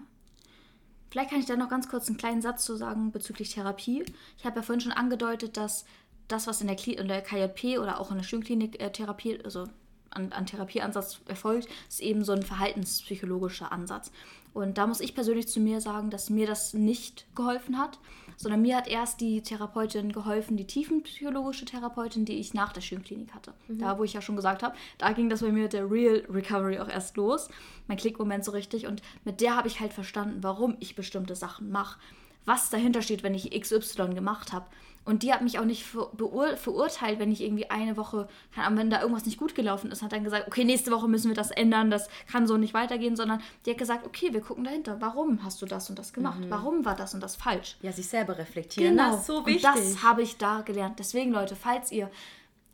[1.09, 4.03] Vielleicht kann ich da noch ganz kurz einen kleinen Satz zu sagen bezüglich Therapie.
[4.37, 5.85] Ich habe ja vorhin schon angedeutet, dass
[6.27, 9.39] das, was in der, Kli in der KJP oder auch in der Schulklinik äh, Therapie,
[9.43, 9.67] also
[10.09, 14.11] an, an Therapieansatz erfolgt, ist eben so ein verhaltenspsychologischer Ansatz.
[14.53, 17.99] Und da muss ich persönlich zu mir sagen, dass mir das nicht geholfen hat,
[18.37, 23.33] sondern mir hat erst die Therapeutin geholfen, die tiefenpsychologische Therapeutin, die ich nach der Schönklinik
[23.33, 23.53] hatte.
[23.67, 23.79] Mhm.
[23.79, 26.23] Da, wo ich ja schon gesagt habe, da ging das bei mir mit der Real
[26.29, 27.49] Recovery auch erst los.
[27.87, 28.87] Mein Klickmoment so richtig.
[28.87, 31.99] Und mit der habe ich halt verstanden, warum ich bestimmte Sachen mache,
[32.45, 34.67] was dahinter steht, wenn ich XY gemacht habe.
[35.07, 36.11] Und die hat mich auch nicht ver
[36.57, 38.27] verurteilt, wenn ich irgendwie eine Woche,
[38.57, 41.29] Ahnung, wenn da irgendwas nicht gut gelaufen ist, hat dann gesagt, okay, nächste Woche müssen
[41.29, 44.65] wir das ändern, das kann so nicht weitergehen, sondern die hat gesagt, okay, wir gucken
[44.65, 44.97] dahinter.
[44.99, 46.41] Warum hast du das und das gemacht?
[46.41, 46.49] Mhm.
[46.49, 47.77] Warum war das und das falsch?
[47.81, 48.97] Ja, sich selber reflektieren.
[48.97, 49.11] Genau.
[49.11, 49.65] Das ist so wichtig.
[49.65, 50.99] Und das habe ich da gelernt.
[50.99, 52.11] Deswegen, Leute, falls ihr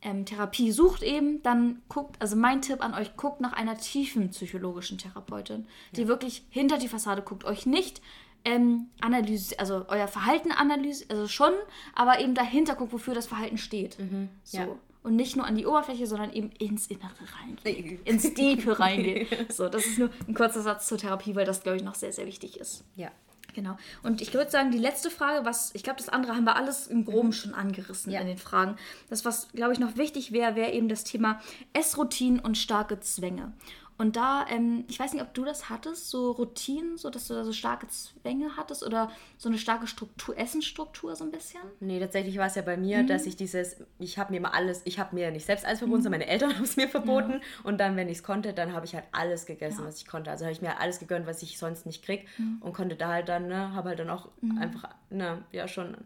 [0.02, 4.32] ähm, Therapie sucht eben, dann guckt, also mein Tipp an euch, guckt nach einer tiefen
[4.32, 6.08] psychologischen Therapeutin, die ja.
[6.08, 8.02] wirklich hinter die Fassade guckt, euch nicht
[8.46, 11.54] ähm, Analyse, also euer Verhalten analyse, also schon,
[11.96, 14.00] aber eben dahinter guckt, wofür das Verhalten steht.
[14.00, 14.58] Mhm, so.
[14.58, 14.68] Ja.
[15.04, 18.00] Und nicht nur an die Oberfläche, sondern eben ins Innere reingehen.
[18.06, 19.28] ins Diepe reingehen.
[19.50, 22.14] So, das ist nur ein kurzer Satz zur Therapie, weil das, glaube ich, noch sehr,
[22.14, 22.86] sehr wichtig ist.
[22.96, 23.12] Ja.
[23.54, 23.78] Genau.
[24.02, 26.88] Und ich würde sagen, die letzte Frage, was, ich glaube, das andere haben wir alles
[26.88, 27.34] im Groben mhm.
[27.34, 28.20] schon angerissen ja.
[28.20, 28.78] in den Fragen.
[29.10, 31.40] Das, was, glaube ich, noch wichtig wäre, wäre eben das Thema
[31.74, 33.54] Essroutinen und starke Zwänge.
[33.98, 37.34] Und da, ähm, ich weiß nicht, ob du das hattest, so Routinen, so dass du
[37.34, 41.62] da so starke Zwänge hattest oder so eine starke Struktur, Essensstruktur so ein bisschen?
[41.80, 43.08] Nee, tatsächlich war es ja bei mir, mhm.
[43.08, 46.00] dass ich dieses, ich habe mir immer alles, ich habe mir nicht selbst alles verboten,
[46.00, 46.04] mhm.
[46.04, 47.34] sondern meine Eltern haben es mir verboten.
[47.34, 47.40] Ja.
[47.64, 49.88] Und dann, wenn ich es konnte, dann habe ich halt alles gegessen, ja.
[49.88, 50.32] was ich konnte.
[50.32, 52.58] Also habe ich mir alles gegönnt, was ich sonst nicht krieg mhm.
[52.62, 54.58] und konnte da halt dann, ne, habe halt dann auch mhm.
[54.58, 55.98] einfach, ne, ja schon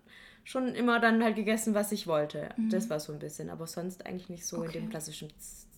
[0.43, 2.49] schon immer dann halt gegessen, was ich wollte.
[2.55, 2.69] Mhm.
[2.69, 4.77] Das war so ein bisschen, aber sonst eigentlich nicht so okay.
[4.77, 5.27] in dem klassischen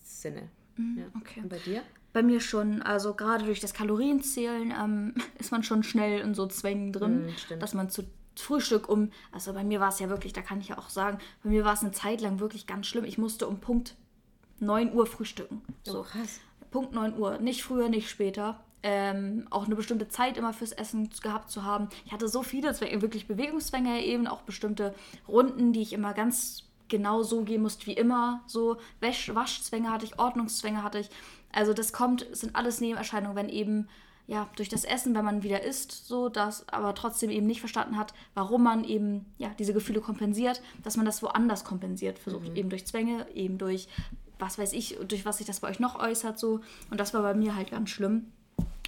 [0.00, 0.48] Sinne.
[0.76, 1.04] Mhm, ja.
[1.20, 1.40] Okay.
[1.40, 1.82] Und bei dir?
[2.12, 6.46] Bei mir schon, also gerade durch das Kalorienzählen ähm, ist man schon schnell in so
[6.46, 8.04] Zwängen drin, mm, dass man zu
[8.36, 11.18] Frühstück um, also bei mir war es ja wirklich, da kann ich ja auch sagen,
[11.42, 13.04] bei mir war es eine Zeit lang wirklich ganz schlimm.
[13.04, 13.96] Ich musste um Punkt
[14.60, 15.62] 9 Uhr frühstücken.
[15.68, 16.00] Oh, so.
[16.00, 16.40] Oh, krass.
[16.70, 18.60] Punkt 9 Uhr, nicht früher, nicht später.
[18.82, 21.88] Ähm, auch eine bestimmte Zeit immer fürs Essen gehabt zu haben.
[22.06, 24.94] Ich hatte so viele Zwänge, wirklich Bewegungszwänge eben, auch bestimmte
[25.28, 28.42] Runden, die ich immer ganz genau so gehen musste wie immer.
[28.46, 31.10] So Wäsch Waschzwänge hatte ich, Ordnungszwänge hatte ich.
[31.52, 33.88] Also das kommt, sind alles Nebenerscheinungen, wenn eben
[34.26, 37.96] ja durch das Essen, wenn man wieder isst, so das, aber trotzdem eben nicht verstanden
[37.96, 42.56] hat, warum man eben ja diese Gefühle kompensiert, dass man das woanders kompensiert, versucht mhm.
[42.56, 43.88] eben durch Zwänge, eben durch
[44.38, 46.60] was weiß ich, durch was sich das bei euch noch äußert so.
[46.90, 48.32] Und das war bei mir halt ganz schlimm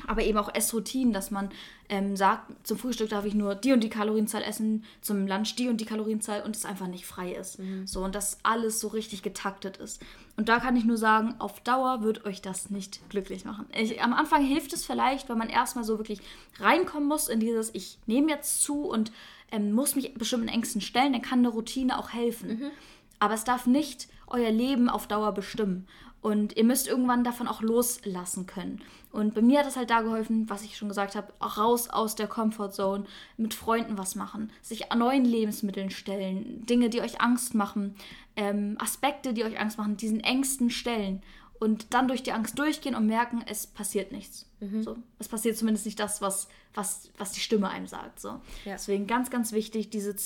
[0.07, 1.51] aber eben auch Essroutinen, dass man
[1.89, 5.69] ähm, sagt, zum Frühstück darf ich nur die und die Kalorienzahl essen, zum Lunch die
[5.69, 7.59] und die Kalorienzahl und es einfach nicht frei ist.
[7.59, 7.87] Mhm.
[7.87, 10.03] So und dass alles so richtig getaktet ist.
[10.37, 13.67] Und da kann ich nur sagen, auf Dauer wird euch das nicht glücklich machen.
[13.79, 16.21] Ich, am Anfang hilft es vielleicht, wenn man erstmal so wirklich
[16.59, 19.13] reinkommen muss in dieses, ich nehme jetzt zu und
[19.51, 22.49] ähm, muss mich bestimmten Ängsten stellen, dann kann eine Routine auch helfen.
[22.49, 22.71] Mhm.
[23.19, 25.87] Aber es darf nicht euer Leben auf Dauer bestimmen.
[26.23, 28.81] Und ihr müsst irgendwann davon auch loslassen können.
[29.11, 31.91] Und bei mir hat es halt da geholfen, was ich schon gesagt habe, auch raus
[31.91, 33.05] aus der Comfortzone,
[33.37, 37.97] mit Freunden was machen, sich an neuen Lebensmitteln stellen, Dinge, die euch Angst machen,
[38.37, 41.23] ähm, Aspekte, die euch Angst machen, diesen Ängsten stellen
[41.63, 44.49] und dann durch die Angst durchgehen und merken, es passiert nichts.
[44.61, 44.83] Mhm.
[44.83, 48.19] So, es passiert zumindest nicht das, was, was, was die Stimme einem sagt.
[48.19, 48.41] So.
[48.65, 48.73] Ja.
[48.73, 50.17] Deswegen ganz, ganz wichtig, diese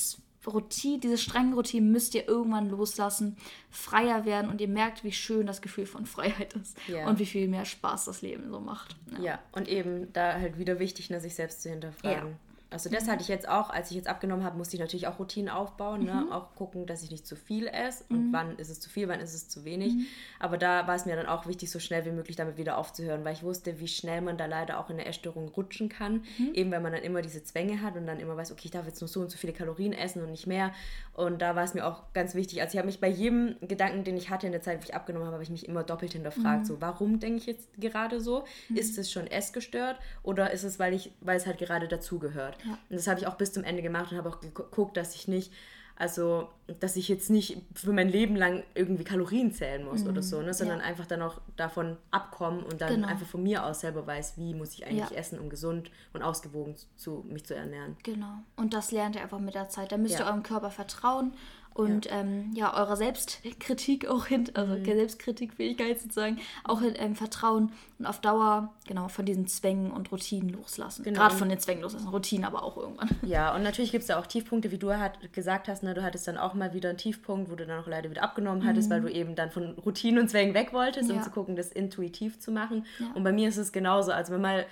[0.47, 3.37] Routine, diese strengen Routinen müsst ihr irgendwann loslassen,
[3.69, 7.07] freier werden und ihr merkt, wie schön das Gefühl von Freiheit ist ja.
[7.07, 8.95] und wie viel mehr Spaß das Leben so macht.
[9.11, 12.29] Ja, ja und eben da halt wieder wichtig, ne, sich selbst zu hinterfragen.
[12.29, 12.46] Ja.
[12.69, 15.19] Also das hatte ich jetzt auch, als ich jetzt abgenommen habe, musste ich natürlich auch
[15.19, 16.25] Routinen aufbauen, ne?
[16.25, 16.31] Mhm.
[16.31, 18.33] auch gucken, dass ich nicht zu viel esse und mhm.
[18.33, 19.93] wann ist es zu viel, wann ist es zu wenig.
[19.93, 20.05] Mhm.
[20.39, 23.23] Aber da war es mir dann auch wichtig, so schnell wie möglich damit wieder aufzuhören,
[23.23, 26.53] weil ich wusste, wie schnell man da leider auch in eine Essstörung rutschen kann, mhm.
[26.53, 28.85] eben weil man dann immer diese Zwänge hat und dann immer weiß, okay, ich darf
[28.85, 30.73] jetzt nur so und so viele Kalorien essen und nicht mehr.
[31.13, 34.03] Und da war es mir auch ganz wichtig, also ich habe mich bei jedem Gedanken,
[34.03, 36.13] den ich hatte in der Zeit, wo ich abgenommen habe, habe ich mich immer doppelt
[36.13, 36.65] hinterfragt, mhm.
[36.65, 38.43] so warum denke ich jetzt gerade so?
[38.67, 38.75] Mhm.
[38.75, 42.56] Ist es schon essgestört oder ist es, weil ich, weil es halt gerade dazugehört?
[42.65, 42.71] Ja.
[42.89, 45.27] Und das habe ich auch bis zum Ende gemacht und habe auch geguckt, dass ich
[45.27, 45.51] nicht,
[45.95, 46.49] also,
[46.79, 50.09] dass ich jetzt nicht für mein Leben lang irgendwie Kalorien zählen muss mhm.
[50.09, 50.53] oder so, ne?
[50.53, 50.85] sondern ja.
[50.85, 53.07] einfach dann auch davon abkommen und dann genau.
[53.07, 55.17] einfach von mir aus selber weiß, wie muss ich eigentlich ja.
[55.17, 57.97] essen, um gesund und ausgewogen zu, mich zu ernähren.
[58.03, 58.33] Genau.
[58.55, 59.91] Und das lernt ihr einfach mit der Zeit.
[59.91, 61.33] Da müsst ihr eurem Körper vertrauen
[61.77, 64.83] und ja, ähm, ja eurer Selbstkritik auch hin, also mhm.
[64.83, 70.49] Selbstkritikfähigkeit sozusagen, auch hin, ähm, Vertrauen und auf Dauer genau von diesen Zwängen und Routinen
[70.49, 71.03] loslassen.
[71.03, 71.19] Genau.
[71.19, 73.09] Gerade von den Zwängen loslassen, Routinen aber auch irgendwann.
[73.27, 76.01] Ja, und natürlich gibt es da auch Tiefpunkte, wie du halt gesagt hast, ne, du
[76.01, 78.89] hattest dann auch mal wieder einen Tiefpunkt, wo du dann auch leider wieder abgenommen hattest,
[78.89, 78.93] mhm.
[78.93, 81.15] weil du eben dann von Routinen und Zwängen weg wolltest, ja.
[81.15, 82.85] um zu gucken, das intuitiv zu machen.
[82.99, 83.07] Ja.
[83.13, 84.65] Und bei mir ist es genauso, also wenn mal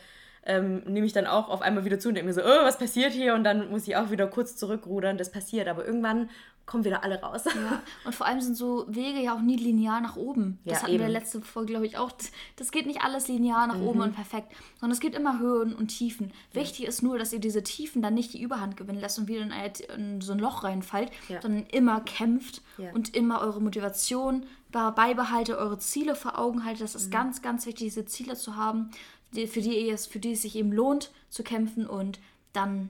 [0.45, 2.78] ähm, nehme ich dann auch auf einmal wieder zu und denke mir so, oh, was
[2.78, 3.34] passiert hier?
[3.34, 5.18] Und dann muss ich auch wieder kurz zurückrudern.
[5.18, 5.68] Das passiert.
[5.68, 6.30] Aber irgendwann
[6.66, 7.43] kommen wieder alle raus.
[7.45, 7.82] Ja.
[8.05, 10.59] Und vor allem sind so Wege ja auch nie linear nach oben.
[10.66, 11.03] Das ja, hatten eben.
[11.03, 12.11] wir letzten Folge, glaube ich, auch.
[12.55, 13.88] Das geht nicht alles linear nach mhm.
[13.88, 16.32] oben und perfekt, sondern es gibt immer Höhen und Tiefen.
[16.53, 16.61] Ja.
[16.61, 19.41] Wichtig ist nur, dass ihr diese Tiefen dann nicht die Überhand gewinnen lässt und wieder
[19.41, 21.11] in, ein, in so ein Loch reinfallt,
[21.41, 22.61] sondern immer kämpft
[22.93, 26.82] und immer eure Motivation beibehaltet, eure Ziele vor Augen haltet.
[26.82, 27.11] Das ist mhm.
[27.11, 28.91] ganz, ganz wichtig, diese Ziele zu haben,
[29.32, 32.20] für die, es, für die es sich eben lohnt zu kämpfen und
[32.53, 32.89] dann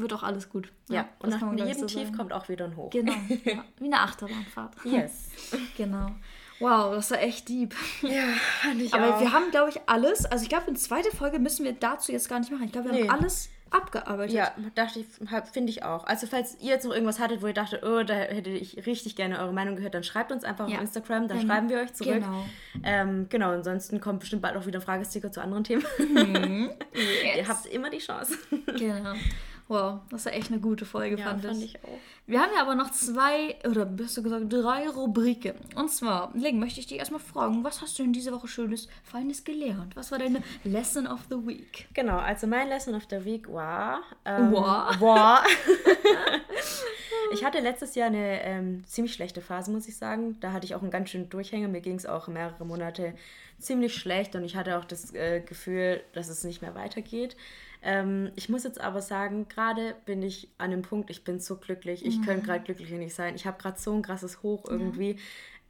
[0.00, 0.72] wird auch alles gut.
[0.88, 2.16] Ja, und das kann nach jedem Tief sagen.
[2.16, 2.90] kommt auch wieder ein Hoch.
[2.90, 3.12] Genau,
[3.44, 3.64] ja.
[3.78, 4.74] wie eine Achterbahnfahrt.
[4.84, 5.28] Yes.
[5.76, 6.10] Genau.
[6.60, 7.72] Wow, das war echt deep.
[8.02, 8.24] Ja,
[8.62, 9.20] fand ich Aber auch.
[9.20, 10.24] wir haben, glaube ich, alles.
[10.26, 12.64] Also ich glaube, eine zweite Folge müssen wir dazu jetzt gar nicht machen.
[12.64, 13.08] Ich glaube, wir Nee.
[13.08, 14.34] haben alles abgearbeitet.
[14.34, 15.06] Ja, dachte ich,
[15.52, 16.04] finde ich auch.
[16.06, 19.14] Also falls ihr jetzt noch irgendwas hattet, wo ihr dachtet, oh, da hätte ich richtig
[19.14, 20.76] gerne eure Meinung gehört, dann schreibt uns einfach Ja.
[20.76, 22.14] auf Instagram, dann Dann- schreiben wir euch zurück.
[22.14, 22.44] genau.
[22.82, 25.84] Ähm, genau, ansonsten kommt bestimmt bald auch wieder ein Fragesticker zu anderen Themen.
[27.36, 28.36] ihr habt immer die Chance.
[28.78, 29.12] Genau.
[29.68, 31.76] Wow, das war echt eine gute Folge, fand, ich.
[31.84, 31.98] auch.
[32.26, 35.56] Wir haben ja aber noch zwei, oder besser gesagt drei Rubriken.
[35.76, 38.88] Und zwar, Ling, möchte ich dich erstmal fragen, was hast du denn diese Woche Schönes,
[39.04, 39.94] Feines gelernt?
[39.94, 41.86] Was war deine Lesson of the Week?
[41.92, 44.00] Genau, also mein Lesson of the Week war.
[44.24, 44.98] Ähm, War?
[45.00, 45.44] war.
[47.34, 50.40] ich hatte letztes Jahr eine ähm, ziemlich schlechte Phase, muss ich sagen.
[50.40, 51.68] Da hatte ich auch einen ganz schönen Durchhänger.
[51.68, 53.12] Mir ging es auch mehrere Monate
[53.58, 57.36] ziemlich schlecht und ich hatte auch das äh, Gefühl, dass es nicht mehr weitergeht.
[57.82, 61.56] Ähm, ich muss jetzt aber sagen, gerade bin ich an dem Punkt, ich bin so
[61.56, 62.04] glücklich.
[62.04, 63.34] Ich könnte gerade glücklicher nicht sein.
[63.34, 65.18] Ich habe gerade so ein krasses Hoch irgendwie.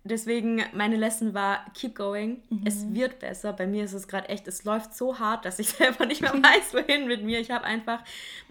[0.05, 2.41] Deswegen, meine Lesson war, keep going.
[2.65, 3.53] Es wird besser.
[3.53, 6.33] Bei mir ist es gerade echt, es läuft so hart, dass ich selber nicht mehr
[6.33, 7.41] weiß, wohin mit mir.
[7.41, 8.03] Ich habe einfach,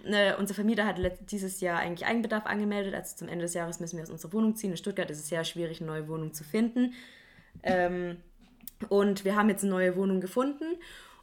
[0.03, 0.99] äh, unser Vermieter hat
[1.31, 2.93] dieses Jahr eigentlich Eigenbedarf angemeldet.
[2.93, 4.71] Also zum Ende des Jahres müssen wir aus unserer Wohnung ziehen.
[4.71, 6.93] In Stuttgart ist es sehr schwierig, eine neue Wohnung zu finden.
[7.63, 8.17] Ähm,
[8.89, 10.65] und wir haben jetzt eine neue Wohnung gefunden.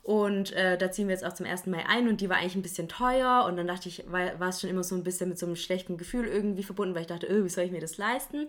[0.04, 1.64] Und äh, da ziehen wir jetzt auch zum 1.
[1.64, 4.50] Mai ein und die war eigentlich ein bisschen teuer und dann dachte ich, war, war
[4.50, 7.06] es schon immer so ein bisschen mit so einem schlechten Gefühl irgendwie verbunden, weil ich
[7.08, 8.48] dachte, öh, wie soll ich mir das leisten?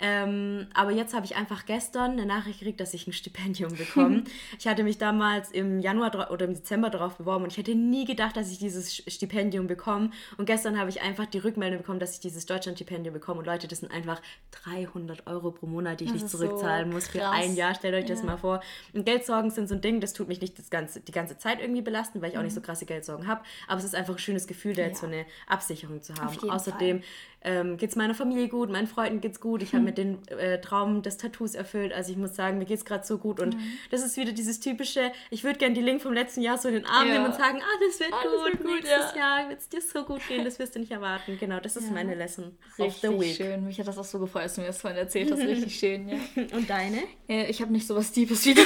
[0.00, 4.22] Ähm, aber jetzt habe ich einfach gestern eine Nachricht gekriegt, dass ich ein Stipendium bekomme.
[4.58, 8.04] ich hatte mich damals im Januar oder im Dezember darauf beworben und ich hätte nie
[8.04, 10.10] gedacht, dass ich dieses Stipendium bekomme.
[10.38, 13.40] Und gestern habe ich einfach die Rückmeldung bekommen, dass ich dieses Deutschlandstipendium bekomme.
[13.40, 14.20] Und Leute, das sind einfach
[14.64, 17.32] 300 Euro pro Monat, die ich Das nicht ist so zurückzahlen muss für krass.
[17.34, 17.74] ein Jahr.
[17.74, 18.26] Stellt euch das Ja.
[18.26, 18.60] mal vor.
[18.92, 21.60] Und Geldsorgen sind so ein Ding, das tut mich nicht das ganze, die ganze Zeit
[21.60, 23.42] irgendwie belasten, weil ich auch nicht so krasse Geldsorgen habe.
[23.68, 25.12] Aber es ist einfach ein schönes Gefühl, da jetzt Mhm.
[25.12, 25.16] Ja.
[25.18, 26.50] so eine Absicherung zu haben.
[26.50, 27.02] Außerdem
[27.44, 29.62] ähm, geht es meiner Familie gut, meinen Freunden geht's gut.
[29.64, 31.92] Ich habe mir den äh, Traum des Tattoos erfüllt.
[31.92, 33.40] Also ich muss sagen, mir geht's gerade so gut.
[33.40, 33.62] Und Mhm.
[33.90, 36.74] das ist wieder dieses typische, ich würde gerne die Link vom letzten Jahr so in
[36.74, 37.14] den Arm Ja.
[37.14, 39.18] nehmen und sagen, alles wird Alles gut, wird gut, nächstes ja.
[39.18, 41.36] Jahr wird es dir so gut gehen, das wirst du nicht erwarten.
[41.40, 41.92] Genau, das ist Ja.
[41.92, 43.36] meine Lesson of the Richtig week.
[43.36, 43.64] schön.
[43.66, 45.40] Mich hat das auch so gefreut, als du mir das vorhin erzählt hast.
[45.40, 46.16] Richtig schön, ja.
[46.52, 46.98] Und deine?
[47.28, 48.62] Äh, Ich habe nicht so was Deepes wie du.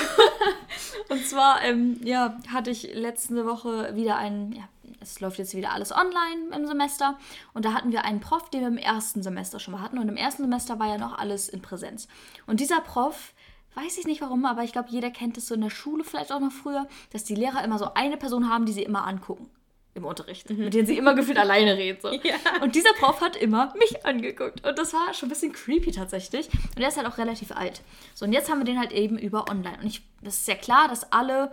[1.17, 4.69] Und zwar, ähm, ja, hatte ich letzte Woche wieder einen, ja,
[5.01, 7.19] es läuft jetzt wieder alles online im Semester.
[7.55, 9.99] Und da hatten wir einen Prof, den wir im ersten Semester schon mal hatten.
[9.99, 12.07] Und im ersten Semester war ja noch alles in Präsenz.
[12.47, 13.33] Und dieser Prof,
[13.77, 16.33] weiß ich nicht warum, aber ich glaube, jeder kennt es so in der Schule vielleicht
[16.33, 19.49] auch noch früher, dass die Lehrer immer so eine Person haben, die sie immer angucken.
[19.97, 20.51] Im Unterricht.
[20.51, 21.99] Mit denen sie immer gefühlt alleine reden.
[22.03, 22.11] So.
[22.27, 22.35] Ja.
[22.61, 24.67] Und dieser Prof hat immer mich angeguckt.
[24.67, 26.49] Und das war schon ein bisschen creepy tatsächlich.
[26.77, 27.81] Und er ist halt auch relativ alt.
[28.15, 29.79] So, und jetzt haben wir den halt eben über online.
[29.81, 31.51] Und ich, das ist ja klar, dass alle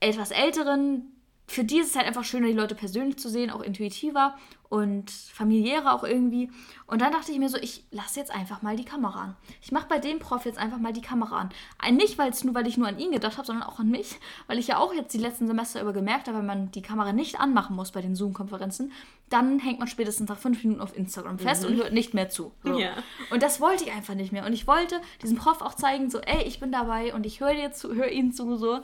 [0.00, 1.12] etwas Älteren,
[1.46, 4.36] für die ist es halt einfach schöner, die Leute persönlich zu sehen, auch intuitiver
[4.68, 6.50] und familiärer auch irgendwie.
[6.86, 9.36] Und dann dachte ich mir so, ich lasse jetzt einfach mal die Kamera an.
[9.62, 11.50] Ich mache bei dem Prof jetzt einfach mal die Kamera an.
[11.78, 13.88] Ein- Nicht, weil es nur, weil ich nur an ihn gedacht habe, sondern auch an
[13.90, 16.82] mich, weil ich ja auch jetzt die letzten Semester über gemerkt habe, wenn man die
[16.82, 18.92] Kamera nicht anmachen muss bei den Zoom-Konferenzen,
[19.28, 22.52] dann hängt man spätestens nach fünf Minuten auf Instagram fest und hört nicht mehr zu.
[22.62, 22.78] So.
[22.78, 22.92] Ja.
[23.30, 24.44] Und das wollte ich einfach nicht mehr.
[24.46, 27.54] Und ich wollte diesem Prof auch zeigen, so, ey, ich bin dabei und ich höre
[27.54, 28.80] dir zu, höre ihnen zu, so.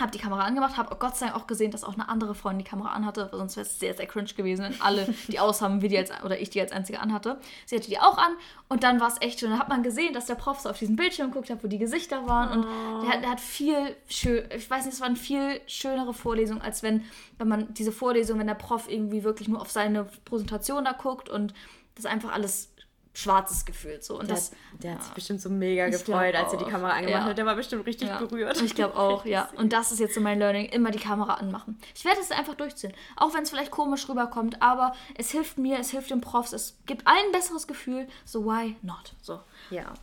[0.00, 2.64] Hab die Kamera angemacht, habe Gott sei Dank auch gesehen, dass auch eine andere Freundin
[2.64, 5.62] die Kamera anhatte, weil sonst wäre es sehr, sehr cringe gewesen, wenn alle die aus
[5.62, 7.40] haben, wie die als, oder ich die als einzige anhatte.
[7.64, 8.32] Sie hatte die auch an
[8.68, 9.50] und dann war es echt schön.
[9.50, 11.78] Da hat man gesehen, dass der Prof so auf diesen Bildschirm geguckt hat, wo die
[11.78, 15.16] Gesichter waren und der, hat- der hat viel schön, ich weiß nicht, es war eine
[15.16, 17.04] viel schönere Vorlesung, als wenn,
[17.38, 21.28] wenn man diese Vorlesung, wenn der Prof irgendwie wirklich nur auf seine Präsentation da guckt
[21.30, 21.54] und
[21.94, 22.70] das einfach alles
[23.16, 24.50] schwarzes gefühlt so und Der, das
[24.82, 26.64] der hat sich bestimmt so mega Ich gefreut, als er die.
[26.66, 27.24] Kamera angemacht Ja.
[27.24, 27.38] hat.
[27.38, 28.60] Der war bestimmt richtig Ja, berührt.
[28.60, 29.48] Ich glaube auch, ja.
[29.56, 30.66] Und das ist jetzt so mein Learning.
[30.66, 31.78] Immer die Kamera anmachen.
[31.94, 32.92] Ich werde es einfach durchziehen.
[33.16, 36.76] Auch wenn es vielleicht komisch rüberkommt, aber es hilft mir, es hilft den Profs, es
[36.86, 38.06] gibt allen ein besseres Gefühl.
[38.24, 39.14] So, why not?
[39.22, 39.40] So.
[39.70, 39.94] Ja,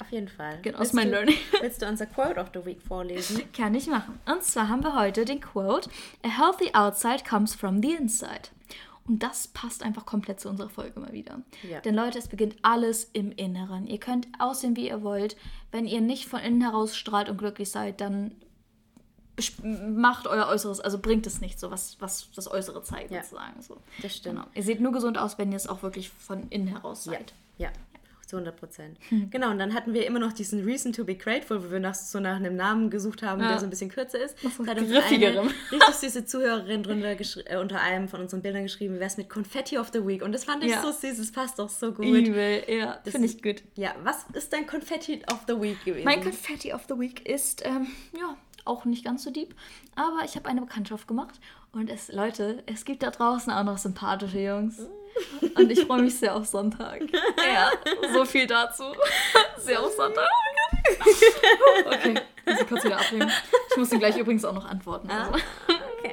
[0.00, 0.60] auf jeden Fall.
[0.62, 1.36] Genau, Willst ist mein du, Learning.
[1.60, 3.52] Willst du unser Quote of the Week vorlesen?
[3.52, 4.18] Kann ich machen.
[4.26, 5.90] Und zwar haben wir heute den Quote:
[6.24, 8.48] A healthy outside comes from the inside.
[9.10, 11.40] Und das passt einfach komplett zu unserer Folge mal wieder.
[11.68, 11.80] Ja.
[11.80, 13.88] Denn Leute, es beginnt alles im Inneren.
[13.88, 15.36] Ihr könnt aussehen, wie ihr wollt.
[15.72, 18.36] Wenn ihr nicht von innen heraus strahlt und glücklich seid, dann
[19.64, 23.22] macht euer Äußeres, also bringt es nicht so, was, was das Äußere zeigt, Ja.
[23.22, 23.60] sozusagen.
[23.62, 23.78] So.
[24.00, 24.36] Das stimmt.
[24.36, 24.46] Genau.
[24.54, 27.32] Ihr seht nur gesund aus, wenn ihr es auch wirklich von innen heraus Ja, seid.
[27.58, 27.68] ja,
[28.30, 28.98] zu 100 Prozent.
[29.30, 31.94] Genau, und dann hatten wir immer noch diesen Reason to be grateful, wo wir nach,
[31.94, 33.48] so nach einem Namen gesucht haben, Ja.
[33.50, 34.38] der so ein bisschen kürzer ist.
[34.40, 35.48] So Da hat uns griffigerem.
[35.48, 37.10] eine richtig süße Zuhörerin drunter
[37.50, 40.22] äh, unter einem von unseren Bildern geschrieben, wie wär's mit Confetti of the Week?
[40.22, 40.80] Und das fand ich Ja.
[40.82, 42.06] so süß, es passt doch so gut.
[42.06, 43.62] Übel, ja, Das finde ich gut.
[43.74, 46.04] Ja, was ist dein Confetti of the Week gewesen?
[46.04, 47.88] Mein Confetti of the Week ist, ähm,
[48.18, 49.54] ja, auch nicht ganz so deep.
[49.96, 51.40] Aber ich habe eine Bekanntschaft gemacht.
[51.72, 54.78] Und es, Leute, es gibt da draußen auch noch sympathische Jungs.
[55.54, 57.00] Und ich freue mich sehr auf Sonntag.
[57.52, 57.70] Ja,
[58.12, 58.84] so viel dazu.
[59.58, 60.28] Sehr auf Sonntag.
[61.86, 62.14] Okay,
[62.46, 63.30] muss ich kurz wieder ablegen.
[63.70, 65.10] Ich muss ihm gleich übrigens auch noch antworten.
[65.10, 65.32] Also.
[65.98, 66.12] Okay.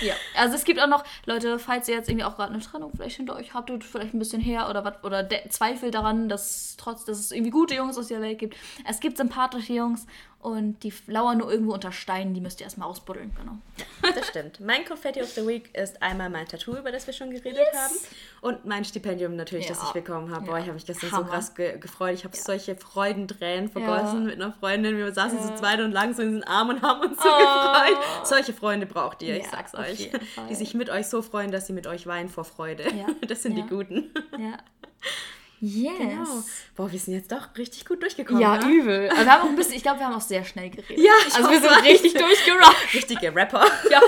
[0.00, 2.90] Ja, also es gibt auch noch, Leute, falls ihr jetzt irgendwie auch gerade eine Trennung
[2.96, 6.28] vielleicht hinter euch habt und vielleicht ein bisschen her oder was oder de- Zweifel daran,
[6.28, 8.56] dass trotz, dass es irgendwie gute Jungs aus der Welt gibt.
[8.88, 10.06] Es gibt sympathische Jungs
[10.40, 13.58] und die lauern nur irgendwo unter Steinen, die müsst ihr erstmal ausbuddeln, genau.
[14.14, 14.60] Das stimmt.
[14.60, 17.94] Mein Confetti of the Week ist einmal mein Tattoo, über das wir schon geredet haben.
[18.40, 19.84] Und mein Stipendium natürlich, das Ja.
[19.88, 20.46] ich bekommen habe.
[20.46, 20.58] Boah, Ja.
[20.58, 21.24] ich habe mich gestern Hammer.
[21.26, 22.14] so krass ge gefreut.
[22.14, 24.96] Ich habe solche Freudentränen vergossen mit einer Freundin.
[24.96, 27.36] Wir saßen zu zweit und lagen so in den Arm und haben uns so Oh.
[27.36, 27.98] gefreut.
[28.24, 30.10] Solche Freunde braucht ihr, ich sag's euch.
[30.48, 32.84] Die sich mit euch so freuen, dass sie mit euch weinen vor Freude.
[33.28, 34.12] Das sind die Guten.
[34.38, 34.58] Ja.
[35.60, 35.92] Yes.
[35.98, 36.44] Genau.
[36.76, 38.40] Boah, wir sind jetzt doch richtig gut durchgekommen.
[38.40, 38.70] Ja, ne?
[38.70, 39.10] übel.
[39.10, 40.98] Aber wir haben auch ein bisschen, ich glaube, wir haben auch sehr schnell geredet.
[40.98, 42.94] Ja, ich also wir sind richtig durchgerusht.
[42.94, 43.64] Richtige Rapper.
[43.90, 44.00] Ja.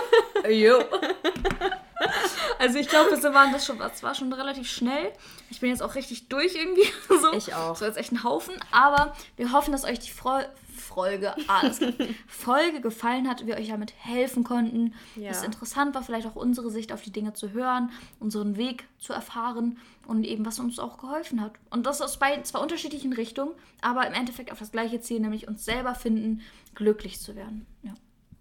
[0.49, 0.83] Jo.
[2.59, 5.13] Also ich glaube, wir waren das schon, das war schon relativ schnell.
[5.51, 6.87] Ich bin jetzt auch richtig durch irgendwie.
[7.09, 7.33] So.
[7.33, 7.77] Ich auch.
[7.77, 8.55] So jetzt echt ein Haufen.
[8.71, 10.45] Aber wir hoffen, dass euch die Freu
[10.91, 11.71] Folge, klar.
[12.27, 14.95] Folge gefallen hat, wir euch damit helfen konnten.
[15.15, 15.29] Ja.
[15.29, 18.85] Dass es interessant war, vielleicht auch unsere Sicht auf die Dinge zu hören, unseren Weg
[18.99, 19.79] zu erfahren
[20.11, 21.53] und eben, was uns auch geholfen hat.
[21.71, 25.47] Und das aus beiden, zwar unterschiedlichen Richtungen, aber im Endeffekt auf das gleiche Ziel, nämlich
[25.47, 26.43] uns selber finden,
[26.75, 27.65] glücklich zu werden.
[27.83, 27.95] Ja.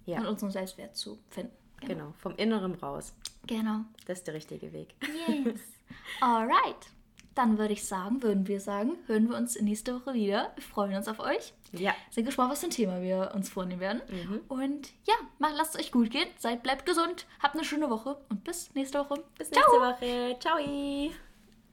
[0.05, 0.19] Ja.
[0.19, 1.53] Und unseren Selbstwert zu finden.
[1.81, 3.13] Genau, vom Inneren raus.
[3.45, 3.81] Genau.
[4.07, 4.95] Das ist der richtige Weg.
[5.27, 5.61] Yes.
[6.21, 6.87] Alright.
[7.35, 10.51] Dann würde ich sagen, würden wir sagen, hören wir uns nächste Woche wieder.
[10.55, 11.53] Wir freuen uns auf euch.
[11.71, 11.93] Ja.
[12.09, 14.01] Sind gespannt, was für ein Thema wir uns vornehmen werden.
[14.47, 16.27] Und ja, macht, lasst es euch gut gehen.
[16.39, 17.27] Seid, bleibt gesund.
[17.41, 19.23] Habt eine schöne Woche und bis nächste Woche.
[19.37, 20.35] Bis nächste Woche.
[20.39, 20.57] Ciao.